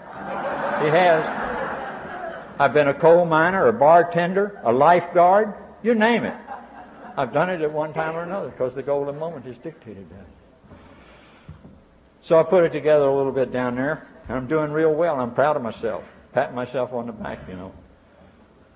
He 0.82 0.90
has. 0.90 1.26
I've 2.60 2.74
been 2.74 2.88
a 2.88 2.94
coal 2.94 3.26
miner, 3.26 3.68
a 3.68 3.74
bartender, 3.74 4.62
a 4.64 4.72
lifeguard, 4.72 5.56
you 5.84 5.96
name 5.96 6.24
it. 6.24 6.36
I've 7.16 7.32
done 7.32 7.50
it 7.50 7.62
at 7.62 7.72
one 7.72 7.94
time 7.94 8.16
or 8.16 8.24
another 8.24 8.50
because 8.50 8.74
the 8.74 8.84
golden 8.84 9.20
moment 9.20 9.46
has 9.46 9.58
dictated 9.58 10.10
that. 10.10 10.26
So 12.22 12.40
I 12.40 12.44
put 12.44 12.64
it 12.64 12.72
together 12.72 13.06
a 13.06 13.16
little 13.16 13.32
bit 13.32 13.52
down 13.52 13.76
there, 13.76 14.08
and 14.28 14.38
I'm 14.38 14.48
doing 14.48 14.72
real 14.72 14.94
well. 14.94 15.20
I'm 15.20 15.34
proud 15.34 15.56
of 15.56 15.62
myself 15.62 16.04
patting 16.34 16.56
myself 16.56 16.94
on 16.94 17.06
the 17.06 17.14
back, 17.14 17.48
you 17.48 17.56
know. 17.56 17.72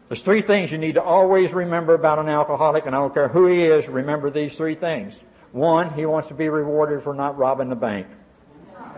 There's 0.07 0.21
three 0.21 0.41
things 0.41 0.71
you 0.71 0.77
need 0.77 0.93
to 0.93 1.03
always 1.03 1.51
remember 1.53 1.93
about 1.93 2.19
an 2.19 2.29
alcoholic, 2.29 2.85
and 2.85 2.95
I 2.95 2.99
don't 2.99 3.13
care 3.13 3.27
who 3.27 3.47
he 3.47 3.63
is, 3.63 3.89
remember 3.89 4.29
these 4.29 4.55
three 4.55 4.75
things. 4.75 5.19
One, 5.51 5.93
he 5.93 6.05
wants 6.05 6.29
to 6.29 6.33
be 6.33 6.47
rewarded 6.47 7.03
for 7.03 7.13
not 7.13 7.37
robbing 7.37 7.69
the 7.69 7.75
bank. 7.75 8.07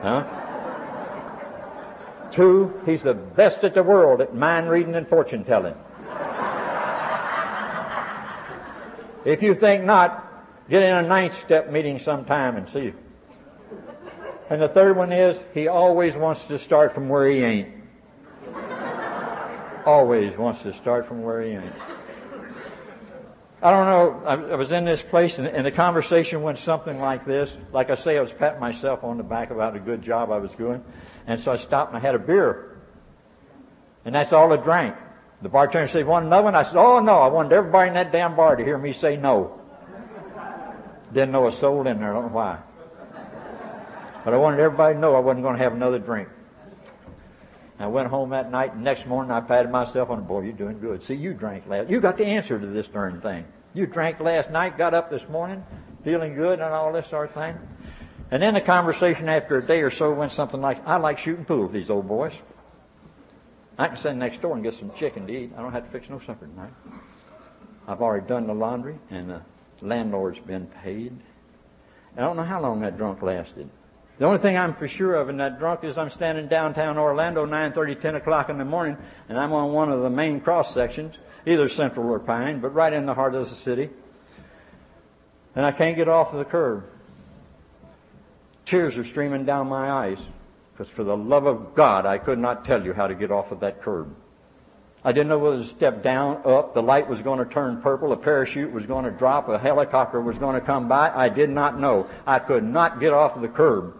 Huh? 0.01 0.25
Two, 2.31 2.79
he's 2.85 3.01
the 3.01 3.15
best 3.15 3.63
at 3.63 3.73
the 3.73 3.81
world 3.81 4.21
at 4.21 4.35
mind 4.35 4.69
reading 4.69 4.93
and 4.93 5.07
fortune 5.07 5.43
telling. 5.43 5.73
If 9.25 9.43
you 9.43 9.53
think 9.55 9.83
not, 9.83 10.25
get 10.69 10.83
in 10.83 10.95
a 10.95 11.07
ninth 11.07 11.33
step 11.33 11.71
meeting 11.71 11.99
sometime 11.99 12.55
and 12.57 12.67
see. 12.67 12.93
And 14.49 14.61
the 14.61 14.67
third 14.69 14.97
one 14.97 15.11
is 15.11 15.43
he 15.53 15.67
always 15.67 16.17
wants 16.17 16.45
to 16.45 16.57
start 16.57 16.93
from 16.93 17.07
where 17.07 17.29
he 17.29 17.43
ain't 17.43 17.79
always 19.89 20.37
wants 20.37 20.61
to 20.61 20.73
start 20.73 21.07
from 21.07 21.23
where 21.23 21.41
he 21.41 21.51
ain't. 21.51 21.73
I 23.61 23.71
don't 23.71 23.87
know. 23.87 24.23
I, 24.25 24.53
I 24.53 24.55
was 24.55 24.71
in 24.71 24.85
this 24.85 25.01
place, 25.01 25.37
and, 25.37 25.47
and, 25.47 25.65
the 25.65 25.71
conversation 25.71 26.41
went 26.43 26.59
something 26.59 26.99
like 26.99 27.25
this. 27.25 27.57
Like 27.73 27.89
I 27.89 27.95
say, 27.95 28.17
I 28.17 28.21
was 28.21 28.31
patting 28.31 28.61
myself 28.61 29.03
on 29.03 29.17
the 29.17 29.23
back 29.23 29.51
about 29.51 29.75
a 29.75 29.79
good 29.79 30.01
job 30.01 30.31
I 30.31 30.37
was 30.37 30.51
doing, 30.53 30.81
And 31.27 31.41
so 31.41 31.51
I 31.51 31.57
stopped 31.57 31.89
and 31.89 31.97
I 31.97 31.99
had 31.99 32.15
a 32.15 32.19
beer. 32.19 32.77
And 34.05 34.15
that's 34.15 34.31
all 34.31 34.53
I 34.53 34.57
drank. 34.57 34.95
The 35.41 35.49
bartender 35.49 35.87
said, 35.87 36.05
want 36.05 36.25
another 36.25 36.43
one? 36.43 36.55
I 36.55 36.63
said, 36.63 36.77
oh 36.77 36.99
no, 36.99 37.13
I 37.13 37.27
wanted 37.27 37.53
everybody 37.53 37.87
in 37.87 37.93
that 37.93 38.11
damn 38.11 38.35
bar 38.35 38.55
to 38.55 38.63
hear 38.63 38.77
me 38.77 38.91
say 38.91 39.15
no. 39.15 39.59
Didn't 41.13 41.31
know 41.31 41.47
a 41.47 41.51
soul 41.51 41.87
in 41.87 41.99
there, 41.99 42.11
I 42.11 42.13
don't 42.13 42.27
know 42.27 42.35
why. 42.35 42.59
But 44.25 44.33
I 44.33 44.37
wanted 44.37 44.59
everybody 44.59 44.95
to 44.95 44.99
know 44.99 45.15
I 45.15 45.19
wasn't 45.19 45.43
going 45.43 45.55
to 45.55 45.63
have 45.63 45.73
another 45.73 45.97
drink. 45.97 46.27
I 47.79 47.87
went 47.87 48.09
home 48.09 48.31
that 48.31 48.51
night, 48.51 48.73
and 48.73 48.83
next 48.83 49.07
morning 49.07 49.31
I 49.31 49.39
patted 49.39 49.71
myself 49.71 50.09
on 50.09 50.17
the 50.17 50.23
boy, 50.23 50.41
you're 50.41 50.51
doing 50.51 50.79
good. 50.79 51.01
See, 51.01 51.15
you 51.15 51.33
drank 51.33 51.65
last. 51.67 51.89
You 51.89 52.01
got 52.01 52.17
the 52.17 52.25
answer 52.25 52.59
to 52.59 52.65
this 52.65 52.87
darn 52.87 53.21
thing. 53.21 53.45
You 53.73 53.87
drank 53.87 54.19
last 54.19 54.51
night, 54.51 54.77
got 54.77 54.93
up 54.93 55.09
this 55.09 55.27
morning, 55.29 55.63
feeling 56.03 56.35
good 56.35 56.59
and 56.59 56.73
all 56.73 56.91
this 56.91 57.07
sort 57.07 57.29
of 57.29 57.35
thing. 57.35 57.57
And 58.31 58.43
then 58.43 58.53
the 58.53 58.61
conversation 58.61 59.29
after 59.29 59.57
a 59.57 59.65
day 59.65 59.81
or 59.81 59.89
so 59.89 60.11
went 60.11 60.33
something 60.33 60.59
like, 60.59 60.85
I 60.85 60.97
like 60.97 61.17
shooting 61.17 61.45
pool 61.45 61.63
with 61.63 61.71
these 61.71 61.89
old 61.89 62.07
boys. 62.07 62.33
I 63.79 63.87
can 63.87 63.95
send 63.95 64.19
next 64.19 64.41
door 64.41 64.55
and 64.55 64.61
get 64.61 64.73
some 64.73 64.91
chicken 64.91 65.25
to 65.27 65.33
eat. 65.33 65.53
I 65.57 65.61
don't 65.61 65.71
have 65.71 65.85
to 65.85 65.89
fix 65.89 66.09
no 66.09 66.19
supper 66.19 66.47
tonight. 66.47 66.73
I've 67.87 68.01
already 68.01 68.27
done 68.27 68.45
the 68.45 68.53
laundry, 68.53 68.99
and 69.09 69.29
the 69.29 69.41
landlord's 69.81 70.39
been 70.39 70.67
paid. 70.67 71.17
I 72.17 72.19
don't 72.19 72.35
know 72.35 72.43
how 72.43 72.61
long 72.61 72.81
that 72.81 72.97
drunk 72.97 73.21
lasted. 73.21 73.69
The 74.17 74.25
only 74.25 74.39
thing 74.39 74.57
I'm 74.57 74.75
for 74.75 74.89
sure 74.89 75.15
of 75.15 75.29
in 75.29 75.37
that 75.37 75.59
drunk 75.59 75.85
is 75.85 75.97
I'm 75.97 76.09
standing 76.09 76.49
downtown 76.49 76.97
Orlando, 76.97 77.45
9:30, 77.45 78.01
10 78.01 78.15
o'clock 78.15 78.49
in 78.49 78.57
the 78.57 78.65
morning, 78.65 78.97
and 79.29 79.39
I'm 79.39 79.53
on 79.53 79.71
one 79.71 79.89
of 79.89 80.01
the 80.01 80.09
main 80.09 80.41
cross 80.41 80.73
sections, 80.73 81.15
either 81.45 81.69
Central 81.69 82.09
or 82.09 82.19
Pine, 82.19 82.59
but 82.59 82.73
right 82.73 82.91
in 82.91 83.05
the 83.05 83.13
heart 83.13 83.33
of 83.33 83.47
the 83.47 83.55
city. 83.55 83.89
And 85.55 85.65
I 85.65 85.71
can't 85.71 85.95
get 85.95 86.09
off 86.09 86.33
of 86.33 86.39
the 86.39 86.45
curb. 86.45 86.83
Tears 88.65 88.97
are 88.97 89.05
streaming 89.05 89.45
down 89.45 89.69
my 89.69 89.89
eyes, 89.89 90.19
because 90.79 90.93
for 90.93 91.03
the 91.03 91.17
love 91.17 91.45
of 91.45 91.75
God, 91.75 92.05
I 92.05 92.19
could 92.19 92.39
not 92.39 92.63
tell 92.63 92.85
you 92.85 92.93
how 92.93 93.07
to 93.07 93.13
get 93.13 93.31
off 93.31 93.51
of 93.51 93.59
that 93.59 93.81
curb. 93.81 94.15
I 95.03 95.11
didn't 95.11 95.27
know 95.27 95.37
whether 95.37 95.57
to 95.57 95.65
step 95.65 96.01
down, 96.01 96.41
up, 96.45 96.73
the 96.73 96.81
light 96.81 97.09
was 97.09 97.19
going 97.19 97.39
to 97.39 97.45
turn 97.45 97.81
purple, 97.81 98.13
a 98.13 98.17
parachute 98.17 98.71
was 98.71 98.85
going 98.85 99.03
to 99.03 99.11
drop, 99.11 99.49
a 99.49 99.59
helicopter 99.59 100.21
was 100.21 100.37
going 100.37 100.55
to 100.55 100.65
come 100.65 100.87
by. 100.87 101.11
I 101.13 101.27
did 101.27 101.49
not 101.49 101.77
know. 101.77 102.07
I 102.25 102.39
could 102.39 102.63
not 102.63 103.01
get 103.01 103.11
off 103.11 103.35
of 103.35 103.41
the 103.41 103.49
curb 103.49 103.93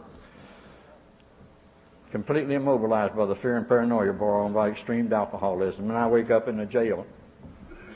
completely 2.11 2.55
immobilized 2.55 3.13
by 3.13 3.25
the 3.25 3.35
fear 3.35 3.57
and 3.57 3.67
paranoia 3.67 4.13
brought 4.13 4.45
on 4.45 4.53
by 4.53 4.69
extreme 4.69 5.11
alcoholism. 5.11 5.89
And 5.89 5.97
I 5.97 6.07
wake 6.07 6.31
up 6.31 6.47
in 6.47 6.61
a 6.61 6.65
jail, 6.65 7.05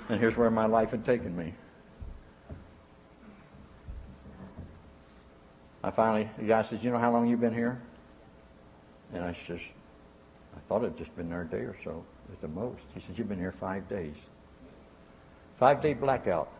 and 0.10 0.20
here's 0.20 0.36
where 0.36 0.52
my 0.52 0.66
life 0.66 0.92
had 0.92 1.06
taken 1.06 1.38
me. 1.38 1.54
I 5.82 5.90
finally, 5.92 6.30
the 6.38 6.44
guy 6.44 6.64
says, 6.64 6.84
You 6.84 6.92
know 6.92 7.00
how 7.00 7.14
long 7.14 7.28
you've 7.28 7.40
been 7.40 7.54
here? 7.54 7.82
And 9.14 9.24
I 9.24 9.36
says, 9.48 9.60
I 10.56 10.60
thought 10.68 10.84
I'd 10.84 10.98
just 10.98 11.16
been 11.16 11.30
there 11.30 11.42
a 11.42 11.48
day 11.48 11.58
or 11.58 11.76
so 11.84 12.04
at 12.32 12.42
the 12.42 12.48
most. 12.48 12.82
He 12.94 13.00
says, 13.00 13.18
You've 13.18 13.30
been 13.30 13.40
here 13.40 13.54
five 13.60 13.88
days. 13.90 14.16
Five 15.58 15.82
day 15.82 15.94
blackout. 15.94 16.52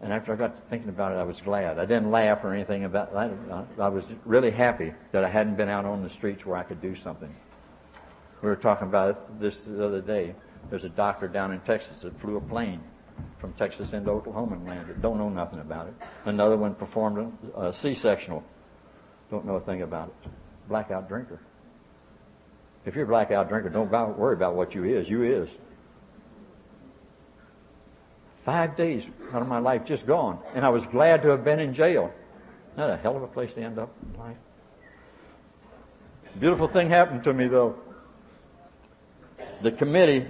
And 0.00 0.12
after 0.12 0.32
I 0.32 0.36
got 0.36 0.56
to 0.56 0.62
thinking 0.62 0.90
about 0.90 1.12
it, 1.12 1.16
I 1.16 1.24
was 1.24 1.40
glad. 1.40 1.78
I 1.78 1.84
didn't 1.84 2.10
laugh 2.12 2.44
or 2.44 2.54
anything 2.54 2.84
about 2.84 3.12
that. 3.12 3.32
I 3.80 3.88
was 3.88 4.06
really 4.24 4.52
happy 4.52 4.92
that 5.10 5.24
I 5.24 5.28
hadn't 5.28 5.56
been 5.56 5.68
out 5.68 5.84
on 5.84 6.02
the 6.02 6.10
streets 6.10 6.46
where 6.46 6.56
I 6.56 6.62
could 6.62 6.80
do 6.80 6.94
something. 6.94 7.34
We 8.40 8.48
were 8.48 8.56
talking 8.56 8.86
about 8.86 9.40
this 9.40 9.64
the 9.64 9.84
other 9.84 10.00
day. 10.00 10.36
There's 10.70 10.84
a 10.84 10.88
doctor 10.88 11.26
down 11.26 11.52
in 11.52 11.60
Texas 11.60 12.02
that 12.02 12.18
flew 12.20 12.36
a 12.36 12.40
plane 12.40 12.80
from 13.38 13.52
Texas 13.54 13.92
into 13.92 14.10
Oklahoma 14.10 14.54
and 14.54 14.66
landed. 14.66 15.02
Don't 15.02 15.18
know 15.18 15.28
nothing 15.28 15.58
about 15.58 15.88
it. 15.88 15.94
Another 16.24 16.56
one 16.56 16.74
performed 16.74 17.36
a 17.56 17.72
C-sectional. 17.72 18.44
Don't 19.30 19.44
know 19.44 19.56
a 19.56 19.60
thing 19.60 19.82
about 19.82 20.08
it. 20.08 20.30
Blackout 20.68 21.08
drinker. 21.08 21.40
If 22.84 22.94
you're 22.94 23.04
a 23.04 23.08
blackout 23.08 23.48
drinker, 23.48 23.68
don't 23.68 23.90
worry 23.90 24.34
about 24.34 24.54
what 24.54 24.74
you 24.74 24.84
is. 24.84 25.08
You 25.08 25.22
is. 25.22 25.50
Five 28.44 28.76
days 28.76 29.06
out 29.32 29.42
of 29.42 29.48
my 29.48 29.58
life 29.58 29.84
just 29.84 30.06
gone. 30.06 30.38
And 30.54 30.64
I 30.64 30.70
was 30.70 30.86
glad 30.86 31.22
to 31.22 31.28
have 31.28 31.44
been 31.44 31.60
in 31.60 31.74
jail. 31.74 32.12
Not 32.76 32.90
a 32.90 32.96
hell 32.96 33.16
of 33.16 33.22
a 33.22 33.26
place 33.26 33.52
to 33.54 33.60
end 33.60 33.78
up 33.78 33.92
in 34.02 34.20
life. 34.20 34.36
Beautiful 36.38 36.68
thing 36.68 36.88
happened 36.88 37.24
to 37.24 37.34
me 37.34 37.48
though. 37.48 37.76
The 39.60 39.72
committee, 39.72 40.26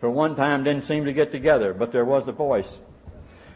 for 0.00 0.08
one 0.08 0.36
time, 0.36 0.62
didn't 0.64 0.84
seem 0.84 1.04
to 1.06 1.12
get 1.12 1.32
together, 1.32 1.74
but 1.74 1.90
there 1.92 2.04
was 2.04 2.28
a 2.28 2.32
voice. 2.32 2.80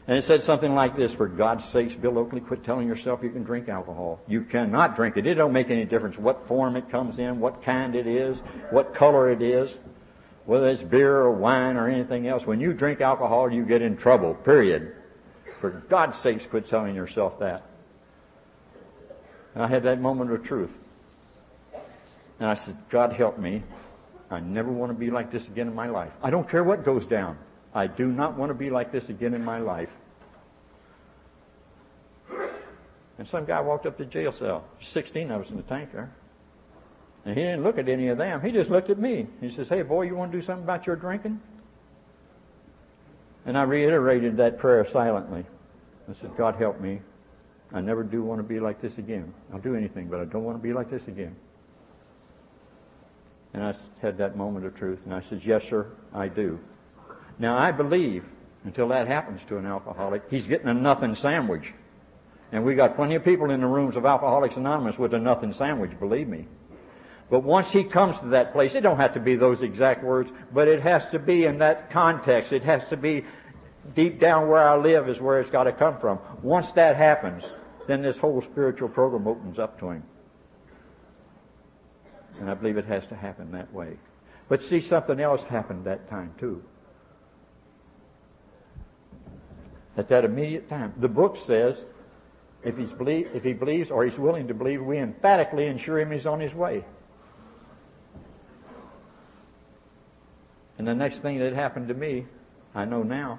And 0.09 0.17
it 0.17 0.23
said 0.23 0.43
something 0.43 0.75
like 0.75 0.97
this, 0.97 1.13
for 1.13 1.27
God's 1.27 1.65
sakes, 1.65 1.95
Bill 1.95 2.19
Oakley, 2.19 2.41
quit 2.41 2.63
telling 2.63 2.87
yourself 2.87 3.23
you 3.23 3.31
can 3.31 3.43
drink 3.43 3.69
alcohol. 3.69 4.21
You 4.29 4.43
cannot 4.43 4.95
drink 4.95 5.17
it. 5.17 5.27
It 5.27 5.35
don't 5.35 5.53
make 5.53 5.71
any 5.71 5.85
difference 5.85 6.17
what 6.17 6.47
form 6.47 6.77
it 6.77 6.89
comes 6.89 7.19
in, 7.19 7.41
what 7.41 7.63
kind 7.63 7.97
it 7.97 8.07
is, 8.07 8.39
what 8.71 8.95
color 8.95 9.31
it 9.31 9.43
is 9.43 9.77
whether 10.47 10.69
it's 10.69 10.81
beer 10.81 11.17
or 11.17 11.33
wine 11.33 11.77
or 11.77 11.89
anything 11.89 12.29
else, 12.29 12.47
when 12.47 12.61
you 12.61 12.73
drink 12.73 13.01
alcohol, 13.01 13.53
you 13.53 13.65
get 13.65 13.83
in 13.83 13.97
trouble, 13.97 14.35
period. 14.35 14.95
For 15.61 15.71
God's 15.71 16.19
sakes, 16.19 16.47
quit 16.47 16.69
telling 16.69 16.95
yourself 16.95 17.41
that. 17.41 17.65
And 19.55 19.65
I 19.65 19.67
had 19.67 19.83
that 19.83 20.01
moment 20.01 20.31
of 20.31 20.45
truth. 20.45 20.73
And 22.39 22.49
I 22.49 22.55
said, 22.55 22.77
God 22.91 23.13
help 23.13 23.39
me. 23.39 23.63
I 24.31 24.41
never 24.41 24.71
want 24.71 24.91
to 24.91 24.99
be 24.99 25.11
like 25.11 25.31
this 25.31 25.47
again 25.49 25.67
in 25.67 25.75
my 25.75 25.89
life. 25.89 26.13
I 26.23 26.31
don't 26.31 26.49
care 26.49 26.63
what 26.63 26.85
goes 26.85 27.07
down. 27.07 27.39
I 27.77 27.87
do 27.87 28.11
not 28.11 28.39
want 28.39 28.49
to 28.49 28.55
be 28.55 28.71
like 28.71 28.91
this 28.91 29.11
again 29.11 29.35
in 29.35 29.45
my 29.45 29.59
life. 29.59 29.91
And 33.19 33.29
some 33.29 33.45
guy 33.45 33.61
walked 33.61 33.85
up 33.85 33.99
to 33.99 34.05
the 34.05 34.11
jail 34.11 34.33
cell. 34.33 34.65
16 34.81 35.31
of 35.31 35.43
us 35.43 35.51
in 35.51 35.59
the 35.59 35.63
tank 35.63 35.93
there. 35.93 36.11
And 37.27 37.37
he 37.37 37.43
didn't 37.43 37.65
look 37.65 37.77
at 37.77 37.87
any 37.91 38.09
of 38.09 38.17
them. 38.17 38.41
He 38.41 38.51
just 38.51 38.71
looked 38.71 38.89
at 38.89 38.99
me. 38.99 39.27
He 39.43 39.51
says, 39.51 39.69
Hey, 39.69 39.83
boy, 39.83 40.03
you 40.03 40.17
want 40.17 40.33
to 40.33 40.39
do 40.39 40.43
something 40.43 40.65
about 40.65 40.87
your 40.87 40.97
drinking? 40.97 41.39
And 43.45 43.59
I 43.59 43.65
reiterated 43.65 44.39
that 44.39 44.59
prayer 44.59 44.87
silently. 44.87 45.45
I 46.09 46.15
said, 46.15 46.35
God 46.35 46.55
help 46.57 46.81
me. 46.81 47.03
I 47.75 47.83
never 47.83 48.03
do 48.03 48.23
want 48.23 48.39
to 48.39 48.43
be 48.43 48.59
like 48.59 48.81
this 48.81 48.97
again. 48.97 49.35
I'll 49.53 49.59
do 49.59 49.75
anything, 49.75 50.09
but 50.09 50.19
I 50.21 50.25
don't 50.25 50.45
want 50.45 50.57
to 50.57 50.63
be 50.63 50.73
like 50.73 50.89
this 50.89 51.09
again. 51.09 51.37
And 53.53 53.63
I 53.63 53.75
had 54.01 54.17
that 54.17 54.35
moment 54.35 54.65
of 54.65 54.75
truth, 54.75 55.05
and 55.05 55.13
I 55.13 55.21
said, 55.21 55.45
Yes, 55.45 55.65
sir, 55.65 55.89
I 56.15 56.29
do. 56.29 56.59
Now, 57.39 57.57
I 57.57 57.73
believe 57.73 58.25
until 58.65 58.89
that 58.89 59.07
happens 59.07 59.45
to 59.45 59.59
an 59.59 59.67
alcoholic, 59.67 60.23
he's 60.31 60.47
getting 60.47 60.69
a 60.69 60.75
nothing 60.75 61.15
sandwich. 61.15 61.73
And 62.53 62.65
we 62.65 62.75
got 62.75 62.97
plenty 62.97 63.15
of 63.15 63.25
people 63.25 63.51
in 63.51 63.61
the 63.61 63.67
rooms 63.67 63.97
of 63.97 64.07
Alcoholics 64.07 64.57
Anonymous 64.57 64.99
with 64.99 65.15
a 65.15 65.19
nothing 65.19 65.53
sandwich, 65.53 65.99
believe 65.99 66.29
me. 66.29 66.47
But 67.29 67.41
once 67.41 67.71
he 67.71 67.83
comes 67.83 68.21
to 68.21 68.27
that 68.29 68.53
place, 68.53 68.75
it 68.75 68.83
don't 68.83 68.99
have 68.99 69.15
to 69.15 69.21
be 69.21 69.35
those 69.35 69.63
exact 69.63 70.05
words, 70.05 70.33
but 70.53 70.69
it 70.69 70.81
has 70.83 71.07
to 71.07 71.19
be 71.19 71.45
in 71.45 71.59
that 71.59 71.91
context. 71.91 72.53
It 72.53 72.63
has 72.63 72.89
to 72.89 72.97
be 72.97 73.25
deep 73.95 74.21
down 74.21 74.49
where 74.49 74.63
I 74.63 74.77
live 74.77 75.09
is 75.09 75.21
where 75.21 75.41
it's 75.41 75.51
got 75.51 75.65
to 75.65 75.73
come 75.73 75.99
from. 75.99 76.21
Once 76.43 76.73
that 76.73 76.97
happens, 76.97 77.49
then 77.89 78.03
this 78.03 78.17
whole 78.17 78.41
spiritual 78.43 78.89
program 78.89 79.27
opens 79.27 79.59
up 79.59 79.79
to 79.81 79.91
him. 79.91 80.03
And 82.39 82.51
I 82.51 82.55
believe 82.55 82.77
it 82.77 82.85
has 82.87 83.07
to 83.07 83.17
happen 83.17 83.53
that 83.53 83.73
way. 83.73 83.97
But 84.49 84.63
see, 84.63 84.81
something 84.81 85.19
else 85.19 85.43
happened 85.45 85.85
that 85.87 86.09
time 86.09 86.33
too. 86.39 86.63
At 89.97 90.09
that 90.09 90.25
immediate 90.25 90.69
time. 90.69 90.93
The 90.99 91.09
book 91.09 91.37
says 91.37 91.85
if, 92.63 92.77
he's 92.77 92.93
believe, 92.93 93.31
if 93.35 93.45
he 93.45 93.53
believes 93.53 93.91
or 93.91 94.05
he's 94.05 94.19
willing 94.19 94.49
to 94.49 94.55
believe, 94.55 94.83
we 94.83 94.99
emphatically 94.99 95.67
ensure 95.67 96.01
him 96.01 96.11
he's 96.11 96.27
on 96.27 96.41
his 96.41 96.53
way. 96.53 96.85
And 100.79 100.87
the 100.87 100.95
next 100.95 101.21
thing 101.21 101.39
that 101.39 101.53
happened 101.55 101.89
to 101.89 101.95
me, 101.95 102.27
I 102.75 102.85
know 102.85 103.03
now, 103.03 103.39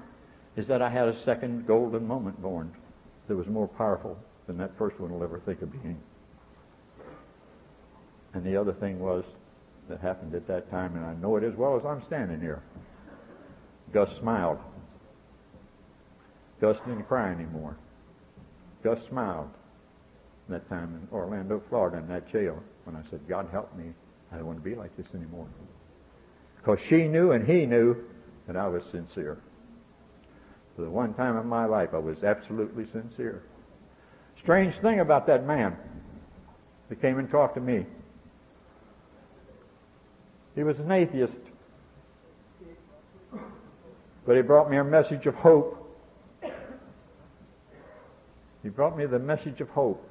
is 0.55 0.67
that 0.67 0.81
I 0.81 0.89
had 0.89 1.07
a 1.07 1.13
second 1.13 1.67
golden 1.67 2.07
moment 2.07 2.41
born 2.41 2.71
that 3.27 3.35
was 3.35 3.47
more 3.47 3.67
powerful 3.67 4.17
than 4.47 4.57
that 4.57 4.75
first 4.77 4.99
one 4.99 5.11
will 5.11 5.23
ever 5.23 5.39
think 5.39 5.61
of 5.61 5.71
being. 5.71 5.99
And 8.33 8.43
the 8.43 8.57
other 8.57 8.73
thing 8.73 8.99
was 8.99 9.23
that 9.89 9.99
happened 9.99 10.33
at 10.35 10.47
that 10.47 10.71
time, 10.71 10.95
and 10.95 11.05
I 11.05 11.13
know 11.15 11.35
it 11.35 11.43
as 11.43 11.53
well 11.55 11.75
as 11.75 11.85
I'm 11.85 12.03
standing 12.05 12.39
here. 12.39 12.61
Gus 13.93 14.15
smiled. 14.15 14.59
Gus 16.59 16.77
didn't 16.87 17.03
cry 17.03 17.31
anymore. 17.31 17.77
Gus 18.83 18.99
smiled 19.07 19.49
that 20.49 20.67
time 20.69 20.95
in 20.95 21.07
Orlando, 21.15 21.61
Florida, 21.69 21.97
in 21.97 22.07
that 22.07 22.31
jail, 22.31 22.61
when 22.85 22.95
I 22.95 23.01
said, 23.09 23.19
God 23.27 23.47
help 23.51 23.75
me. 23.75 23.85
I 24.31 24.37
don't 24.37 24.45
want 24.45 24.59
to 24.59 24.69
be 24.69 24.75
like 24.75 24.95
this 24.97 25.07
anymore. 25.13 25.47
Because 26.57 26.79
she 26.81 27.07
knew 27.07 27.31
and 27.31 27.45
he 27.45 27.65
knew 27.65 27.95
that 28.47 28.55
I 28.55 28.67
was 28.67 28.83
sincere. 28.85 29.37
For 30.75 30.83
the 30.83 30.89
one 30.89 31.13
time 31.13 31.37
in 31.37 31.47
my 31.47 31.65
life, 31.65 31.89
I 31.93 31.97
was 31.97 32.23
absolutely 32.23 32.85
sincere. 32.85 33.43
Strange 34.39 34.75
thing 34.77 34.99
about 34.99 35.27
that 35.27 35.45
man 35.45 35.75
that 36.89 37.01
came 37.01 37.19
and 37.19 37.29
talked 37.29 37.55
to 37.55 37.61
me. 37.61 37.85
He 40.55 40.63
was 40.63 40.79
an 40.79 40.91
atheist. 40.91 41.37
But 44.25 44.35
he 44.35 44.41
brought 44.41 44.69
me 44.69 44.77
a 44.77 44.83
message 44.83 45.25
of 45.25 45.35
hope. 45.35 45.86
He 48.63 48.69
brought 48.69 48.97
me 48.97 49.05
the 49.05 49.19
message 49.19 49.61
of 49.61 49.69
hope. 49.69 50.03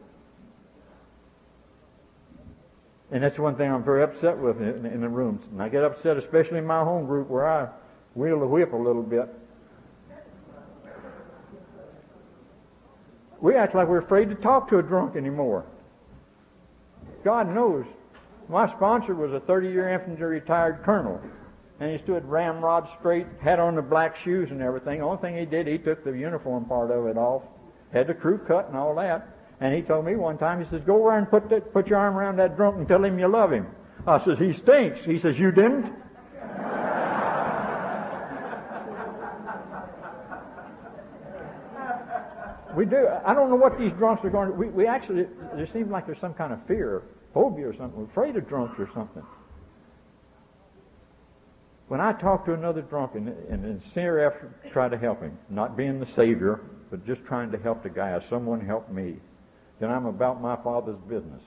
And 3.10 3.22
that's 3.22 3.38
one 3.38 3.56
thing 3.56 3.70
I'm 3.70 3.84
very 3.84 4.02
upset 4.02 4.36
with 4.36 4.60
in, 4.60 4.84
in 4.86 5.00
the 5.00 5.08
rooms. 5.08 5.44
And 5.52 5.62
I 5.62 5.68
get 5.68 5.84
upset, 5.84 6.16
especially 6.16 6.58
in 6.58 6.66
my 6.66 6.82
home 6.82 7.06
group 7.06 7.28
where 7.28 7.46
I 7.46 7.68
wheel 8.14 8.40
the 8.40 8.46
whip 8.46 8.72
a 8.72 8.76
little 8.76 9.02
bit. 9.02 9.28
We 13.40 13.54
act 13.54 13.74
like 13.74 13.86
we're 13.86 13.98
afraid 13.98 14.30
to 14.30 14.34
talk 14.34 14.68
to 14.70 14.78
a 14.78 14.82
drunk 14.82 15.14
anymore. 15.14 15.66
God 17.22 17.48
knows. 17.54 17.84
My 18.48 18.68
sponsor 18.68 19.14
was 19.14 19.32
a 19.32 19.40
30-year 19.40 19.90
infantry 19.90 20.40
retired 20.40 20.82
colonel. 20.84 21.20
And 21.78 21.90
he 21.90 21.98
stood 21.98 22.24
ramrod 22.24 22.88
straight, 22.98 23.26
had 23.40 23.60
on 23.60 23.74
the 23.74 23.82
black 23.82 24.16
shoes 24.16 24.50
and 24.50 24.62
everything. 24.62 25.00
The 25.00 25.04
only 25.04 25.20
thing 25.20 25.36
he 25.36 25.44
did, 25.44 25.66
he 25.66 25.76
took 25.76 26.02
the 26.02 26.12
uniform 26.12 26.64
part 26.64 26.90
of 26.90 27.06
it 27.06 27.18
off. 27.18 27.42
Had 27.96 28.08
the 28.08 28.14
crew 28.14 28.36
cut 28.36 28.68
and 28.68 28.76
all 28.76 28.94
that. 28.96 29.26
And 29.58 29.74
he 29.74 29.80
told 29.80 30.04
me 30.04 30.16
one 30.16 30.36
time, 30.36 30.62
he 30.62 30.68
says, 30.68 30.82
go 30.84 30.96
over 30.98 31.16
and 31.16 31.30
put, 31.30 31.48
that, 31.48 31.72
put 31.72 31.88
your 31.88 31.98
arm 31.98 32.14
around 32.14 32.36
that 32.36 32.54
drunk 32.54 32.76
and 32.76 32.86
tell 32.86 33.02
him 33.02 33.18
you 33.18 33.26
love 33.26 33.50
him. 33.50 33.66
I 34.06 34.22
says, 34.22 34.38
he 34.38 34.52
stinks. 34.52 35.02
He 35.02 35.18
says, 35.18 35.38
you 35.38 35.50
didn't? 35.50 35.86
we 42.76 42.84
do. 42.84 43.08
I 43.24 43.32
don't 43.32 43.48
know 43.48 43.56
what 43.56 43.78
these 43.78 43.92
drunks 43.92 44.22
are 44.26 44.30
going 44.30 44.50
to. 44.50 44.54
We, 44.54 44.68
we 44.68 44.86
actually, 44.86 45.26
there 45.54 45.66
seems 45.66 45.90
like 45.90 46.04
there's 46.04 46.20
some 46.20 46.34
kind 46.34 46.52
of 46.52 46.62
fear, 46.66 47.02
phobia 47.32 47.66
or 47.66 47.74
something. 47.74 47.98
We're 47.98 48.04
afraid 48.04 48.36
of 48.36 48.46
drunks 48.46 48.78
or 48.78 48.90
something. 48.92 49.22
When 51.88 52.02
I 52.02 52.12
talk 52.12 52.44
to 52.44 52.52
another 52.52 52.82
drunk 52.82 53.14
and 53.14 53.28
in 53.48 53.80
sincere 53.80 54.18
effort 54.18 54.64
to 54.64 54.70
try 54.70 54.90
to 54.90 54.98
help 54.98 55.22
him, 55.22 55.38
not 55.48 55.78
being 55.78 55.98
the 55.98 56.06
savior, 56.06 56.60
but 56.90 57.06
just 57.06 57.24
trying 57.24 57.50
to 57.52 57.58
help 57.58 57.82
the 57.82 57.90
guy 57.90 58.18
someone 58.28 58.60
helped 58.60 58.90
me, 58.90 59.16
then 59.80 59.90
I'm 59.90 60.06
about 60.06 60.40
my 60.40 60.56
father's 60.56 60.98
business. 61.08 61.42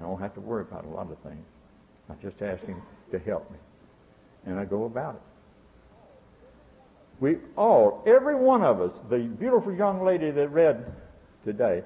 I 0.00 0.04
don't 0.04 0.20
have 0.20 0.34
to 0.34 0.40
worry 0.40 0.62
about 0.62 0.84
a 0.84 0.88
lot 0.88 1.10
of 1.10 1.18
things. 1.18 1.44
I 2.10 2.14
just 2.22 2.40
ask 2.42 2.62
him 2.64 2.82
to 3.12 3.18
help 3.18 3.50
me. 3.50 3.58
And 4.46 4.58
I 4.58 4.64
go 4.64 4.84
about 4.84 5.14
it. 5.14 5.20
We 7.20 7.36
all, 7.56 8.02
every 8.06 8.34
one 8.34 8.62
of 8.62 8.80
us, 8.80 8.92
the 9.08 9.18
beautiful 9.18 9.74
young 9.74 10.04
lady 10.04 10.30
that 10.30 10.48
read 10.48 10.92
today, 11.44 11.82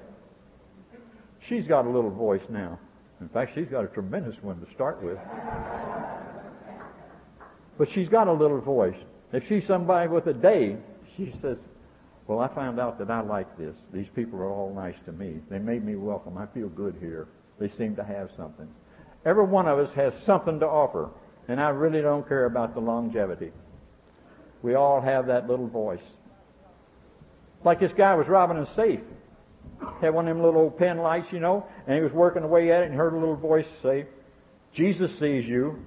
she's 1.39 1.67
got 1.67 1.85
a 1.85 1.89
little 1.89 2.09
voice 2.09 2.41
now. 2.49 2.79
In 3.21 3.29
fact, 3.29 3.53
she's 3.53 3.67
got 3.67 3.83
a 3.83 3.87
tremendous 3.87 4.41
one 4.41 4.59
to 4.59 4.71
start 4.73 5.01
with. 5.03 5.17
But 7.77 7.89
she's 7.89 8.09
got 8.09 8.27
a 8.27 8.33
little 8.33 8.59
voice. 8.59 8.97
If 9.31 9.47
she's 9.47 9.65
somebody 9.65 10.09
with 10.09 10.27
a 10.27 10.33
day, 10.33 10.77
she 11.25 11.37
says, 11.39 11.57
well, 12.27 12.39
I 12.39 12.47
found 12.47 12.79
out 12.79 12.99
that 12.99 13.09
I 13.09 13.21
like 13.21 13.57
this. 13.57 13.75
These 13.91 14.07
people 14.15 14.39
are 14.39 14.49
all 14.49 14.73
nice 14.73 14.97
to 15.05 15.11
me. 15.11 15.39
They 15.49 15.59
made 15.59 15.83
me 15.83 15.95
welcome. 15.95 16.37
I 16.37 16.45
feel 16.47 16.69
good 16.69 16.95
here. 16.99 17.27
They 17.59 17.69
seem 17.69 17.95
to 17.95 18.03
have 18.03 18.29
something. 18.37 18.67
Every 19.25 19.43
one 19.43 19.67
of 19.67 19.79
us 19.79 19.91
has 19.93 20.13
something 20.23 20.59
to 20.59 20.67
offer. 20.67 21.09
And 21.47 21.59
I 21.59 21.69
really 21.69 22.01
don't 22.01 22.27
care 22.27 22.45
about 22.45 22.75
the 22.75 22.81
longevity. 22.81 23.51
We 24.61 24.75
all 24.75 25.01
have 25.01 25.27
that 25.27 25.49
little 25.49 25.67
voice. 25.67 26.03
Like 27.63 27.79
this 27.79 27.93
guy 27.93 28.13
was 28.15 28.27
robbing 28.27 28.57
a 28.57 28.65
safe. 28.65 29.01
Had 30.01 30.13
one 30.13 30.27
of 30.27 30.35
them 30.35 30.43
little 30.43 30.61
old 30.61 30.77
pen 30.77 30.99
lights, 30.99 31.31
you 31.31 31.39
know, 31.39 31.65
and 31.87 31.95
he 31.95 32.01
was 32.03 32.13
working 32.13 32.43
away 32.43 32.71
at 32.71 32.83
it 32.83 32.89
and 32.89 32.95
heard 32.95 33.13
a 33.13 33.17
little 33.17 33.35
voice 33.35 33.67
say, 33.81 34.05
Jesus 34.73 35.17
sees 35.17 35.47
you. 35.47 35.83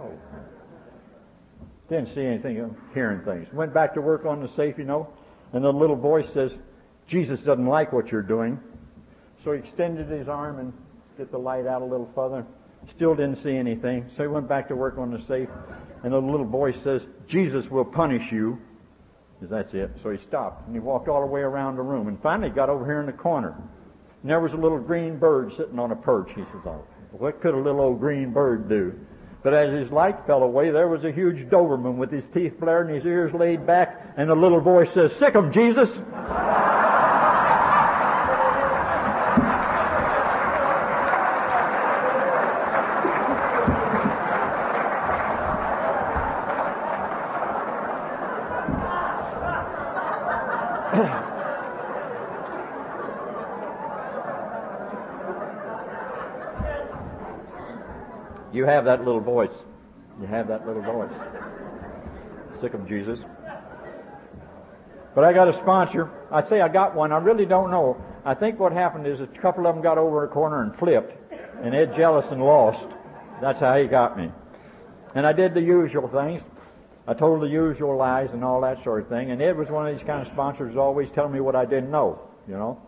Oh. 0.00 0.12
Didn't 1.88 2.08
see 2.08 2.24
anything, 2.24 2.76
hearing 2.92 3.20
things. 3.22 3.52
Went 3.52 3.72
back 3.72 3.94
to 3.94 4.00
work 4.00 4.26
on 4.26 4.40
the 4.40 4.48
safe, 4.48 4.76
you 4.78 4.84
know, 4.84 5.08
and 5.52 5.64
the 5.64 5.72
little 5.72 5.96
voice 5.96 6.28
says, 6.28 6.54
Jesus 7.06 7.40
doesn't 7.40 7.66
like 7.66 7.92
what 7.92 8.12
you're 8.12 8.22
doing. 8.22 8.60
So 9.42 9.52
he 9.52 9.58
extended 9.58 10.08
his 10.08 10.28
arm 10.28 10.58
and 10.58 10.72
get 11.16 11.30
the 11.30 11.38
light 11.38 11.66
out 11.66 11.80
a 11.80 11.84
little 11.84 12.10
further. 12.14 12.44
Still 12.90 13.14
didn't 13.14 13.36
see 13.36 13.56
anything. 13.56 14.08
So 14.14 14.22
he 14.22 14.28
went 14.28 14.48
back 14.48 14.68
to 14.68 14.76
work 14.76 14.98
on 14.98 15.10
the 15.10 15.20
safe. 15.22 15.48
And 16.02 16.12
the 16.12 16.20
little 16.20 16.46
voice 16.46 16.78
says, 16.80 17.02
Jesus 17.26 17.70
will 17.70 17.84
punish 17.84 18.30
you. 18.30 18.60
That's 19.40 19.72
it. 19.72 19.90
So 20.02 20.10
he 20.10 20.18
stopped 20.18 20.66
and 20.66 20.74
he 20.74 20.80
walked 20.80 21.08
all 21.08 21.20
the 21.20 21.26
way 21.26 21.40
around 21.40 21.76
the 21.76 21.82
room 21.82 22.08
and 22.08 22.20
finally 22.20 22.50
got 22.50 22.68
over 22.68 22.84
here 22.84 23.00
in 23.00 23.06
the 23.06 23.12
corner. 23.12 23.54
And 24.22 24.30
there 24.30 24.40
was 24.40 24.52
a 24.52 24.56
little 24.56 24.80
green 24.80 25.16
bird 25.18 25.54
sitting 25.54 25.78
on 25.78 25.92
a 25.92 25.96
perch. 25.96 26.30
He 26.34 26.42
says, 26.42 26.62
oh, 26.66 26.84
what 27.12 27.40
could 27.40 27.54
a 27.54 27.56
little 27.56 27.80
old 27.80 28.00
green 28.00 28.32
bird 28.32 28.68
do? 28.68 28.98
But 29.42 29.54
as 29.54 29.72
his 29.72 29.90
light 29.92 30.26
fell 30.26 30.42
away, 30.42 30.70
there 30.70 30.88
was 30.88 31.04
a 31.04 31.12
huge 31.12 31.48
Doberman 31.48 31.96
with 31.96 32.10
his 32.10 32.26
teeth 32.26 32.58
flared 32.58 32.86
and 32.86 32.94
his 32.96 33.06
ears 33.06 33.32
laid 33.32 33.66
back, 33.66 34.14
and 34.16 34.30
a 34.30 34.34
little 34.34 34.60
voice 34.60 34.90
says, 34.92 35.12
"Sick 35.12 35.34
'em, 35.36 35.52
Jesus! 35.52 35.98
You 58.50 58.64
have 58.78 58.84
that 58.84 59.04
little 59.04 59.20
voice. 59.20 59.64
You 60.20 60.28
have 60.28 60.46
that 60.48 60.64
little 60.64 60.82
voice. 60.82 61.12
Sick 62.60 62.74
of 62.74 62.88
Jesus. 62.88 63.18
But 65.16 65.24
I 65.24 65.32
got 65.32 65.48
a 65.48 65.54
sponsor. 65.54 66.08
I 66.30 66.44
say 66.44 66.60
I 66.60 66.68
got 66.68 66.94
one. 66.94 67.10
I 67.10 67.18
really 67.18 67.44
don't 67.44 67.72
know. 67.72 68.00
I 68.24 68.34
think 68.34 68.60
what 68.60 68.70
happened 68.70 69.08
is 69.08 69.20
a 69.20 69.26
couple 69.26 69.66
of 69.66 69.74
them 69.74 69.82
got 69.82 69.98
over 69.98 70.24
a 70.24 70.28
corner 70.28 70.62
and 70.62 70.76
flipped, 70.76 71.16
and 71.60 71.74
Ed 71.74 71.96
jealous 71.96 72.30
and 72.30 72.40
lost. 72.40 72.86
That's 73.40 73.58
how 73.58 73.76
he 73.76 73.88
got 73.88 74.16
me. 74.16 74.30
And 75.16 75.26
I 75.26 75.32
did 75.32 75.54
the 75.54 75.62
usual 75.62 76.06
things. 76.06 76.42
I 77.08 77.14
told 77.14 77.42
the 77.42 77.48
usual 77.48 77.96
lies 77.96 78.32
and 78.32 78.44
all 78.44 78.60
that 78.60 78.84
sort 78.84 79.02
of 79.02 79.08
thing. 79.08 79.32
And 79.32 79.42
Ed 79.42 79.56
was 79.56 79.70
one 79.70 79.88
of 79.88 79.96
these 79.96 80.06
kind 80.06 80.24
of 80.24 80.32
sponsors 80.32 80.76
always 80.76 81.10
telling 81.10 81.32
me 81.32 81.40
what 81.40 81.56
I 81.56 81.64
didn't 81.64 81.90
know, 81.90 82.20
you 82.46 82.54
know. 82.54 82.80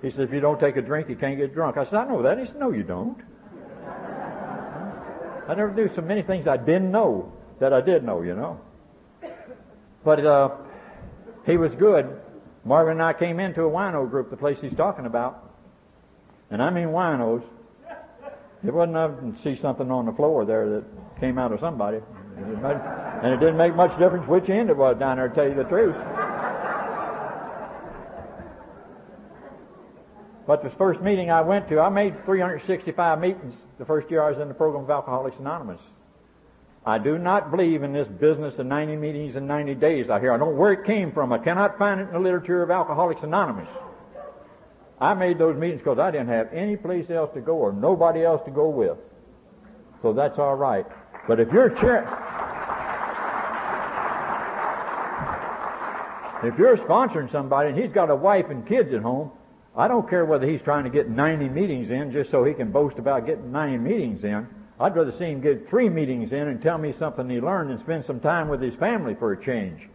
He 0.00 0.10
said, 0.10 0.28
if 0.28 0.32
you 0.32 0.40
don't 0.40 0.60
take 0.60 0.76
a 0.76 0.82
drink, 0.82 1.10
you 1.10 1.16
can't 1.16 1.36
get 1.36 1.52
drunk. 1.52 1.76
I 1.76 1.84
said, 1.84 1.94
I 1.94 2.06
know 2.06 2.22
that. 2.22 2.38
He 2.38 2.46
said, 2.46 2.56
no, 2.56 2.70
you 2.70 2.84
don't. 2.84 3.20
I 5.48 5.54
never 5.54 5.72
knew 5.72 5.88
so 5.88 6.02
many 6.02 6.22
things 6.22 6.46
I 6.46 6.56
didn't 6.56 6.90
know 6.90 7.32
that 7.60 7.72
I 7.72 7.80
did 7.80 8.04
know, 8.04 8.22
you 8.22 8.34
know. 8.34 8.60
But 10.04 10.24
uh, 10.24 10.56
he 11.44 11.56
was 11.56 11.74
good. 11.74 12.20
Marvin 12.64 12.92
and 12.92 13.02
I 13.02 13.12
came 13.12 13.38
into 13.38 13.62
a 13.62 13.70
wino 13.70 14.08
group, 14.10 14.30
the 14.30 14.36
place 14.36 14.60
he's 14.60 14.74
talking 14.74 15.06
about. 15.06 15.42
And 16.50 16.62
I 16.62 16.70
mean 16.70 16.88
winos. 16.88 17.42
It 18.64 18.74
wasn't 18.74 18.96
I 18.96 19.06
to 19.08 19.34
see 19.42 19.54
something 19.54 19.90
on 19.90 20.06
the 20.06 20.12
floor 20.12 20.44
there 20.44 20.68
that 20.68 20.84
came 21.20 21.38
out 21.38 21.52
of 21.52 21.60
somebody. 21.60 22.00
And 22.36 23.32
it 23.32 23.38
didn't 23.38 23.56
make 23.56 23.74
much 23.74 23.96
difference 23.98 24.26
which 24.26 24.48
end 24.48 24.70
it 24.70 24.76
was 24.76 24.98
down 24.98 25.16
there, 25.16 25.28
to 25.28 25.34
tell 25.34 25.48
you 25.48 25.54
the 25.54 25.64
truth. 25.64 25.94
But 30.46 30.62
the 30.62 30.70
first 30.70 31.00
meeting 31.00 31.30
I 31.30 31.40
went 31.40 31.68
to, 31.68 31.80
I 31.80 31.88
made 31.88 32.24
365 32.24 33.20
meetings 33.20 33.56
the 33.78 33.84
first 33.84 34.10
year 34.10 34.22
I 34.22 34.30
was 34.30 34.38
in 34.38 34.48
the 34.48 34.54
program 34.54 34.84
of 34.84 34.90
Alcoholics 34.90 35.38
Anonymous. 35.38 35.80
I 36.84 36.98
do 36.98 37.18
not 37.18 37.50
believe 37.50 37.82
in 37.82 37.92
this 37.92 38.06
business 38.06 38.60
of 38.60 38.66
90 38.66 38.96
meetings 38.96 39.34
in 39.34 39.48
90 39.48 39.74
days 39.74 40.08
I 40.08 40.20
hear. 40.20 40.32
I 40.32 40.38
don't 40.38 40.50
know 40.50 40.54
where 40.54 40.72
it 40.72 40.84
came 40.84 41.10
from. 41.10 41.32
I 41.32 41.38
cannot 41.38 41.78
find 41.78 42.00
it 42.00 42.04
in 42.04 42.12
the 42.12 42.20
literature 42.20 42.62
of 42.62 42.70
Alcoholics 42.70 43.24
Anonymous. 43.24 43.68
I 45.00 45.14
made 45.14 45.36
those 45.36 45.56
meetings 45.56 45.80
because 45.80 45.98
I 45.98 46.12
didn't 46.12 46.28
have 46.28 46.52
any 46.52 46.76
place 46.76 47.10
else 47.10 47.34
to 47.34 47.40
go 47.40 47.56
or 47.56 47.72
nobody 47.72 48.24
else 48.24 48.42
to 48.44 48.52
go 48.52 48.68
with. 48.68 48.96
So 50.00 50.12
that's 50.12 50.38
all 50.38 50.54
right. 50.54 50.86
But 51.26 51.40
if 51.40 51.52
you're 51.52 51.70
chair, 51.70 52.04
if 56.44 56.56
you're 56.56 56.76
sponsoring 56.76 57.32
somebody 57.32 57.70
and 57.70 57.78
he's 57.78 57.90
got 57.90 58.10
a 58.10 58.16
wife 58.16 58.48
and 58.48 58.64
kids 58.64 58.94
at 58.94 59.02
home, 59.02 59.32
I 59.76 59.88
don't 59.88 60.08
care 60.08 60.24
whether 60.24 60.46
he's 60.46 60.62
trying 60.62 60.84
to 60.84 60.90
get 60.90 61.10
90 61.10 61.50
meetings 61.50 61.90
in 61.90 62.10
just 62.10 62.30
so 62.30 62.44
he 62.44 62.54
can 62.54 62.72
boast 62.72 62.98
about 62.98 63.26
getting 63.26 63.52
90 63.52 63.76
meetings 63.78 64.24
in. 64.24 64.48
I'd 64.80 64.96
rather 64.96 65.12
see 65.12 65.26
him 65.26 65.42
get 65.42 65.68
three 65.68 65.90
meetings 65.90 66.32
in 66.32 66.48
and 66.48 66.62
tell 66.62 66.78
me 66.78 66.94
something 66.98 67.28
he 67.28 67.40
learned 67.40 67.70
and 67.70 67.80
spend 67.80 68.04
some 68.06 68.20
time 68.20 68.48
with 68.48 68.62
his 68.62 68.74
family 68.74 69.14
for 69.14 69.32
a 69.32 69.42
change. 69.42 69.88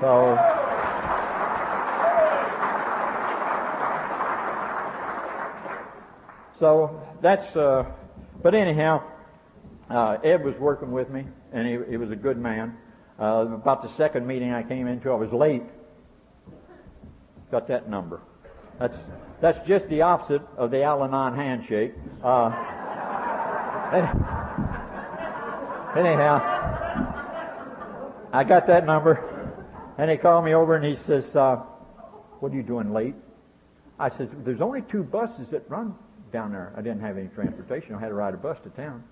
So. 0.00 0.38
So 6.60 7.02
that's, 7.20 7.54
uh, 7.56 7.84
but 8.42 8.54
anyhow, 8.54 9.02
uh, 9.90 10.18
Ed 10.22 10.44
was 10.44 10.54
working 10.56 10.92
with 10.92 11.10
me, 11.10 11.26
and 11.52 11.66
he, 11.66 11.78
he 11.90 11.96
was 11.96 12.12
a 12.12 12.16
good 12.16 12.38
man. 12.38 12.76
Uh, 13.18 13.46
about 13.54 13.82
the 13.82 13.88
second 13.88 14.26
meeting 14.26 14.52
I 14.52 14.62
came 14.62 14.86
into, 14.86 15.10
I 15.10 15.16
was 15.16 15.32
late. 15.32 15.64
Got 17.50 17.68
that 17.68 17.90
number. 17.90 18.20
That's 18.78 18.96
that's 19.40 19.66
just 19.66 19.88
the 19.88 20.02
opposite 20.02 20.42
of 20.56 20.70
the 20.70 20.82
Al-Anon 20.82 21.34
handshake. 21.36 21.94
Uh, 22.22 22.46
anyhow, 25.96 26.40
I 28.32 28.44
got 28.44 28.68
that 28.68 28.86
number, 28.86 29.18
and 29.98 30.10
he 30.10 30.16
called 30.16 30.44
me 30.44 30.54
over 30.54 30.76
and 30.76 30.84
he 30.84 30.96
says, 31.04 31.24
uh, 31.36 31.56
"What 32.40 32.52
are 32.52 32.56
you 32.56 32.62
doing 32.62 32.92
late?" 32.92 33.14
I 33.98 34.10
said, 34.10 34.44
"There's 34.44 34.60
only 34.60 34.82
two 34.82 35.02
buses 35.02 35.48
that 35.50 35.68
run 35.70 35.94
down 36.34 36.50
there. 36.50 36.72
I 36.76 36.82
didn't 36.82 37.00
have 37.00 37.16
any 37.16 37.28
transportation. 37.28 37.94
I 37.94 38.00
had 38.00 38.08
to 38.08 38.14
ride 38.14 38.34
a 38.34 38.36
bus 38.36 38.58
to 38.64 38.70
town. 38.70 39.04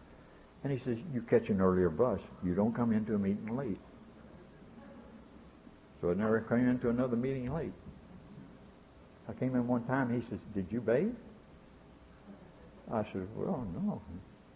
And 0.64 0.72
he 0.72 0.78
says, 0.84 0.98
you 1.14 1.22
catch 1.22 1.48
an 1.48 1.60
earlier 1.60 1.88
bus. 1.88 2.20
You 2.44 2.54
don't 2.54 2.74
come 2.74 2.92
into 2.92 3.14
a 3.14 3.18
meeting 3.18 3.56
late. 3.56 3.78
So 6.00 6.10
I 6.10 6.14
never 6.14 6.40
came 6.40 6.68
into 6.68 6.90
another 6.90 7.16
meeting 7.16 7.52
late. 7.52 7.72
I 9.28 9.32
came 9.32 9.54
in 9.54 9.66
one 9.66 9.84
time. 9.84 10.12
He 10.12 10.28
says, 10.28 10.38
did 10.54 10.66
you 10.70 10.80
bathe? 10.80 11.14
I 12.92 13.04
said, 13.12 13.26
well, 13.36 13.66
no. 13.74 14.02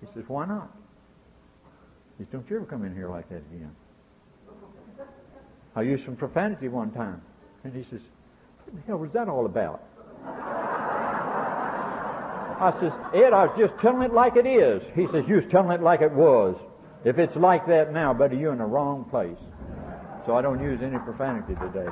He 0.00 0.06
says, 0.14 0.24
why 0.28 0.46
not? 0.46 0.70
He 2.18 2.24
says, 2.24 2.32
don't 2.32 2.50
you 2.50 2.56
ever 2.56 2.66
come 2.66 2.84
in 2.84 2.94
here 2.94 3.08
like 3.08 3.28
that 3.28 3.42
again. 3.54 3.74
I 5.74 5.82
used 5.82 6.04
some 6.04 6.16
profanity 6.16 6.68
one 6.68 6.90
time. 6.90 7.22
And 7.64 7.74
he 7.74 7.84
says, 7.84 8.00
what 8.64 8.76
the 8.76 8.82
hell 8.86 8.98
was 8.98 9.12
that 9.12 9.28
all 9.28 9.46
about? 9.46 9.82
I 12.58 12.72
says, 12.80 12.92
Ed, 13.14 13.34
I 13.34 13.44
was 13.46 13.58
just 13.58 13.78
telling 13.78 14.02
it 14.02 14.14
like 14.14 14.36
it 14.36 14.46
is. 14.46 14.82
He 14.94 15.06
says, 15.08 15.28
you 15.28 15.36
was 15.36 15.46
telling 15.46 15.70
it 15.72 15.82
like 15.82 16.00
it 16.00 16.12
was. 16.12 16.56
If 17.04 17.18
it's 17.18 17.36
like 17.36 17.66
that 17.66 17.92
now, 17.92 18.14
buddy, 18.14 18.38
you're 18.38 18.52
in 18.52 18.58
the 18.58 18.64
wrong 18.64 19.04
place. 19.04 19.36
So 20.24 20.34
I 20.34 20.42
don't 20.42 20.62
use 20.62 20.80
any 20.82 20.98
profanity 20.98 21.54
today. 21.54 21.88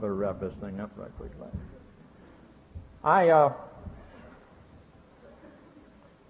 Better 0.00 0.14
wrap 0.14 0.40
this 0.40 0.54
thing 0.60 0.80
up 0.80 0.90
right 0.96 1.14
quickly. 1.16 1.46
I, 3.04 3.28
uh, 3.28 3.52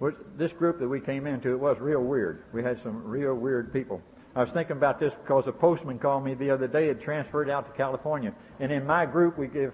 was, 0.01 0.14
this 0.37 0.53
group 0.53 0.79
that 0.79 0.89
we 0.89 1.01
came 1.01 1.27
into, 1.27 1.53
it 1.53 1.59
was 1.59 1.79
real 1.81 2.03
weird. 2.03 2.45
We 2.53 2.62
had 2.62 2.83
some 2.83 3.05
real 3.05 3.35
weird 3.35 3.73
people. 3.73 4.01
I 4.37 4.43
was 4.43 4.51
thinking 4.53 4.77
about 4.77 5.01
this 5.01 5.12
because 5.23 5.47
a 5.47 5.53
postman 5.53 5.99
called 5.99 6.25
me 6.25 6.35
the 6.35 6.51
other 6.51 6.69
day, 6.69 6.87
had 6.87 7.01
transferred 7.01 7.51
out 7.51 7.66
to 7.66 7.77
California. 7.77 8.33
And 8.61 8.71
in 8.71 8.87
my 8.87 9.07
group, 9.07 9.37
we 9.39 9.49
give, 9.49 9.73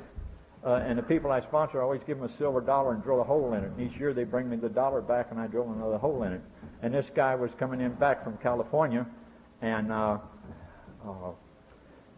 uh, 0.64 0.76
and 0.76 0.98
the 0.98 1.02
people 1.02 1.30
I 1.30 1.40
sponsor, 1.40 1.80
I 1.80 1.84
always 1.84 2.00
give 2.06 2.18
them 2.18 2.30
a 2.30 2.36
silver 2.38 2.60
dollar 2.60 2.94
and 2.94 3.02
drill 3.02 3.20
a 3.20 3.24
hole 3.24 3.52
in 3.52 3.64
it. 3.64 3.72
And 3.76 3.80
each 3.80 3.98
year 3.98 4.14
they 4.14 4.24
bring 4.24 4.48
me 4.48 4.56
the 4.56 4.68
dollar 4.68 5.02
back 5.02 5.28
and 5.30 5.38
I 5.38 5.46
drill 5.48 5.70
another 5.70 5.98
hole 5.98 6.22
in 6.22 6.32
it. 6.32 6.40
And 6.82 6.94
this 6.94 7.06
guy 7.14 7.34
was 7.34 7.50
coming 7.58 7.80
in 7.80 7.92
back 7.94 8.24
from 8.24 8.38
California 8.38 9.06
and, 9.60 9.92
uh, 9.92 10.18
uh, 11.06 11.30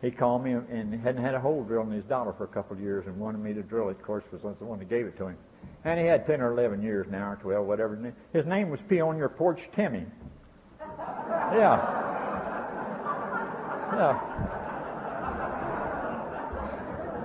he 0.02 0.10
called 0.10 0.44
me 0.44 0.52
and 0.52 0.92
hadn't 1.00 1.22
had 1.22 1.34
a 1.34 1.40
hole 1.40 1.64
drilled 1.64 1.86
in 1.88 1.92
his 1.94 2.04
dollar 2.04 2.34
for 2.34 2.44
a 2.44 2.48
couple 2.48 2.76
of 2.76 2.82
years 2.82 3.06
and 3.06 3.18
wanted 3.18 3.38
me 3.38 3.54
to 3.54 3.62
drill 3.62 3.88
it. 3.88 3.92
Of 3.92 4.02
course, 4.02 4.24
was 4.30 4.42
the 4.58 4.64
one 4.64 4.78
that 4.78 4.90
gave 4.90 5.06
it 5.06 5.16
to 5.18 5.28
him. 5.28 5.36
And 5.84 5.98
he 5.98 6.06
had 6.06 6.26
10 6.26 6.40
or 6.40 6.52
11 6.52 6.82
years 6.82 7.06
now, 7.10 7.32
or 7.32 7.36
12, 7.36 7.66
whatever. 7.66 8.12
His 8.32 8.44
name 8.44 8.70
was 8.70 8.80
Pee 8.88 9.00
on 9.00 9.16
Your 9.16 9.28
Porch 9.28 9.70
Timmy. 9.74 10.04
Yeah. 10.80 12.04
Yeah. 13.94 14.52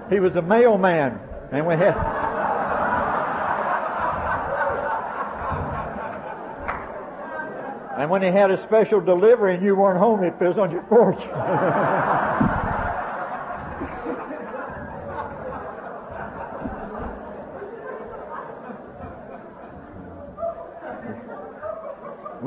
He 0.09 0.19
was 0.19 0.35
a 0.35 0.41
mailman, 0.41 1.19
and 1.51 1.65
we 1.65 1.73
had. 1.75 1.95
And 7.97 8.09
when 8.09 8.21
he 8.21 8.29
had 8.29 8.49
a 8.49 8.57
special 8.57 8.99
delivery 9.01 9.53
and 9.53 9.63
you 9.63 9.75
weren't 9.75 9.99
home, 9.99 10.23
he 10.23 10.31
piss 10.31 10.57
on 10.57 10.71
your 10.71 10.83
porch. 10.83 11.19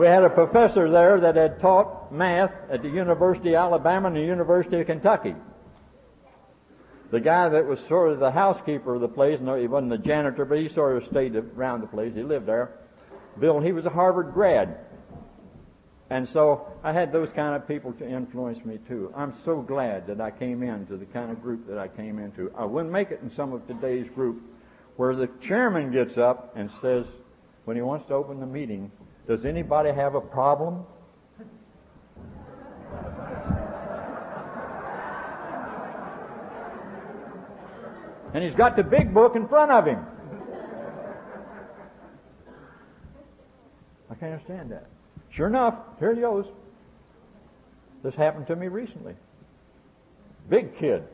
We 0.04 0.10
had 0.10 0.22
a 0.22 0.28
professor 0.28 0.90
there 0.90 1.18
that 1.18 1.34
had 1.34 1.60
taught 1.60 2.12
math 2.12 2.52
at 2.68 2.82
the 2.82 2.90
University 2.90 3.56
of 3.56 3.64
Alabama 3.64 4.08
and 4.08 4.16
the 4.18 4.20
University 4.20 4.78
of 4.78 4.86
Kentucky. 4.86 5.34
The 7.10 7.20
guy 7.20 7.48
that 7.48 7.64
was 7.64 7.80
sort 7.80 8.12
of 8.12 8.18
the 8.18 8.30
housekeeper 8.30 8.96
of 8.96 9.00
the 9.00 9.08
place, 9.08 9.40
no, 9.40 9.54
he 9.54 9.66
wasn't 9.66 9.88
the 9.88 9.96
janitor, 9.96 10.44
but 10.44 10.58
he 10.58 10.68
sort 10.68 10.98
of 10.98 11.08
stayed 11.08 11.34
around 11.34 11.80
the 11.80 11.86
place. 11.86 12.12
He 12.14 12.22
lived 12.22 12.44
there. 12.44 12.80
Bill, 13.40 13.60
he 13.60 13.72
was 13.72 13.86
a 13.86 13.88
Harvard 13.88 14.34
grad. 14.34 14.76
And 16.10 16.28
so 16.28 16.70
I 16.82 16.92
had 16.92 17.10
those 17.10 17.30
kind 17.30 17.56
of 17.56 17.66
people 17.66 17.94
to 17.94 18.06
influence 18.06 18.62
me 18.62 18.80
too. 18.86 19.10
I'm 19.16 19.32
so 19.46 19.62
glad 19.62 20.06
that 20.08 20.20
I 20.20 20.30
came 20.32 20.62
into 20.62 20.98
the 20.98 21.06
kind 21.06 21.30
of 21.30 21.40
group 21.40 21.66
that 21.66 21.78
I 21.78 21.88
came 21.88 22.18
into. 22.18 22.52
I 22.54 22.66
wouldn't 22.66 22.92
make 22.92 23.10
it 23.10 23.20
in 23.22 23.34
some 23.34 23.54
of 23.54 23.66
today's 23.66 24.10
group 24.10 24.42
where 24.96 25.16
the 25.16 25.30
chairman 25.40 25.92
gets 25.92 26.18
up 26.18 26.52
and 26.56 26.70
says, 26.82 27.06
when 27.64 27.74
he 27.74 27.82
wants 27.82 28.06
to 28.08 28.12
open 28.12 28.38
the 28.38 28.46
meeting, 28.46 28.92
does 29.26 29.44
anybody 29.44 29.92
have 29.92 30.14
a 30.14 30.20
problem? 30.20 30.84
And 38.34 38.42
he's 38.42 38.54
got 38.54 38.74
the 38.74 38.82
big 38.82 39.14
book 39.14 39.36
in 39.36 39.46
front 39.46 39.70
of 39.70 39.86
him. 39.86 40.04
I 44.10 44.14
can't 44.16 44.32
understand 44.32 44.72
that. 44.72 44.86
Sure 45.30 45.46
enough, 45.46 45.74
here 45.98 46.14
he 46.14 46.20
goes. 46.20 46.46
This 48.02 48.14
happened 48.14 48.48
to 48.48 48.56
me 48.56 48.68
recently. 48.68 49.14
Big 50.50 50.78
kid. 50.78 51.04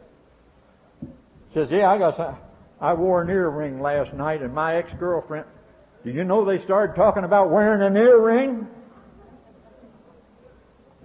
Says, 1.54 1.68
yeah, 1.70 1.90
I 1.90 1.98
got 1.98 2.16
some, 2.16 2.36
I 2.80 2.94
wore 2.94 3.22
an 3.22 3.30
earring 3.30 3.80
last 3.80 4.12
night 4.14 4.42
and 4.42 4.54
my 4.54 4.76
ex-girlfriend, 4.76 5.46
do 6.04 6.10
you 6.10 6.24
know 6.24 6.44
they 6.44 6.62
started 6.62 6.96
talking 6.96 7.24
about 7.24 7.50
wearing 7.50 7.82
an 7.82 7.96
earring? 7.96 8.66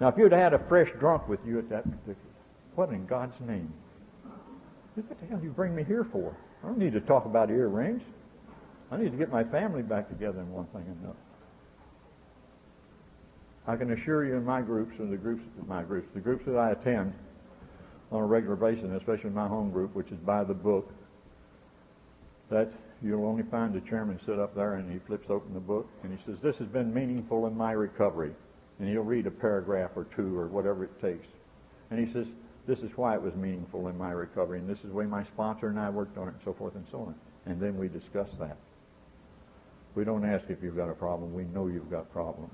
Now, 0.00 0.08
if 0.08 0.16
you'd 0.16 0.32
had 0.32 0.52
a 0.52 0.58
fresh 0.68 0.90
drunk 0.98 1.28
with 1.28 1.40
you 1.46 1.58
at 1.58 1.68
that 1.70 1.84
particular, 1.84 2.16
what 2.74 2.90
in 2.90 3.06
God's 3.06 3.38
name? 3.40 3.72
What 4.94 5.08
the 5.08 5.26
hell 5.26 5.38
do 5.38 5.44
you 5.44 5.52
bring 5.52 5.74
me 5.74 5.84
here 5.84 6.06
for? 6.10 6.34
I 6.62 6.68
don't 6.68 6.78
need 6.78 6.92
to 6.94 7.00
talk 7.00 7.26
about 7.26 7.50
earrings. 7.50 8.02
I 8.90 8.96
need 8.96 9.10
to 9.10 9.16
get 9.16 9.30
my 9.30 9.44
family 9.44 9.82
back 9.82 10.08
together 10.08 10.40
in 10.40 10.50
one 10.52 10.66
thing 10.66 10.84
and 10.86 10.96
another. 11.02 11.16
I 13.66 13.76
can 13.76 13.92
assure 13.92 14.24
you 14.24 14.36
in 14.36 14.44
my 14.44 14.62
groups 14.62 14.94
and 14.98 15.12
the 15.12 15.16
groups, 15.16 15.42
my 15.66 15.82
groups, 15.82 16.08
the 16.14 16.20
groups 16.20 16.44
that 16.46 16.56
I 16.56 16.70
attend 16.70 17.12
on 18.12 18.22
a 18.22 18.26
regular 18.26 18.54
basis, 18.54 18.88
especially 18.96 19.30
my 19.30 19.48
home 19.48 19.70
group, 19.70 19.94
which 19.94 20.10
is 20.12 20.18
by 20.18 20.44
the 20.44 20.54
book, 20.54 20.92
that 22.48 22.70
you'll 23.02 23.26
only 23.26 23.42
find 23.44 23.74
the 23.74 23.80
chairman 23.80 24.18
sit 24.24 24.38
up 24.38 24.54
there 24.54 24.74
and 24.74 24.90
he 24.90 24.98
flips 25.06 25.28
open 25.28 25.54
the 25.54 25.60
book 25.60 25.88
and 26.02 26.16
he 26.16 26.24
says, 26.24 26.36
this 26.42 26.58
has 26.58 26.68
been 26.68 26.92
meaningful 26.92 27.46
in 27.46 27.56
my 27.56 27.72
recovery. 27.72 28.32
And 28.78 28.88
he'll 28.88 29.02
read 29.02 29.26
a 29.26 29.30
paragraph 29.30 29.90
or 29.96 30.04
two 30.16 30.38
or 30.38 30.48
whatever 30.48 30.84
it 30.84 31.00
takes. 31.00 31.26
And 31.90 32.04
he 32.04 32.12
says, 32.12 32.26
this 32.66 32.80
is 32.80 32.90
why 32.96 33.14
it 33.14 33.22
was 33.22 33.34
meaningful 33.34 33.88
in 33.88 33.96
my 33.96 34.10
recovery 34.10 34.58
and 34.58 34.68
this 34.68 34.78
is 34.78 34.90
the 34.90 34.94
way 34.94 35.06
my 35.06 35.24
sponsor 35.24 35.68
and 35.68 35.78
I 35.78 35.90
worked 35.90 36.18
on 36.18 36.28
it 36.28 36.34
and 36.34 36.40
so 36.44 36.52
forth 36.52 36.74
and 36.74 36.86
so 36.90 37.00
on. 37.00 37.14
And 37.46 37.60
then 37.60 37.76
we 37.78 37.88
discuss 37.88 38.28
that. 38.40 38.56
We 39.94 40.04
don't 40.04 40.24
ask 40.24 40.44
if 40.50 40.62
you've 40.62 40.76
got 40.76 40.90
a 40.90 40.94
problem. 40.94 41.32
We 41.32 41.44
know 41.44 41.68
you've 41.68 41.90
got 41.90 42.12
problems. 42.12 42.52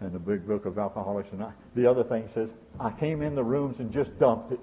And 0.00 0.12
the 0.12 0.18
big 0.18 0.46
book 0.46 0.64
of 0.64 0.78
Alcoholics 0.78 1.28
and 1.32 1.42
I, 1.42 1.52
the 1.74 1.88
other 1.88 2.02
thing 2.02 2.28
says, 2.34 2.48
I 2.80 2.90
came 2.90 3.20
in 3.20 3.34
the 3.34 3.44
rooms 3.44 3.76
and 3.78 3.92
just 3.92 4.18
dumped 4.18 4.52
it. 4.52 4.60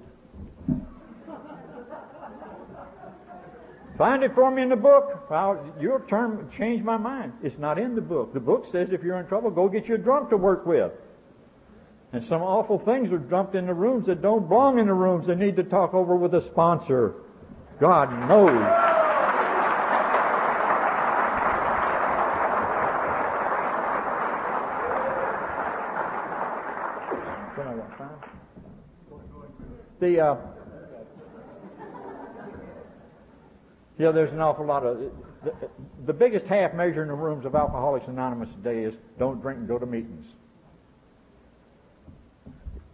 Find 3.98 4.24
it 4.24 4.36
for 4.36 4.52
me 4.52 4.62
in 4.62 4.70
the 4.70 4.76
book. 4.76 5.26
I'll, 5.32 5.74
your 5.80 6.02
term 6.08 6.52
changed 6.56 6.86
my 6.86 6.98
mind. 6.98 7.34
It's 7.42 7.58
not 7.58 7.80
in 7.80 7.96
the 7.96 8.02
book. 8.02 8.32
The 8.32 8.40
book 8.40 8.68
says 8.72 8.92
if 8.92 9.02
you're 9.02 9.20
in 9.20 9.26
trouble, 9.26 9.50
go 9.50 9.68
get 9.68 9.88
your 9.88 9.98
drunk 9.98 10.30
to 10.30 10.38
work 10.38 10.68
with. 10.68 10.92
And 12.14 12.24
some 12.24 12.44
awful 12.44 12.78
things 12.78 13.12
are 13.12 13.18
dumped 13.18 13.56
in 13.56 13.66
the 13.66 13.74
rooms 13.74 14.06
that 14.06 14.22
don't 14.22 14.48
belong 14.48 14.78
in 14.78 14.86
the 14.86 14.94
rooms. 14.94 15.26
They 15.26 15.36
need 15.36 15.56
to 15.56 15.64
talk 15.64 15.96
over 15.96 16.16
with 16.16 16.36
a 16.36 16.42
sponsor. 16.42 17.16
God 17.80 18.12
knows. 18.30 18.94
The 30.00 30.20
uh, 30.20 30.38
Yeah, 33.98 34.12
there's 34.12 34.32
an 34.32 34.40
awful 34.40 34.66
lot 34.66 34.86
of. 34.86 35.00
The, 35.44 35.54
the 36.06 36.14
biggest 36.14 36.46
half 36.46 36.74
measure 36.74 37.02
in 37.02 37.08
the 37.08 37.16
rooms 37.16 37.46
of 37.46 37.56
Alcoholics 37.56 38.08
Anonymous 38.08 38.50
today 38.50 38.84
is 38.84 38.94
don't 39.18 39.42
drink 39.42 39.60
and 39.60 39.68
go 39.68 39.80
to 39.80 39.86
meetings. 39.86 40.26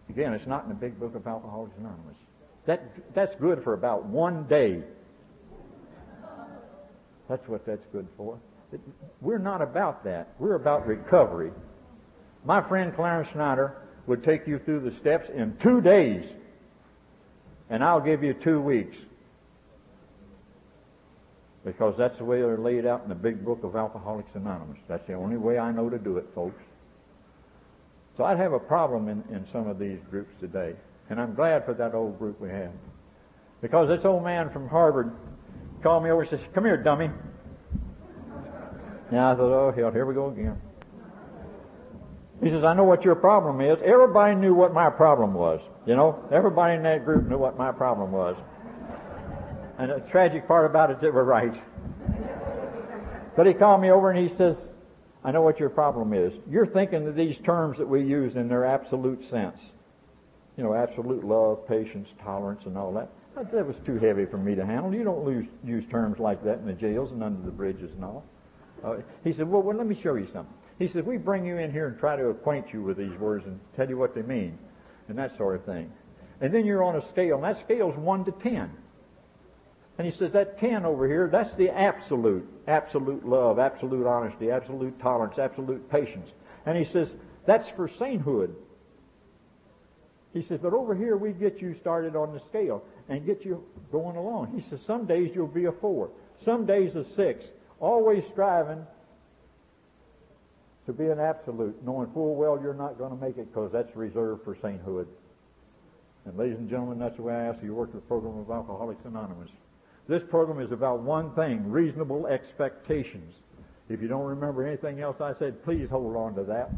Again, 0.10 0.34
it's 0.34 0.48
not 0.48 0.64
in 0.64 0.70
the 0.70 0.76
big 0.76 1.00
book 1.00 1.16
of 1.16 1.28
Alcoholics 1.28 1.76
Anonymous. 1.78 2.16
That, 2.66 3.14
that's 3.14 3.36
good 3.36 3.64
for 3.64 3.74
about 3.74 4.06
one 4.06 4.46
day. 4.46 4.82
That's 7.28 7.48
what 7.48 7.66
that's 7.66 7.86
good 7.92 8.08
for. 8.16 8.40
We're 9.22 9.40
not 9.40 9.62
about 9.62 10.04
that. 10.06 10.30
We're 10.40 10.56
about 10.56 10.88
recovery. 10.88 11.52
My 12.46 12.62
friend 12.62 12.94
Clarence 12.96 13.30
Snyder 13.32 13.78
would 14.08 14.24
take 14.24 14.48
you 14.48 14.60
through 14.60 14.82
the 14.82 14.92
steps 14.92 15.30
in 15.30 15.58
two 15.58 15.82
days, 15.82 16.26
and 17.70 17.84
I'll 17.84 18.02
give 18.02 18.24
you 18.24 18.34
two 18.34 18.62
weeks 18.62 18.98
because 21.66 21.96
that's 21.98 22.18
the 22.18 22.26
way 22.26 22.42
they're 22.42 22.58
laid 22.58 22.86
out 22.86 23.04
in 23.04 23.10
the 23.10 23.16
big 23.16 23.44
book 23.44 23.64
of 23.64 23.76
Alcoholics 23.76 24.30
Anonymous. 24.34 24.80
That's 24.88 25.06
the 25.08 25.14
only 25.14 25.38
way 25.38 25.58
I 25.58 25.72
know 25.72 25.90
to 25.90 25.98
do 25.98 26.18
it, 26.18 26.28
folks. 26.36 26.62
So 28.18 28.24
I'd 28.24 28.38
have 28.38 28.54
a 28.54 28.60
problem 28.60 29.08
in, 29.08 29.24
in 29.34 29.46
some 29.52 29.68
of 29.68 29.80
these 29.80 30.00
groups 30.10 30.34
today. 30.40 30.74
And 31.10 31.20
I'm 31.20 31.34
glad 31.34 31.66
for 31.66 31.74
that 31.74 31.96
old 31.96 32.20
group 32.20 32.40
we 32.40 32.50
have. 32.50 32.72
Because 33.62 33.88
this 33.88 34.06
old 34.06 34.24
man 34.24 34.50
from 34.52 34.68
Harvard 34.68 35.12
called 35.82 36.04
me 36.04 36.12
over 36.12 36.22
and 36.22 36.30
says, 36.30 36.40
Come 36.54 36.66
here, 36.66 36.78
dummy. 36.78 37.10
And 39.10 39.20
I 39.20 39.36
thought, 39.36 39.54
oh, 39.54 39.72
hell, 39.76 39.92
here 39.92 40.06
we 40.06 40.14
go 40.14 40.30
again. 40.30 40.60
He 42.42 42.50
says, 42.50 42.64
I 42.64 42.74
know 42.74 42.84
what 42.84 43.06
your 43.06 43.16
problem 43.16 43.62
is. 43.62 43.80
Everybody 43.84 44.36
knew 44.36 44.54
what 44.54 44.74
my 44.74 44.90
problem 44.90 45.34
was. 45.34 45.62
You 45.86 45.96
know, 45.96 46.28
everybody 46.32 46.76
in 46.76 46.84
that 46.84 47.06
group 47.06 47.28
knew 47.28 47.38
what 47.38 47.58
my 47.58 47.72
problem 47.72 48.12
was. 48.12 48.36
And 49.78 49.92
the 49.92 50.00
tragic 50.12 50.48
part 50.48 50.66
about 50.66 50.92
it, 50.92 51.02
they 51.02 51.10
were 51.10 51.24
right. 51.24 51.62
But 53.36 53.48
he 53.48 53.54
called 53.54 53.82
me 53.82 53.90
over 53.90 54.12
and 54.12 54.30
he 54.30 54.36
says, 54.36 54.70
I 55.24 55.32
know 55.32 55.42
what 55.42 55.60
your 55.60 55.70
problem 55.70 56.14
is. 56.14 56.34
You're 56.50 56.68
thinking 56.68 57.08
of 57.08 57.16
these 57.16 57.38
terms 57.40 57.78
that 57.78 57.88
we 57.88 58.04
use 58.04 58.36
in 58.36 58.48
their 58.48 58.66
absolute 58.66 59.28
sense. 59.30 59.60
You 60.58 60.64
know, 60.64 60.76
absolute 60.76 61.24
love, 61.24 61.68
patience, 61.68 62.10
tolerance, 62.22 62.66
and 62.66 62.78
all 62.78 62.94
that. 62.94 63.10
That 63.52 63.66
was 63.66 63.78
too 63.86 63.98
heavy 63.98 64.26
for 64.26 64.38
me 64.38 64.54
to 64.54 64.64
handle. 64.64 64.94
You 64.94 65.04
don't 65.04 65.26
lose, 65.26 65.48
use 65.64 65.86
terms 65.90 66.20
like 66.20 66.44
that 66.44 66.60
in 66.60 66.68
the 66.68 66.74
jails 66.74 67.12
and 67.12 67.24
under 67.24 67.44
the 67.44 67.52
bridges 67.52 67.92
and 67.94 68.06
all. 68.06 68.24
Uh, 68.84 68.98
he 69.24 69.34
said, 69.34 69.50
well, 69.50 69.64
well, 69.64 69.76
let 69.76 69.88
me 69.88 70.00
show 70.00 70.14
you 70.14 70.28
something. 70.28 70.54
He 70.78 70.88
said, 70.88 71.06
we 71.06 71.18
bring 71.18 71.46
you 71.46 71.58
in 71.58 71.72
here 71.72 71.88
and 71.88 71.98
try 71.98 72.16
to 72.16 72.28
acquaint 72.28 72.68
you 72.74 72.84
with 72.84 72.98
these 72.98 73.14
words 73.14 73.46
and 73.48 73.60
tell 73.76 73.90
you 73.90 73.98
what 73.98 74.14
they 74.14 74.22
mean 74.22 74.58
and 75.08 75.18
that 75.18 75.36
sort 75.38 75.56
of 75.56 75.66
thing. 75.66 75.92
And 76.42 76.54
then 76.54 76.66
you're 76.66 76.84
on 76.84 76.96
a 76.96 77.08
scale, 77.10 77.36
and 77.36 77.44
that 77.44 77.60
scale 77.60 77.90
is 77.90 77.98
1 77.98 78.26
to 78.26 78.32
10. 78.32 78.70
And 79.98 80.08
he 80.08 80.12
says 80.12 80.32
that 80.32 80.58
10 80.58 80.86
over 80.86 81.08
here, 81.08 81.28
that's 81.32 81.54
the 81.56 81.70
absolute. 81.70 82.48
Absolute 82.68 83.28
love, 83.28 83.60
absolute 83.60 84.08
honesty, 84.08 84.50
absolute 84.50 85.00
tolerance, 85.00 85.38
absolute 85.38 85.90
patience. 85.90 86.30
And 86.66 86.78
he 86.78 86.84
says, 86.84 87.10
that's 87.46 87.70
for 87.70 87.88
sainthood. 87.88 88.56
He 90.34 90.42
says, 90.42 90.60
but 90.62 90.74
over 90.74 90.96
here 90.96 91.16
we 91.16 91.32
get 91.32 91.62
you 91.62 91.76
started 91.76 92.16
on 92.16 92.34
the 92.34 92.40
scale 92.40 92.84
and 93.08 93.24
get 93.26 93.46
you 93.46 93.64
going 93.92 94.16
along. 94.16 94.52
He 94.56 94.62
says, 94.62 94.82
some 94.82 95.06
days 95.06 95.32
you'll 95.36 95.48
be 95.48 95.66
a 95.66 95.72
four, 95.72 96.10
some 96.44 96.66
days 96.66 96.96
a 96.96 97.04
six, 97.04 97.46
always 97.80 98.26
striving 98.26 98.86
to 100.88 100.94
be 100.94 101.06
an 101.06 101.20
absolute, 101.20 101.82
knowing 101.86 102.10
full 102.14 102.36
well 102.36 102.60
you're 102.62 102.74
not 102.74 102.98
going 102.98 103.12
to 103.12 103.24
make 103.24 103.38
it 103.38 103.54
because 103.54 103.72
that's 103.72 103.96
reserved 103.96 104.44
for 104.44 104.58
sainthood. 104.60 105.08
And 106.26 106.38
ladies 106.38 106.58
and 106.58 106.70
gentlemen, 106.70 106.98
that's 106.98 107.18
the 107.18 107.22
way 107.22 107.34
I 107.34 107.46
ask 107.46 107.62
you 107.62 107.70
to 107.70 107.74
work 107.76 107.94
the 107.94 108.00
program 108.00 108.40
of 108.40 108.50
Alcoholics 108.50 109.06
Anonymous. 109.06 109.50
This 110.08 110.24
program 110.24 110.60
is 110.60 110.72
about 110.72 111.00
one 111.00 111.34
thing, 111.34 111.70
reasonable 111.70 112.28
expectations. 112.28 113.34
If 113.90 114.02
you 114.02 114.08
don't 114.08 114.26
remember 114.26 114.66
anything 114.66 115.00
else 115.00 115.22
I 115.22 115.34
said, 115.34 115.64
please 115.64 115.90
hold 115.90 116.16
on 116.16 116.36
to 116.36 116.44
that. 116.44 116.72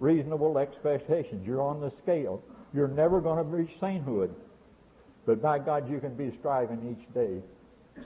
Reasonable 0.00 0.58
expectations. 0.58 1.46
You're 1.46 1.62
on 1.62 1.80
the 1.80 1.90
scale. 2.02 2.42
You're 2.74 2.88
never 2.88 3.20
going 3.20 3.38
to 3.38 3.44
reach 3.44 3.78
sainthood. 3.78 4.34
But 5.24 5.40
by 5.40 5.58
God, 5.60 5.90
you 5.90 6.00
can 6.00 6.14
be 6.14 6.36
striving 6.38 6.96
each 6.96 7.14
day. 7.14 7.42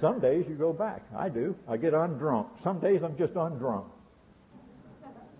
Some 0.00 0.20
days 0.20 0.44
you 0.48 0.54
go 0.54 0.72
back. 0.72 1.02
I 1.16 1.28
do. 1.28 1.56
I 1.68 1.76
get 1.76 1.92
undrunk. 1.92 2.46
Some 2.62 2.80
days 2.80 3.02
I'm 3.02 3.16
just 3.16 3.34
undrunk. 3.34 3.86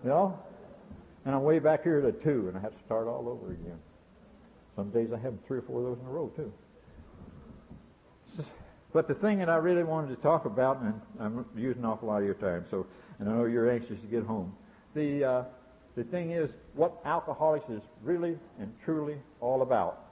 You 0.03 0.09
know? 0.09 0.39
And 1.25 1.35
I'm 1.35 1.43
way 1.43 1.59
back 1.59 1.83
here 1.83 2.01
to 2.01 2.11
two, 2.11 2.47
and 2.47 2.57
I 2.57 2.61
have 2.61 2.75
to 2.75 2.83
start 2.85 3.07
all 3.07 3.27
over 3.27 3.51
again. 3.51 3.77
Some 4.75 4.89
days 4.89 5.09
I 5.13 5.19
have 5.19 5.33
three 5.45 5.59
or 5.59 5.61
four 5.63 5.79
of 5.79 5.85
those 5.85 5.97
in 5.99 6.07
a 6.07 6.09
row, 6.09 6.31
too. 6.35 6.51
But 8.93 9.07
the 9.07 9.15
thing 9.15 9.39
that 9.39 9.49
I 9.49 9.57
really 9.57 9.83
wanted 9.83 10.15
to 10.15 10.21
talk 10.21 10.45
about, 10.45 10.81
and 10.81 11.01
I'm 11.19 11.45
using 11.55 11.83
an 11.83 11.89
awful 11.89 12.07
lot 12.07 12.19
of 12.19 12.25
your 12.25 12.35
time, 12.35 12.65
so, 12.69 12.85
and 13.19 13.29
I 13.29 13.33
know 13.33 13.45
you're 13.45 13.69
anxious 13.69 13.99
to 13.99 14.07
get 14.07 14.23
home. 14.23 14.53
The, 14.95 15.23
uh, 15.23 15.43
the 15.95 16.03
thing 16.05 16.31
is, 16.31 16.49
what 16.73 16.93
alcoholics 17.05 17.69
is 17.69 17.81
really 18.01 18.37
and 18.59 18.73
truly 18.85 19.17
all 19.41 19.61
about. 19.61 20.03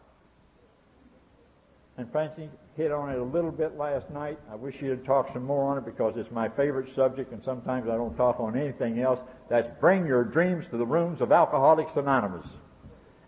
And 1.98 2.12
Francie 2.12 2.50
hit 2.76 2.92
on 2.92 3.10
it 3.10 3.18
a 3.18 3.24
little 3.24 3.52
bit 3.52 3.78
last 3.78 4.10
night. 4.10 4.38
I 4.52 4.56
wish 4.56 4.82
you'd 4.82 5.06
talk 5.06 5.32
some 5.32 5.46
more 5.46 5.72
on 5.72 5.78
it 5.78 5.86
because 5.86 6.18
it's 6.18 6.30
my 6.30 6.50
favorite 6.50 6.94
subject, 6.94 7.32
and 7.32 7.42
sometimes 7.44 7.88
I 7.88 7.96
don't 7.96 8.18
talk 8.18 8.40
on 8.40 8.58
anything 8.58 9.00
else. 9.00 9.20
That's 9.50 9.70
bring 9.80 10.06
your 10.06 10.26
dreams 10.26 10.68
to 10.68 10.78
the 10.78 10.86
rooms 10.86 11.22
of 11.22 11.32
Alcoholics 11.32 11.96
Anonymous. 11.96 12.48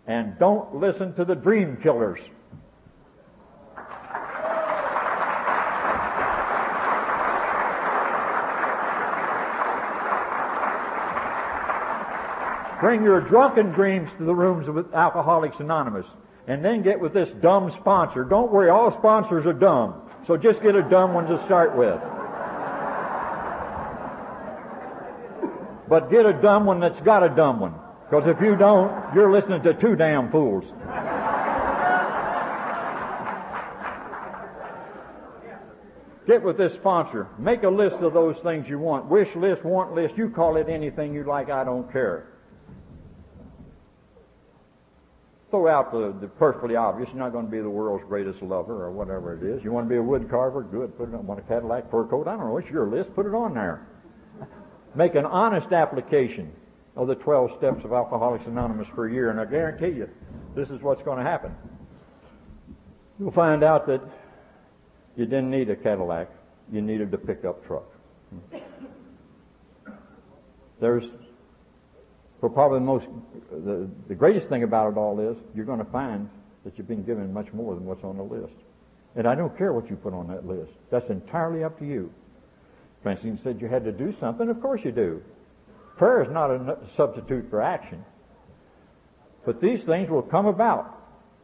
And 0.06 0.38
don't 0.38 0.74
listen 0.74 1.14
to 1.14 1.24
the 1.24 1.34
dream 1.34 1.78
killers. 1.82 2.20
Bring 12.80 13.02
your 13.02 13.20
drunken 13.20 13.70
dreams 13.70 14.08
to 14.18 14.24
the 14.24 14.34
rooms 14.34 14.68
of 14.68 14.94
Alcoholics 14.94 15.60
Anonymous. 15.60 16.06
And 16.46 16.64
then 16.64 16.82
get 16.82 17.00
with 17.00 17.12
this 17.12 17.30
dumb 17.30 17.70
sponsor. 17.70 18.24
Don't 18.24 18.50
worry, 18.50 18.70
all 18.70 18.90
sponsors 18.90 19.46
are 19.46 19.52
dumb. 19.52 20.02
So 20.24 20.36
just 20.36 20.62
get 20.62 20.76
a 20.76 20.82
dumb 20.82 21.12
one 21.12 21.26
to 21.26 21.42
start 21.44 21.76
with. 21.76 22.00
But 25.88 26.10
get 26.10 26.26
a 26.26 26.32
dumb 26.32 26.66
one 26.66 26.80
that's 26.80 27.00
got 27.00 27.22
a 27.22 27.28
dumb 27.28 27.60
one. 27.60 27.74
Because 28.08 28.26
if 28.26 28.40
you 28.40 28.56
don't, 28.56 29.14
you're 29.14 29.30
listening 29.30 29.62
to 29.62 29.74
two 29.74 29.96
damn 29.96 30.30
fools. 30.30 30.64
Get 36.26 36.42
with 36.42 36.58
this 36.58 36.74
sponsor. 36.74 37.26
Make 37.38 37.62
a 37.62 37.70
list 37.70 37.96
of 37.96 38.12
those 38.12 38.38
things 38.38 38.68
you 38.68 38.78
want. 38.78 39.06
Wish 39.06 39.34
list, 39.34 39.64
want 39.64 39.94
list. 39.94 40.16
You 40.16 40.28
call 40.28 40.56
it 40.56 40.68
anything 40.68 41.14
you 41.14 41.24
like. 41.24 41.50
I 41.50 41.64
don't 41.64 41.90
care. 41.90 42.26
Throw 45.50 45.66
out 45.66 45.90
the, 45.90 46.14
the 46.20 46.28
perfectly 46.28 46.76
obvious. 46.76 47.08
You're 47.08 47.18
not 47.18 47.32
going 47.32 47.46
to 47.46 47.50
be 47.50 47.60
the 47.60 47.70
world's 47.70 48.04
greatest 48.06 48.42
lover 48.42 48.84
or 48.84 48.90
whatever 48.90 49.34
it 49.34 49.42
is. 49.42 49.64
You 49.64 49.72
want 49.72 49.86
to 49.86 49.88
be 49.88 49.96
a 49.96 50.02
wood 50.02 50.28
carver? 50.28 50.62
Good. 50.62 50.96
Put 50.98 51.08
it 51.08 51.14
on. 51.14 51.26
Want 51.26 51.40
a 51.40 51.42
Cadillac 51.44 51.90
fur 51.90 52.04
coat? 52.04 52.28
I 52.28 52.36
don't 52.36 52.46
know. 52.48 52.58
It's 52.58 52.68
your 52.68 52.86
list. 52.86 53.14
Put 53.14 53.24
it 53.24 53.34
on 53.34 53.54
there. 53.54 53.86
Make 54.94 55.14
an 55.14 55.24
honest 55.24 55.72
application 55.72 56.52
of 56.96 57.08
the 57.08 57.14
12 57.14 57.52
steps 57.52 57.84
of 57.84 57.92
Alcoholics 57.92 58.46
Anonymous 58.46 58.88
for 58.94 59.06
a 59.06 59.12
year, 59.12 59.30
and 59.30 59.40
I 59.40 59.44
guarantee 59.44 59.96
you, 59.96 60.08
this 60.54 60.68
is 60.70 60.82
what's 60.82 61.02
going 61.02 61.18
to 61.18 61.24
happen. 61.24 61.54
You'll 63.18 63.30
find 63.30 63.62
out 63.62 63.86
that 63.86 64.02
you 65.16 65.24
didn't 65.24 65.50
need 65.50 65.70
a 65.70 65.76
Cadillac. 65.76 66.28
You 66.72 66.82
needed 66.82 67.14
a 67.14 67.18
pickup 67.18 67.64
truck. 67.66 67.86
There's 70.80 71.04
but 72.40 72.54
probably 72.54 72.78
the 72.78 72.84
most, 72.84 73.06
the, 73.50 73.88
the 74.06 74.14
greatest 74.14 74.48
thing 74.48 74.62
about 74.62 74.92
it 74.92 74.96
all 74.96 75.18
is 75.20 75.36
you're 75.54 75.64
going 75.64 75.78
to 75.78 75.90
find 75.90 76.28
that 76.64 76.78
you've 76.78 76.88
been 76.88 77.04
given 77.04 77.32
much 77.32 77.52
more 77.52 77.74
than 77.74 77.84
what's 77.84 78.04
on 78.04 78.16
the 78.16 78.22
list. 78.22 78.54
And 79.16 79.26
I 79.26 79.34
don't 79.34 79.56
care 79.56 79.72
what 79.72 79.90
you 79.90 79.96
put 79.96 80.12
on 80.12 80.28
that 80.28 80.46
list. 80.46 80.72
That's 80.90 81.08
entirely 81.10 81.64
up 81.64 81.78
to 81.80 81.86
you. 81.86 82.12
Francine 83.02 83.38
said 83.38 83.60
you 83.60 83.68
had 83.68 83.84
to 83.84 83.92
do 83.92 84.14
something. 84.20 84.48
Of 84.48 84.60
course 84.60 84.82
you 84.84 84.92
do. 84.92 85.22
Prayer 85.96 86.22
is 86.22 86.30
not 86.30 86.50
a 86.50 86.78
substitute 86.94 87.50
for 87.50 87.60
action. 87.60 88.04
But 89.44 89.60
these 89.60 89.82
things 89.82 90.10
will 90.10 90.22
come 90.22 90.46
about. 90.46 90.94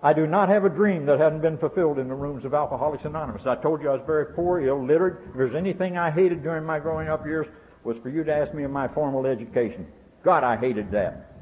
I 0.02 0.12
do 0.12 0.26
not 0.26 0.50
have 0.50 0.64
a 0.64 0.68
dream 0.68 1.06
that 1.06 1.18
hadn't 1.18 1.40
been 1.40 1.56
fulfilled 1.56 1.98
in 1.98 2.08
the 2.08 2.14
rooms 2.14 2.44
of 2.44 2.52
Alcoholics 2.52 3.04
Anonymous. 3.04 3.46
I 3.46 3.56
told 3.56 3.80
you 3.80 3.88
I 3.88 3.94
was 3.94 4.02
very 4.06 4.26
poor, 4.26 4.60
illiterate. 4.60 5.16
If 5.30 5.34
there's 5.34 5.54
anything 5.54 5.96
I 5.96 6.10
hated 6.10 6.42
during 6.42 6.64
my 6.64 6.78
growing 6.78 7.08
up 7.08 7.24
years 7.24 7.46
was 7.82 7.96
for 8.02 8.10
you 8.10 8.22
to 8.22 8.34
ask 8.34 8.52
me 8.52 8.64
of 8.64 8.70
my 8.70 8.86
formal 8.86 9.26
education. 9.26 9.86
God, 10.24 10.42
I 10.42 10.56
hated 10.56 10.90
that 10.92 11.32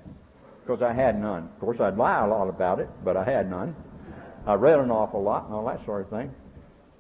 because 0.61 0.83
I 0.83 0.93
had 0.93 1.21
none. 1.21 1.45
Of 1.45 1.61
course, 1.61 1.81
I'd 1.81 1.97
lie 1.97 2.25
a 2.25 2.27
lot 2.27 2.49
about 2.49 2.81
it, 2.81 2.89
but 3.05 3.17
I 3.17 3.25
had 3.25 3.49
none. 3.49 3.75
I 4.47 4.55
read 4.55 4.79
an 4.79 4.91
awful 4.91 5.23
lot 5.23 5.47
and 5.47 5.55
all 5.55 5.65
that 5.67 5.85
sort 5.85 6.03
of 6.03 6.11
thing. 6.11 6.35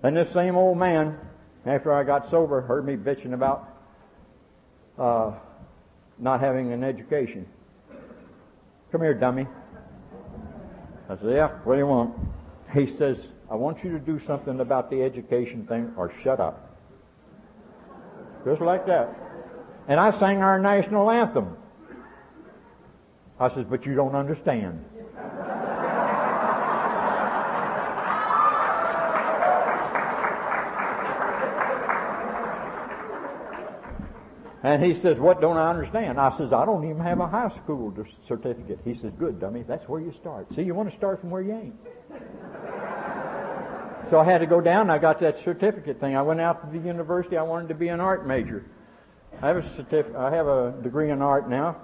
And 0.03 0.16
this 0.16 0.30
same 0.33 0.57
old 0.57 0.78
man, 0.78 1.18
after 1.66 1.93
I 1.93 2.05
got 2.05 2.30
sober, 2.30 2.61
heard 2.61 2.87
me 2.87 2.97
bitching 2.97 3.35
about 3.35 3.68
uh, 4.99 5.33
not 6.18 6.41
having 6.41 6.72
an 6.72 6.85
education. 6.85 7.47
Come 8.93 9.01
here, 9.01 9.14
dummy. 9.14 9.47
I 11.09 11.16
said, 11.16 11.30
yeah, 11.30 11.49
what 11.64 11.74
do 11.74 11.78
you 11.78 11.87
want? 11.87 12.14
He 12.72 12.87
says, 12.97 13.18
I 13.51 13.55
want 13.55 13.83
you 13.85 13.93
to 13.93 13.99
do 13.99 14.18
something 14.18 14.61
about 14.61 14.91
the 14.91 15.03
education 15.03 15.66
thing 15.66 15.93
or 15.97 16.12
shut 16.22 16.41
up. 16.41 16.76
Just 18.45 18.61
like 18.61 18.87
that. 18.87 19.14
And 19.89 19.99
I 20.01 20.11
sang 20.11 20.43
our 20.43 20.59
national 20.59 21.11
anthem. 21.11 21.57
I 23.39 23.49
says, 23.49 23.64
but 23.68 23.87
you 23.87 23.95
don't 23.95 24.14
understand. 24.14 24.85
And 34.64 34.83
he 34.83 34.95
says, 34.95 35.18
what 35.18 35.41
don't 35.41 35.57
I 35.57 35.70
understand? 35.70 36.20
I 36.20 36.37
says, 36.37 36.53
I 36.53 36.64
don't 36.64 36.89
even 36.89 37.01
have 37.01 37.18
a 37.18 37.26
high 37.26 37.49
school 37.49 37.93
certificate. 38.28 38.78
He 38.85 38.95
says, 38.95 39.12
good, 39.18 39.41
dummy. 39.41 39.64
That's 39.66 39.89
where 39.89 40.01
you 40.01 40.12
start. 40.12 40.55
See, 40.55 40.62
you 40.62 40.72
want 40.72 40.89
to 40.89 40.97
start 40.97 41.20
from 41.20 41.30
where 41.30 41.43
you 41.43 41.53
ain't. 41.53 41.74
so 44.09 44.20
I 44.20 44.24
had 44.24 44.39
to 44.39 44.47
go 44.47 44.61
down 44.61 44.83
and 44.83 44.93
I 44.93 44.99
got 44.99 45.18
that 45.18 45.41
certificate 45.41 45.99
thing. 45.99 46.14
I 46.14 46.22
went 46.22 46.41
out 46.41 46.64
to 46.64 46.78
the 46.78 46.87
university. 46.87 47.37
I 47.37 47.43
wanted 47.43 47.68
to 47.68 47.74
be 47.74 47.89
an 47.89 47.99
art 47.99 48.24
major. 48.24 48.64
I 49.41 49.49
have 49.49 49.57
a 49.57 49.68
certificate. 49.74 50.14
I 50.14 50.30
have 50.33 50.47
a 50.47 50.72
degree 50.80 51.11
in 51.11 51.22
art 51.22 51.51
now 51.51 51.76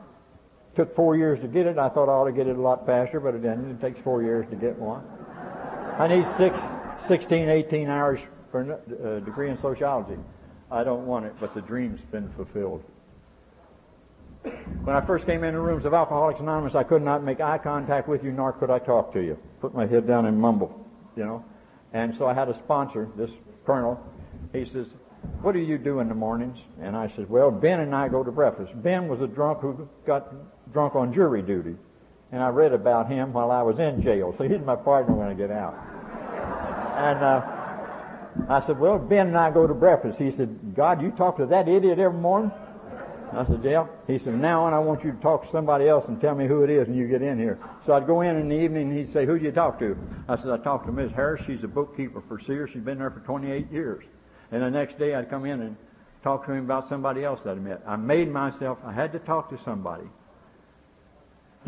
took 0.78 0.94
four 0.94 1.16
years 1.16 1.40
to 1.40 1.48
get 1.48 1.66
it. 1.66 1.76
I 1.76 1.88
thought 1.88 2.08
I 2.08 2.12
ought 2.12 2.26
to 2.26 2.32
get 2.32 2.46
it 2.46 2.56
a 2.56 2.60
lot 2.60 2.86
faster, 2.86 3.18
but 3.18 3.34
it 3.34 3.42
didn't. 3.42 3.68
It 3.68 3.80
takes 3.80 4.00
four 4.00 4.22
years 4.22 4.46
to 4.50 4.54
get 4.54 4.78
one. 4.78 5.02
I 5.98 6.06
need 6.06 6.24
six, 6.36 6.56
16, 7.08 7.48
18 7.48 7.88
hours 7.88 8.20
for 8.52 8.60
a 8.62 9.16
uh, 9.16 9.18
degree 9.18 9.50
in 9.50 9.58
sociology. 9.58 10.16
I 10.70 10.84
don't 10.84 11.04
want 11.04 11.26
it, 11.26 11.34
but 11.40 11.52
the 11.52 11.62
dream's 11.62 12.00
been 12.12 12.30
fulfilled. 12.34 12.84
When 14.84 14.94
I 14.94 15.00
first 15.00 15.26
came 15.26 15.42
into 15.42 15.58
rooms 15.58 15.84
of 15.84 15.94
Alcoholics 15.94 16.38
Anonymous, 16.38 16.76
I 16.76 16.84
could 16.84 17.02
not 17.02 17.24
make 17.24 17.40
eye 17.40 17.58
contact 17.58 18.06
with 18.06 18.22
you, 18.22 18.30
nor 18.30 18.52
could 18.52 18.70
I 18.70 18.78
talk 18.78 19.12
to 19.14 19.20
you. 19.20 19.36
Put 19.60 19.74
my 19.74 19.84
head 19.84 20.06
down 20.06 20.26
and 20.26 20.40
mumble, 20.40 20.86
you 21.16 21.24
know. 21.24 21.44
And 21.92 22.14
so 22.14 22.28
I 22.28 22.34
had 22.34 22.48
a 22.48 22.54
sponsor, 22.54 23.08
this 23.16 23.32
colonel. 23.66 24.00
He 24.52 24.64
says, 24.64 24.86
what 25.42 25.54
do 25.54 25.58
you 25.58 25.76
do 25.76 25.98
in 25.98 26.08
the 26.08 26.14
mornings? 26.14 26.58
And 26.80 26.96
I 26.96 27.08
said, 27.08 27.28
well, 27.28 27.50
Ben 27.50 27.80
and 27.80 27.92
I 27.92 28.06
go 28.08 28.22
to 28.22 28.30
breakfast. 28.30 28.80
Ben 28.80 29.08
was 29.08 29.20
a 29.20 29.26
drunk 29.26 29.58
who 29.58 29.88
got 30.06 30.32
drunk 30.72 30.94
on 30.94 31.12
jury 31.12 31.42
duty. 31.42 31.76
And 32.30 32.42
I 32.42 32.48
read 32.48 32.72
about 32.72 33.10
him 33.10 33.32
while 33.32 33.50
I 33.50 33.62
was 33.62 33.78
in 33.78 34.02
jail. 34.02 34.34
So 34.36 34.44
he's 34.46 34.60
my 34.60 34.76
partner 34.76 35.14
when 35.14 35.28
I 35.28 35.34
get 35.34 35.50
out. 35.50 35.74
And, 36.98 37.24
uh, 37.24 37.58
I 38.48 38.64
said, 38.66 38.78
well, 38.78 38.98
Ben 38.98 39.28
and 39.28 39.36
I 39.36 39.50
go 39.50 39.66
to 39.66 39.74
breakfast. 39.74 40.18
He 40.18 40.30
said, 40.30 40.74
God, 40.74 41.02
you 41.02 41.10
talk 41.10 41.38
to 41.38 41.46
that 41.46 41.68
idiot 41.68 41.98
every 41.98 42.18
morning? 42.18 42.52
I 43.32 43.44
said, 43.46 43.62
yeah. 43.62 43.86
He 44.06 44.18
said, 44.18 44.34
now 44.34 44.64
on 44.64 44.72
I 44.72 44.78
want 44.78 45.04
you 45.04 45.12
to 45.12 45.20
talk 45.20 45.44
to 45.44 45.50
somebody 45.50 45.86
else 45.86 46.06
and 46.08 46.18
tell 46.20 46.34
me 46.34 46.46
who 46.46 46.62
it 46.62 46.70
is 46.70 46.88
when 46.88 46.96
you 46.96 47.06
get 47.08 47.20
in 47.20 47.38
here. 47.38 47.58
So 47.84 47.92
I'd 47.92 48.06
go 48.06 48.22
in 48.22 48.36
in 48.36 48.48
the 48.48 48.58
evening 48.58 48.90
and 48.90 48.98
he'd 48.98 49.12
say, 49.12 49.26
who 49.26 49.38
do 49.38 49.44
you 49.44 49.52
talk 49.52 49.78
to? 49.80 49.98
I 50.28 50.36
said, 50.36 50.48
I 50.48 50.56
talked 50.58 50.86
to 50.86 50.92
Miss 50.92 51.12
Harris. 51.12 51.42
She's 51.46 51.62
a 51.62 51.68
bookkeeper 51.68 52.22
for 52.26 52.40
Sears. 52.40 52.70
She's 52.72 52.82
been 52.82 52.98
there 52.98 53.10
for 53.10 53.20
28 53.20 53.70
years. 53.70 54.04
And 54.50 54.62
the 54.62 54.70
next 54.70 54.98
day 54.98 55.14
I'd 55.14 55.28
come 55.28 55.44
in 55.44 55.60
and 55.60 55.76
talk 56.22 56.46
to 56.46 56.52
him 56.52 56.64
about 56.64 56.88
somebody 56.88 57.22
else 57.22 57.40
that 57.44 57.50
I 57.50 57.60
met. 57.60 57.82
I 57.86 57.96
made 57.96 58.32
myself, 58.32 58.78
I 58.84 58.92
had 58.92 59.12
to 59.12 59.18
talk 59.18 59.50
to 59.50 59.58
somebody. 59.62 60.04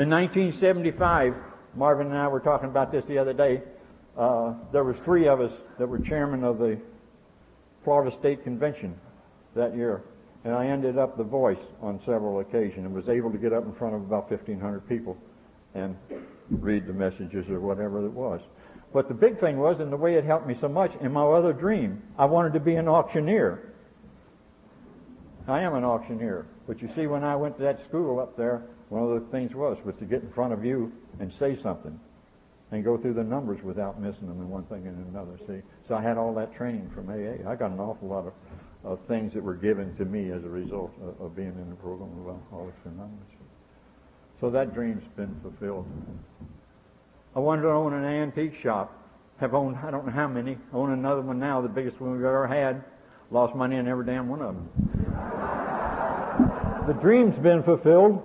In 0.01 0.09
1975, 0.09 1.35
Marvin 1.75 2.07
and 2.07 2.17
I 2.17 2.27
were 2.27 2.41
talking 2.41 2.71
about 2.71 2.91
this 2.91 3.05
the 3.05 3.19
other 3.19 3.35
day. 3.35 3.61
Uh, 4.17 4.55
there 4.73 4.83
was 4.83 4.97
three 5.01 5.29
of 5.29 5.43
us 5.43 5.53
that 5.79 5.87
were 5.87 5.99
chairman 5.99 6.43
of 6.43 6.57
the 6.59 6.79
Florida 7.85 8.11
State 8.11 8.43
Convention 8.43 8.99
that 9.55 9.77
year. 9.77 10.03
And 10.45 10.55
I 10.55 10.69
ended 10.69 10.97
up 10.97 11.19
the 11.19 11.23
voice 11.23 11.61
on 11.83 12.01
several 12.07 12.41
occasions 12.41 12.87
and 12.87 12.95
was 12.95 13.11
able 13.11 13.31
to 13.31 13.37
get 13.37 13.53
up 13.53 13.67
in 13.67 13.75
front 13.75 13.95
of 13.95 14.01
about 14.01 14.31
1,500 14.31 14.89
people 14.89 15.19
and 15.75 15.95
read 16.49 16.87
the 16.87 16.95
messages 16.95 17.51
or 17.51 17.61
whatever 17.61 18.03
it 18.07 18.13
was. 18.13 18.41
But 18.95 19.07
the 19.07 19.13
big 19.13 19.39
thing 19.39 19.59
was, 19.59 19.81
and 19.81 19.93
the 19.93 19.99
way 19.99 20.15
it 20.15 20.25
helped 20.25 20.47
me 20.47 20.55
so 20.55 20.71
much, 20.71 20.95
in 21.03 21.13
my 21.13 21.25
other 21.25 21.53
dream, 21.53 22.03
I 22.17 22.25
wanted 22.25 22.55
to 22.55 22.61
be 22.61 22.77
an 22.77 22.89
auctioneer. 22.89 23.71
I 25.47 25.61
am 25.61 25.75
an 25.75 25.85
auctioneer. 25.85 26.47
But 26.67 26.81
you 26.81 26.89
see, 26.89 27.07
when 27.07 27.23
I 27.23 27.37
went 27.37 27.59
to 27.59 27.63
that 27.65 27.83
school 27.83 28.19
up 28.19 28.35
there, 28.39 28.63
one 28.91 29.03
of 29.03 29.11
the 29.11 29.31
things 29.31 29.55
was, 29.55 29.79
was 29.85 29.95
to 29.97 30.05
get 30.05 30.23
in 30.23 30.31
front 30.31 30.53
of 30.53 30.65
you 30.65 30.93
and 31.21 31.33
say 31.33 31.57
something 31.57 31.99
and 32.73 32.85
go 32.85 32.97
through 32.97 33.15
the 33.15 33.25
numbers 33.25 33.63
without 33.63 34.01
missing 34.01 34.27
them 34.29 34.41
in 34.41 34.49
one 34.49 34.65
thing 34.65 34.87
and 34.87 35.07
another. 35.09 35.39
See, 35.47 35.63
so 35.89 35.95
I 35.95 36.03
had 36.03 36.19
all 36.19 36.35
that 36.35 36.55
training 36.55 36.91
from 36.95 37.09
AA. 37.09 37.49
I 37.49 37.55
got 37.57 37.71
an 37.71 37.81
awful 37.81 38.09
lot 38.09 38.27
of, 38.27 38.33
of 38.85 38.99
things 39.07 39.33
that 39.35 39.43
were 39.43 39.55
given 39.55 39.97
to 39.97 40.05
me 40.05 40.31
as 40.31 40.45
a 40.45 40.49
result 40.49 40.93
of, 41.03 41.21
of 41.25 41.37
being 41.37 41.49
in 41.49 41.71
the 41.71 41.77
program 41.77 42.11
of 42.21 42.35
Alcoholics 42.35 42.79
Anonymous. 42.85 43.27
So 44.41 44.51
that 44.51 44.75
dream's 44.75 45.07
been 45.17 45.35
fulfilled. 45.43 45.87
I 47.37 47.39
wanted 47.41 47.63
to 47.63 47.71
own 47.71 47.93
an 47.93 48.05
antique 48.05 48.57
shop. 48.61 48.97
Have 49.39 49.55
owned, 49.55 49.77
I 49.77 49.91
don't 49.91 50.07
know 50.07 50.13
how 50.13 50.29
many. 50.29 50.59
Own 50.73 50.93
another 50.93 51.21
one 51.21 51.39
now, 51.39 51.61
the 51.61 51.69
biggest 51.69 52.01
one 52.01 52.13
we've 52.13 52.25
ever 52.25 52.47
had. 52.47 52.83
Lost 53.31 53.55
money 53.55 53.77
in 53.77 53.87
every 53.87 54.05
damn 54.05 54.29
one 54.29 54.43
of 54.43 54.55
them. 54.55 54.69
the 56.87 56.95
dream's 56.95 57.39
been 57.39 57.63
fulfilled. 57.63 58.23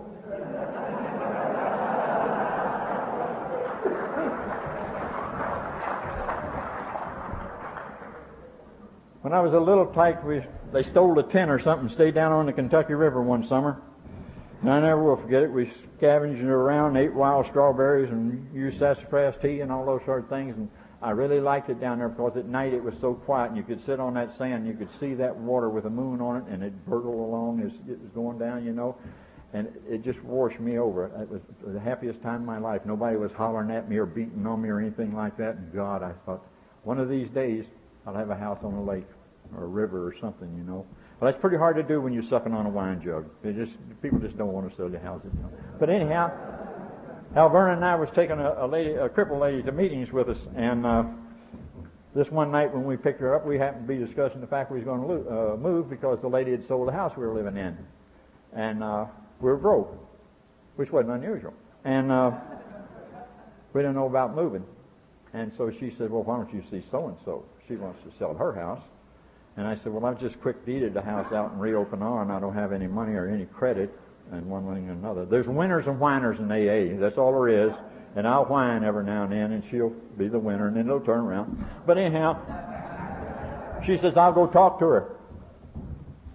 When 9.25 9.33
I 9.33 9.39
was 9.39 9.53
a 9.53 9.59
little 9.59 9.87
tyke, 9.87 10.23
we, 10.23 10.43
they 10.71 10.83
stole 10.83 11.17
a 11.17 11.23
tin 11.23 11.49
or 11.49 11.57
something, 11.57 11.89
stayed 11.89 12.13
down 12.13 12.31
on 12.31 12.45
the 12.45 12.53
Kentucky 12.53 12.93
River 12.93 13.23
one 13.23 13.43
summer. 13.43 13.81
And 14.61 14.69
I 14.69 14.79
never 14.79 15.01
will 15.01 15.17
forget 15.17 15.41
it. 15.41 15.51
We 15.51 15.71
scavenged 15.97 16.43
around, 16.43 16.95
ate 16.95 17.11
wild 17.11 17.47
strawberries, 17.47 18.11
and 18.11 18.47
used 18.53 18.77
sassafras 18.77 19.33
tea 19.41 19.61
and 19.61 19.71
all 19.71 19.83
those 19.83 20.05
sort 20.05 20.25
of 20.25 20.29
things. 20.29 20.55
And 20.55 20.69
I 21.01 21.09
really 21.09 21.39
liked 21.39 21.71
it 21.71 21.81
down 21.81 21.97
there 21.97 22.09
because 22.09 22.37
at 22.37 22.45
night 22.45 22.75
it 22.75 22.83
was 22.83 22.95
so 22.99 23.15
quiet, 23.15 23.47
and 23.47 23.57
you 23.57 23.63
could 23.63 23.81
sit 23.83 23.99
on 23.99 24.13
that 24.13 24.37
sand, 24.37 24.63
and 24.63 24.67
you 24.67 24.75
could 24.75 24.95
see 24.99 25.15
that 25.15 25.35
water 25.35 25.71
with 25.71 25.85
a 25.85 25.89
moon 25.89 26.21
on 26.21 26.37
it, 26.37 26.43
and 26.53 26.61
it 26.61 26.85
burgled 26.85 27.15
along 27.15 27.61
as 27.61 27.71
it 27.89 27.99
was 27.99 28.11
going 28.13 28.37
down, 28.37 28.63
you 28.63 28.73
know. 28.73 28.95
And 29.53 29.69
it 29.89 30.03
just 30.03 30.21
washed 30.23 30.59
me 30.59 30.77
over. 30.77 31.05
It 31.19 31.31
was 31.31 31.41
the 31.65 31.79
happiest 31.79 32.21
time 32.21 32.41
of 32.41 32.45
my 32.45 32.59
life. 32.59 32.81
Nobody 32.85 33.17
was 33.17 33.31
hollering 33.31 33.71
at 33.71 33.89
me 33.89 33.97
or 33.97 34.05
beating 34.05 34.45
on 34.45 34.61
me 34.61 34.69
or 34.69 34.79
anything 34.79 35.15
like 35.15 35.35
that. 35.37 35.55
And 35.55 35.73
God, 35.73 36.03
I 36.03 36.11
thought, 36.27 36.45
one 36.83 36.99
of 36.99 37.09
these 37.09 37.29
days 37.29 37.65
I'll 38.05 38.13
have 38.13 38.29
a 38.29 38.35
house 38.35 38.59
on 38.61 38.75
a 38.75 38.83
lake 38.83 39.07
or 39.55 39.63
a 39.63 39.67
river 39.67 40.07
or 40.07 40.15
something, 40.17 40.53
you 40.57 40.63
know. 40.63 40.85
Well, 41.19 41.31
that's 41.31 41.39
pretty 41.39 41.57
hard 41.57 41.77
to 41.77 41.83
do 41.83 42.01
when 42.01 42.13
you're 42.13 42.23
sucking 42.23 42.53
on 42.53 42.65
a 42.65 42.69
wine 42.69 43.01
jug. 43.01 43.25
They 43.41 43.53
just 43.53 43.71
people 44.01 44.19
just 44.19 44.37
don't 44.37 44.51
want 44.51 44.69
to 44.69 44.75
sell 44.75 44.89
their 44.89 44.99
houses. 44.99 45.31
You 45.33 45.43
know. 45.43 45.49
But 45.79 45.89
anyhow, 45.89 46.31
Alverna 47.35 47.73
and 47.73 47.85
I 47.85 47.95
was 47.95 48.09
taking 48.13 48.39
a, 48.39 48.65
a 48.65 48.67
lady, 48.67 48.91
a 48.91 49.07
crippled 49.07 49.39
lady, 49.39 49.63
to 49.63 49.71
meetings 49.71 50.11
with 50.11 50.29
us, 50.29 50.37
and 50.55 50.85
uh, 50.85 51.03
this 52.13 52.29
one 52.29 52.51
night 52.51 52.73
when 52.73 52.83
we 52.83 52.97
picked 52.97 53.21
her 53.21 53.33
up, 53.33 53.45
we 53.45 53.57
happened 53.57 53.87
to 53.87 53.93
be 53.93 54.03
discussing 54.03 54.41
the 54.41 54.47
fact 54.47 54.71
we 54.71 54.77
was 54.77 54.85
going 54.85 55.01
to 55.01 55.07
lo- 55.07 55.53
uh, 55.53 55.57
move 55.57 55.89
because 55.89 56.19
the 56.21 56.27
lady 56.27 56.51
had 56.51 56.65
sold 56.67 56.87
the 56.87 56.93
house 56.93 57.13
we 57.15 57.25
were 57.25 57.33
living 57.33 57.57
in, 57.57 57.77
and 58.53 58.83
uh, 58.83 59.05
we 59.39 59.49
were 59.49 59.57
broke, 59.57 59.97
which 60.75 60.91
wasn't 60.91 61.13
unusual, 61.13 61.53
and 61.85 62.11
uh, 62.11 62.31
we 63.73 63.81
didn't 63.81 63.95
know 63.95 64.07
about 64.07 64.35
moving, 64.35 64.65
and 65.33 65.53
so 65.55 65.71
she 65.71 65.91
said, 65.97 66.11
"Well, 66.11 66.23
why 66.23 66.37
don't 66.37 66.53
you 66.53 66.63
see 66.69 66.85
so 66.91 67.07
and 67.07 67.17
so? 67.23 67.45
She 67.69 67.77
wants 67.77 68.01
to 68.03 68.17
sell 68.17 68.33
her 68.33 68.53
house." 68.53 68.81
And 69.57 69.65
I 69.65 69.75
said, 69.75 69.93
well, 69.93 70.05
I've 70.05 70.19
just 70.19 70.41
quick 70.41 70.65
deeded 70.65 70.93
the 70.93 71.01
house 71.01 71.31
out 71.31 71.53
in 71.53 71.59
Rio 71.59 71.85
Pinar, 71.85 72.21
and 72.21 72.31
I 72.31 72.39
don't 72.39 72.53
have 72.53 72.73
any 72.73 72.87
money 72.87 73.13
or 73.13 73.27
any 73.27 73.45
credit, 73.45 73.97
and 74.31 74.45
one 74.47 74.65
thing 74.65 74.89
and 74.89 75.03
another. 75.03 75.25
There's 75.25 75.47
winners 75.47 75.87
and 75.87 75.99
whiners 75.99 76.39
in 76.39 76.51
AA. 76.51 76.99
That's 76.99 77.17
all 77.17 77.31
there 77.31 77.67
is. 77.67 77.73
And 78.15 78.27
I'll 78.27 78.45
whine 78.45 78.83
every 78.83 79.03
now 79.03 79.23
and 79.23 79.31
then, 79.31 79.51
and 79.51 79.63
she'll 79.69 79.93
be 80.17 80.27
the 80.27 80.39
winner, 80.39 80.67
and 80.67 80.75
then 80.75 80.87
it'll 80.87 81.01
turn 81.01 81.19
around. 81.19 81.65
But 81.85 81.97
anyhow, 81.97 82.37
she 83.85 83.97
says, 83.97 84.17
I'll 84.17 84.33
go 84.33 84.47
talk 84.47 84.79
to 84.79 84.85
her. 84.85 85.15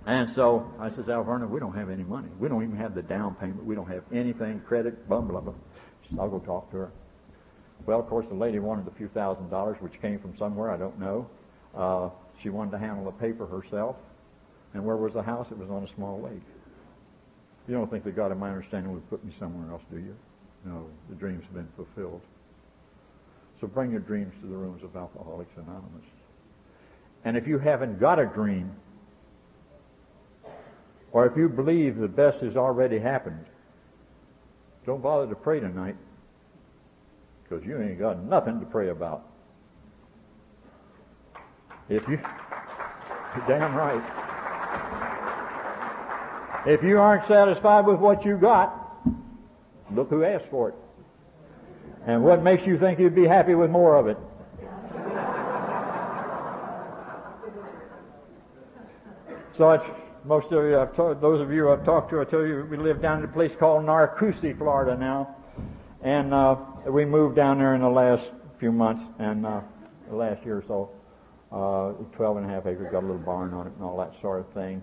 And 0.07 0.29
so 0.31 0.71
I 0.79 0.91
says, 0.91 1.07
Alverna, 1.07 1.49
we 1.49 1.61
don't 1.61 1.75
have 1.75 1.91
any 1.91 2.05
money. 2.05 2.29
We 2.39 2.49
don't 2.49 2.62
even 2.62 2.77
have 2.77 2.95
the 2.95 3.03
down 3.03 3.35
payment. 3.35 3.64
We 3.64 3.75
don't 3.75 3.89
have 3.89 4.03
anything, 4.12 4.61
credit, 4.66 5.09
blah, 5.09 5.21
blah, 5.21 5.41
blah. 5.41 5.55
She 6.03 6.11
says, 6.11 6.18
I'll 6.18 6.29
go 6.29 6.39
talk 6.39 6.71
to 6.73 6.77
her. 6.79 6.93
Well, 7.87 8.01
of 8.01 8.09
course, 8.09 8.27
the 8.29 8.35
lady 8.35 8.59
wanted 8.59 8.87
a 8.87 8.91
few 8.93 9.09
thousand 9.09 9.51
dollars, 9.51 9.77
which 9.81 10.01
came 10.01 10.18
from 10.18 10.37
somewhere, 10.37 10.71
I 10.71 10.77
don't 10.77 10.99
know. 10.99 11.29
Uh, 11.75 12.11
she 12.43 12.49
wanted 12.49 12.72
to 12.72 12.78
handle 12.78 13.05
the 13.05 13.12
paper 13.12 13.47
herself. 13.47 13.97
And 14.74 14.84
where 14.84 14.97
was 14.97 15.14
the 15.14 15.22
house? 15.22 15.49
It 15.51 15.59
was 15.59 15.70
on 15.70 15.82
a 15.82 15.88
small 15.88 16.20
lake. 16.20 16.43
You 17.68 17.74
don't 17.74 17.91
think 17.91 18.05
that 18.05 18.16
God, 18.16 18.32
in 18.32 18.38
my 18.38 18.51
understanding, 18.51 18.93
would 18.93 19.09
put 19.11 19.24
me 19.24 19.32
somewhere 19.38 19.70
else, 19.70 19.82
do 19.91 19.99
you? 19.99 20.16
No, 20.64 20.86
the 21.09 21.14
dream's 21.14 21.47
been 21.53 21.68
fulfilled. 21.76 22.20
So 23.61 23.66
bring 23.66 23.91
your 23.91 24.01
dreams 24.01 24.32
to 24.41 24.47
the 24.47 24.57
rooms 24.57 24.82
of 24.82 24.97
Alcoholics 24.97 25.53
Anonymous. 25.57 26.07
And 27.24 27.36
if 27.36 27.47
you 27.47 27.59
haven't 27.59 28.01
got 28.01 28.18
a 28.18 28.26
dream, 28.26 28.72
or 31.12 31.26
if 31.26 31.36
you 31.36 31.49
believe 31.49 31.97
the 31.97 32.09
best 32.09 32.41
has 32.41 32.57
already 32.57 32.99
happened, 32.99 33.45
don't 34.86 35.03
bother 35.03 35.28
to 35.28 35.34
pray 35.34 35.61
tonight 35.61 35.97
because 37.43 37.64
you 37.66 37.80
ain't 37.80 37.99
got 37.99 38.22
nothing 38.22 38.61
to 38.61 38.66
pray 38.66 38.88
about. 38.88 39.26
If 41.91 42.07
you, 42.07 42.20
damn 43.49 43.74
right. 43.74 44.01
If 46.64 46.84
you 46.84 47.01
aren't 47.01 47.26
satisfied 47.26 47.84
with 47.84 47.99
what 47.99 48.24
you 48.24 48.36
got, 48.36 48.97
look 49.93 50.09
who 50.09 50.22
asked 50.22 50.47
for 50.47 50.68
it. 50.68 50.76
And 52.07 52.22
what 52.22 52.45
makes 52.45 52.64
you 52.64 52.78
think 52.78 53.01
you'd 53.01 53.16
be 53.16 53.26
happy 53.26 53.57
with 53.57 53.70
more 53.70 53.97
of 53.97 54.07
it? 54.07 54.16
So 59.57 59.72
it's, 59.72 59.84
most 60.24 60.53
of 60.53 60.64
you, 60.64 60.78
I've 60.78 60.95
told, 60.95 61.20
those 61.20 61.41
of 61.41 61.51
you 61.53 61.72
I've 61.72 61.84
talked 61.84 62.11
to, 62.11 62.20
I 62.20 62.24
tell 62.24 62.47
you, 62.47 62.68
we 62.70 62.76
live 62.76 63.03
down 63.03 63.18
in 63.18 63.24
a 63.24 63.32
place 63.32 63.57
called 63.57 63.84
Narcoossee, 63.84 64.57
Florida 64.57 64.97
now. 64.97 65.34
And 66.03 66.32
uh, 66.32 66.57
we 66.86 67.05
moved 67.05 67.34
down 67.34 67.59
there 67.59 67.74
in 67.74 67.80
the 67.80 67.91
last 67.91 68.30
few 68.61 68.70
months 68.70 69.03
and 69.18 69.45
uh, 69.45 69.61
the 70.09 70.14
last 70.14 70.45
year 70.45 70.59
or 70.59 70.64
so 70.68 70.91
uh, 71.53 71.93
12 72.15 72.39
and 72.39 72.47
a 72.47 72.49
half 72.49 72.67
acres, 72.67 72.89
got 72.93 73.03
a 73.03 73.07
little 73.07 73.19
barn 73.19 73.53
on 73.53 73.67
it 73.67 73.73
and 73.75 73.85
all 73.85 73.97
that 73.99 74.13
sort 74.21 74.41
of 74.41 74.49
thing. 74.53 74.83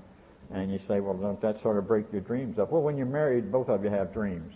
And 0.54 0.72
you 0.72 0.80
say, 0.80 1.00
well, 1.00 1.14
don't 1.14 1.42
that 1.42 1.62
sort 1.62 1.78
of 1.78 1.88
break 1.88 2.06
your 2.12 2.22
dreams 2.22 2.60
up? 2.60 2.72
Well, 2.72 2.82
when 2.82 2.98
you're 2.98 3.06
married, 3.06 3.52
both 3.52 3.70
of 3.70 3.84
you 3.84 3.90
have 3.90 4.14
dreams. 4.14 4.54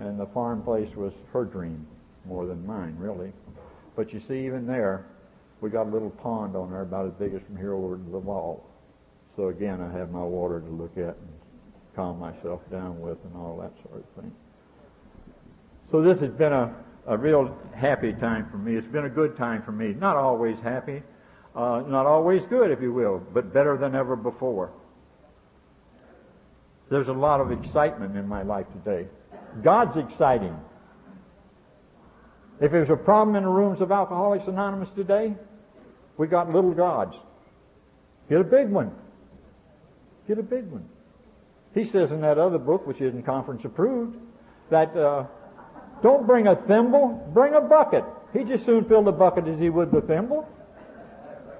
And 0.00 0.18
the 0.18 0.26
farm 0.26 0.62
place 0.62 0.94
was 0.96 1.12
her 1.32 1.44
dream 1.44 1.86
more 2.24 2.46
than 2.46 2.64
mine, 2.66 2.96
really. 2.98 3.32
But 3.96 4.12
you 4.12 4.20
see, 4.20 4.46
even 4.46 4.66
there, 4.66 5.06
we 5.60 5.70
got 5.70 5.86
a 5.86 5.90
little 5.90 6.10
pond 6.10 6.54
on 6.56 6.70
there 6.70 6.82
about 6.82 7.06
as 7.06 7.12
big 7.12 7.34
as 7.34 7.42
from 7.42 7.56
here 7.56 7.74
over 7.74 7.96
to 7.96 8.10
the 8.10 8.18
wall. 8.18 8.64
So 9.36 9.48
again, 9.48 9.80
I 9.80 9.90
have 9.96 10.10
my 10.10 10.22
water 10.22 10.60
to 10.60 10.68
look 10.68 10.96
at 10.98 11.16
and 11.16 11.28
calm 11.94 12.18
myself 12.18 12.60
down 12.70 13.00
with 13.00 13.18
and 13.24 13.36
all 13.36 13.56
that 13.60 13.72
sort 13.88 14.04
of 14.04 14.22
thing. 14.22 14.32
So 15.90 16.02
this 16.02 16.20
has 16.20 16.30
been 16.30 16.52
a, 16.52 16.74
a 17.08 17.16
real 17.16 17.56
happy 17.74 18.12
time 18.12 18.48
for 18.50 18.58
me. 18.58 18.76
It's 18.76 18.86
been 18.86 19.06
a 19.06 19.10
good 19.10 19.36
time 19.36 19.62
for 19.62 19.72
me. 19.72 19.94
Not 19.94 20.16
always 20.16 20.60
happy, 20.60 21.02
uh, 21.56 21.82
not 21.86 22.04
always 22.04 22.44
good, 22.46 22.70
if 22.70 22.82
you 22.82 22.92
will, 22.92 23.18
but 23.32 23.52
better 23.52 23.78
than 23.78 23.94
ever 23.94 24.14
before. 24.14 24.70
There's 26.90 27.08
a 27.08 27.12
lot 27.12 27.40
of 27.40 27.50
excitement 27.50 28.16
in 28.16 28.28
my 28.28 28.42
life 28.42 28.66
today. 28.72 29.08
God's 29.62 29.96
exciting. 29.96 30.56
If 32.60 32.72
there's 32.72 32.90
a 32.90 32.96
problem 32.96 33.36
in 33.36 33.44
the 33.44 33.48
rooms 33.48 33.80
of 33.80 33.90
Alcoholics 33.90 34.46
Anonymous 34.46 34.90
today, 34.90 35.34
we 36.18 36.26
got 36.26 36.52
little 36.52 36.72
gods. 36.72 37.16
Get 38.28 38.40
a 38.40 38.44
big 38.44 38.68
one. 38.68 38.92
Get 40.26 40.38
a 40.38 40.42
big 40.42 40.66
one. 40.66 40.86
He 41.74 41.84
says 41.84 42.12
in 42.12 42.20
that 42.20 42.38
other 42.38 42.58
book, 42.58 42.86
which 42.86 43.00
isn't 43.00 43.22
conference 43.22 43.64
approved, 43.64 44.16
that 44.70 44.94
uh, 44.94 45.24
don't 46.02 46.26
bring 46.26 46.46
a 46.46 46.56
thimble, 46.56 47.30
bring 47.32 47.54
a 47.54 47.60
bucket. 47.60 48.04
He 48.32 48.44
just 48.44 48.64
soon 48.64 48.84
filled 48.84 49.06
the 49.06 49.12
bucket 49.12 49.48
as 49.48 49.58
he 49.58 49.70
would 49.70 49.90
the 49.90 50.00
thimble. 50.00 50.48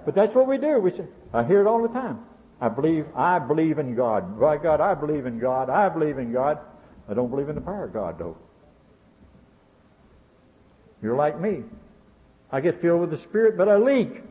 But 0.04 0.14
that's 0.14 0.34
what 0.34 0.46
we 0.46 0.58
do. 0.58 0.78
We 0.78 0.90
say, 0.90 1.06
I 1.32 1.44
hear 1.44 1.60
it 1.60 1.66
all 1.66 1.82
the 1.82 1.88
time. 1.88 2.20
I 2.60 2.68
believe, 2.68 3.06
I 3.14 3.38
believe 3.38 3.78
in 3.78 3.94
God. 3.94 4.40
By 4.40 4.56
God, 4.56 4.80
I 4.80 4.94
believe 4.94 5.26
in 5.26 5.38
God. 5.38 5.70
I 5.70 5.88
believe 5.88 6.18
in 6.18 6.32
God. 6.32 6.58
I 7.08 7.14
don't 7.14 7.30
believe 7.30 7.48
in 7.48 7.54
the 7.54 7.60
power 7.60 7.84
of 7.84 7.92
God, 7.92 8.18
though. 8.18 8.36
You're 11.02 11.16
like 11.16 11.40
me. 11.40 11.62
I 12.50 12.60
get 12.60 12.80
filled 12.80 13.00
with 13.00 13.10
the 13.10 13.18
Spirit, 13.18 13.56
but 13.56 13.68
I 13.68 13.76
leak. 13.76 14.22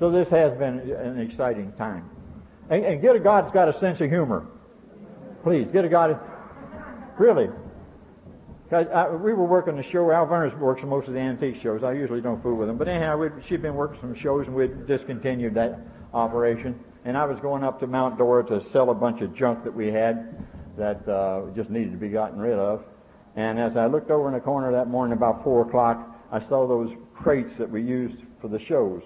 So 0.00 0.10
this 0.10 0.30
has 0.30 0.56
been 0.56 0.78
an 0.78 1.20
exciting 1.20 1.72
time. 1.72 2.08
And, 2.70 2.84
and 2.86 3.02
get 3.02 3.14
a 3.14 3.20
God 3.20 3.44
that's 3.44 3.52
got 3.52 3.68
a 3.68 3.72
sense 3.74 4.00
of 4.00 4.08
humor. 4.08 4.46
Please, 5.42 5.68
get 5.70 5.84
a 5.84 5.90
God. 5.90 6.18
Really. 7.18 7.50
I, 8.72 9.10
we 9.10 9.34
were 9.34 9.44
working 9.44 9.76
the 9.76 9.82
show. 9.82 10.06
Alverna's 10.06 10.54
works 10.54 10.82
most 10.82 11.08
of 11.08 11.12
the 11.12 11.20
antique 11.20 11.56
shows. 11.60 11.82
I 11.82 11.92
usually 11.92 12.22
don't 12.22 12.42
fool 12.42 12.54
with 12.54 12.70
him. 12.70 12.78
But 12.78 12.88
anyhow, 12.88 13.28
she'd 13.46 13.60
been 13.60 13.74
working 13.74 14.00
some 14.00 14.14
shows 14.14 14.46
and 14.46 14.56
we'd 14.56 14.86
discontinued 14.86 15.52
that 15.54 15.78
operation. 16.14 16.80
And 17.04 17.14
I 17.18 17.26
was 17.26 17.38
going 17.40 17.62
up 17.62 17.78
to 17.80 17.86
Mount 17.86 18.16
Dora 18.16 18.46
to 18.46 18.62
sell 18.70 18.88
a 18.88 18.94
bunch 18.94 19.20
of 19.20 19.34
junk 19.34 19.64
that 19.64 19.74
we 19.74 19.88
had 19.88 20.46
that 20.78 21.06
uh, 21.06 21.50
just 21.54 21.68
needed 21.68 21.92
to 21.92 21.98
be 21.98 22.08
gotten 22.08 22.38
rid 22.38 22.58
of. 22.58 22.84
And 23.36 23.58
as 23.58 23.76
I 23.76 23.86
looked 23.86 24.10
over 24.10 24.28
in 24.28 24.34
the 24.34 24.40
corner 24.40 24.72
that 24.72 24.88
morning 24.88 25.14
about 25.14 25.44
4 25.44 25.68
o'clock, 25.68 26.08
I 26.32 26.38
saw 26.40 26.66
those 26.66 26.90
crates 27.12 27.56
that 27.56 27.68
we 27.68 27.82
used 27.82 28.22
for 28.40 28.48
the 28.48 28.58
shows 28.58 29.02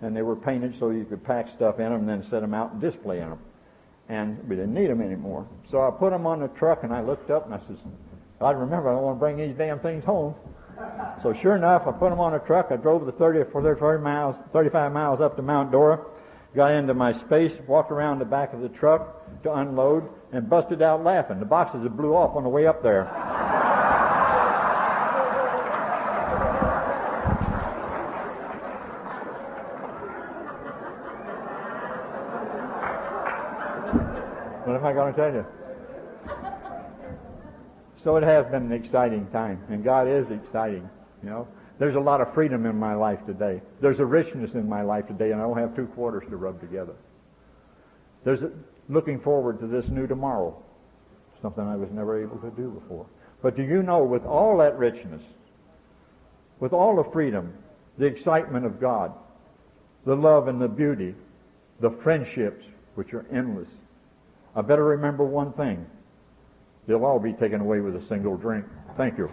and 0.00 0.16
they 0.16 0.22
were 0.22 0.36
painted 0.36 0.76
so 0.78 0.90
you 0.90 1.04
could 1.04 1.22
pack 1.24 1.48
stuff 1.48 1.78
in 1.78 1.90
them 1.90 2.00
and 2.00 2.08
then 2.08 2.22
set 2.22 2.40
them 2.40 2.54
out 2.54 2.72
and 2.72 2.80
display 2.80 3.20
in 3.20 3.30
them. 3.30 3.38
And 4.08 4.48
we 4.48 4.56
didn't 4.56 4.74
need 4.74 4.88
them 4.88 5.00
anymore. 5.00 5.46
So 5.68 5.86
I 5.86 5.90
put 5.90 6.10
them 6.10 6.26
on 6.26 6.40
the 6.40 6.48
truck 6.48 6.82
and 6.82 6.92
I 6.92 7.00
looked 7.02 7.30
up 7.30 7.46
and 7.46 7.54
I 7.54 7.58
says, 7.66 7.76
I 8.40 8.50
remember 8.52 8.88
I 8.88 8.94
don't 8.94 9.02
want 9.02 9.16
to 9.16 9.20
bring 9.20 9.36
these 9.36 9.56
damn 9.56 9.78
things 9.78 10.04
home. 10.04 10.34
So 11.22 11.34
sure 11.34 11.56
enough, 11.56 11.82
I 11.86 11.92
put 11.92 12.10
them 12.10 12.20
on 12.20 12.34
a 12.34 12.38
truck. 12.38 12.68
I 12.70 12.76
drove 12.76 13.04
the 13.04 13.12
30 13.12 13.40
or 13.40 13.76
30 13.76 14.02
miles, 14.02 14.36
35 14.52 14.92
miles 14.92 15.20
up 15.20 15.36
to 15.36 15.42
Mount 15.42 15.70
Dora, 15.70 16.00
got 16.54 16.72
into 16.72 16.94
my 16.94 17.12
space, 17.12 17.52
walked 17.68 17.92
around 17.92 18.18
the 18.18 18.24
back 18.24 18.54
of 18.54 18.62
the 18.62 18.70
truck 18.70 19.42
to 19.42 19.52
unload, 19.52 20.08
and 20.32 20.48
busted 20.48 20.80
out 20.80 21.04
laughing. 21.04 21.38
The 21.38 21.44
boxes 21.44 21.82
had 21.82 21.96
blew 21.96 22.14
off 22.14 22.34
on 22.34 22.42
the 22.42 22.48
way 22.48 22.66
up 22.66 22.82
there. 22.82 23.04
I 34.90 34.92
going 34.92 35.14
to 35.14 35.20
tell 35.20 35.32
you? 35.32 35.46
So 38.02 38.16
it 38.16 38.24
has 38.24 38.46
been 38.46 38.64
an 38.64 38.72
exciting 38.72 39.26
time, 39.26 39.62
and 39.68 39.84
God 39.84 40.08
is 40.08 40.30
exciting. 40.30 40.88
You 41.22 41.28
know, 41.28 41.48
there's 41.78 41.94
a 41.94 42.00
lot 42.00 42.20
of 42.20 42.32
freedom 42.34 42.66
in 42.66 42.78
my 42.78 42.94
life 42.94 43.24
today. 43.26 43.60
There's 43.80 44.00
a 44.00 44.06
richness 44.06 44.54
in 44.54 44.68
my 44.68 44.82
life 44.82 45.06
today, 45.06 45.32
and 45.32 45.40
I 45.40 45.44
don't 45.44 45.58
have 45.58 45.76
two 45.76 45.86
quarters 45.86 46.24
to 46.30 46.36
rub 46.36 46.60
together. 46.60 46.94
There's 48.24 48.42
a, 48.42 48.50
looking 48.88 49.20
forward 49.20 49.60
to 49.60 49.66
this 49.66 49.88
new 49.88 50.06
tomorrow, 50.06 50.60
something 51.40 51.62
I 51.62 51.76
was 51.76 51.90
never 51.90 52.22
able 52.22 52.38
to 52.38 52.50
do 52.50 52.70
before. 52.70 53.06
But 53.42 53.56
do 53.56 53.62
you 53.62 53.82
know, 53.82 54.02
with 54.02 54.24
all 54.24 54.58
that 54.58 54.78
richness, 54.78 55.22
with 56.58 56.72
all 56.72 56.96
the 56.96 57.10
freedom, 57.10 57.52
the 57.98 58.06
excitement 58.06 58.66
of 58.66 58.80
God, 58.80 59.12
the 60.04 60.16
love 60.16 60.48
and 60.48 60.60
the 60.60 60.68
beauty, 60.68 61.14
the 61.80 61.90
friendships, 61.90 62.64
which 62.94 63.14
are 63.14 63.26
endless, 63.32 63.68
I 64.54 64.62
better 64.62 64.84
remember 64.84 65.24
one 65.24 65.52
thing. 65.52 65.86
They'll 66.86 67.04
all 67.04 67.20
be 67.20 67.32
taken 67.32 67.60
away 67.60 67.80
with 67.80 67.96
a 67.96 68.02
single 68.02 68.36
drink. 68.36 68.64
Thank 68.96 69.18
you. 69.18 69.30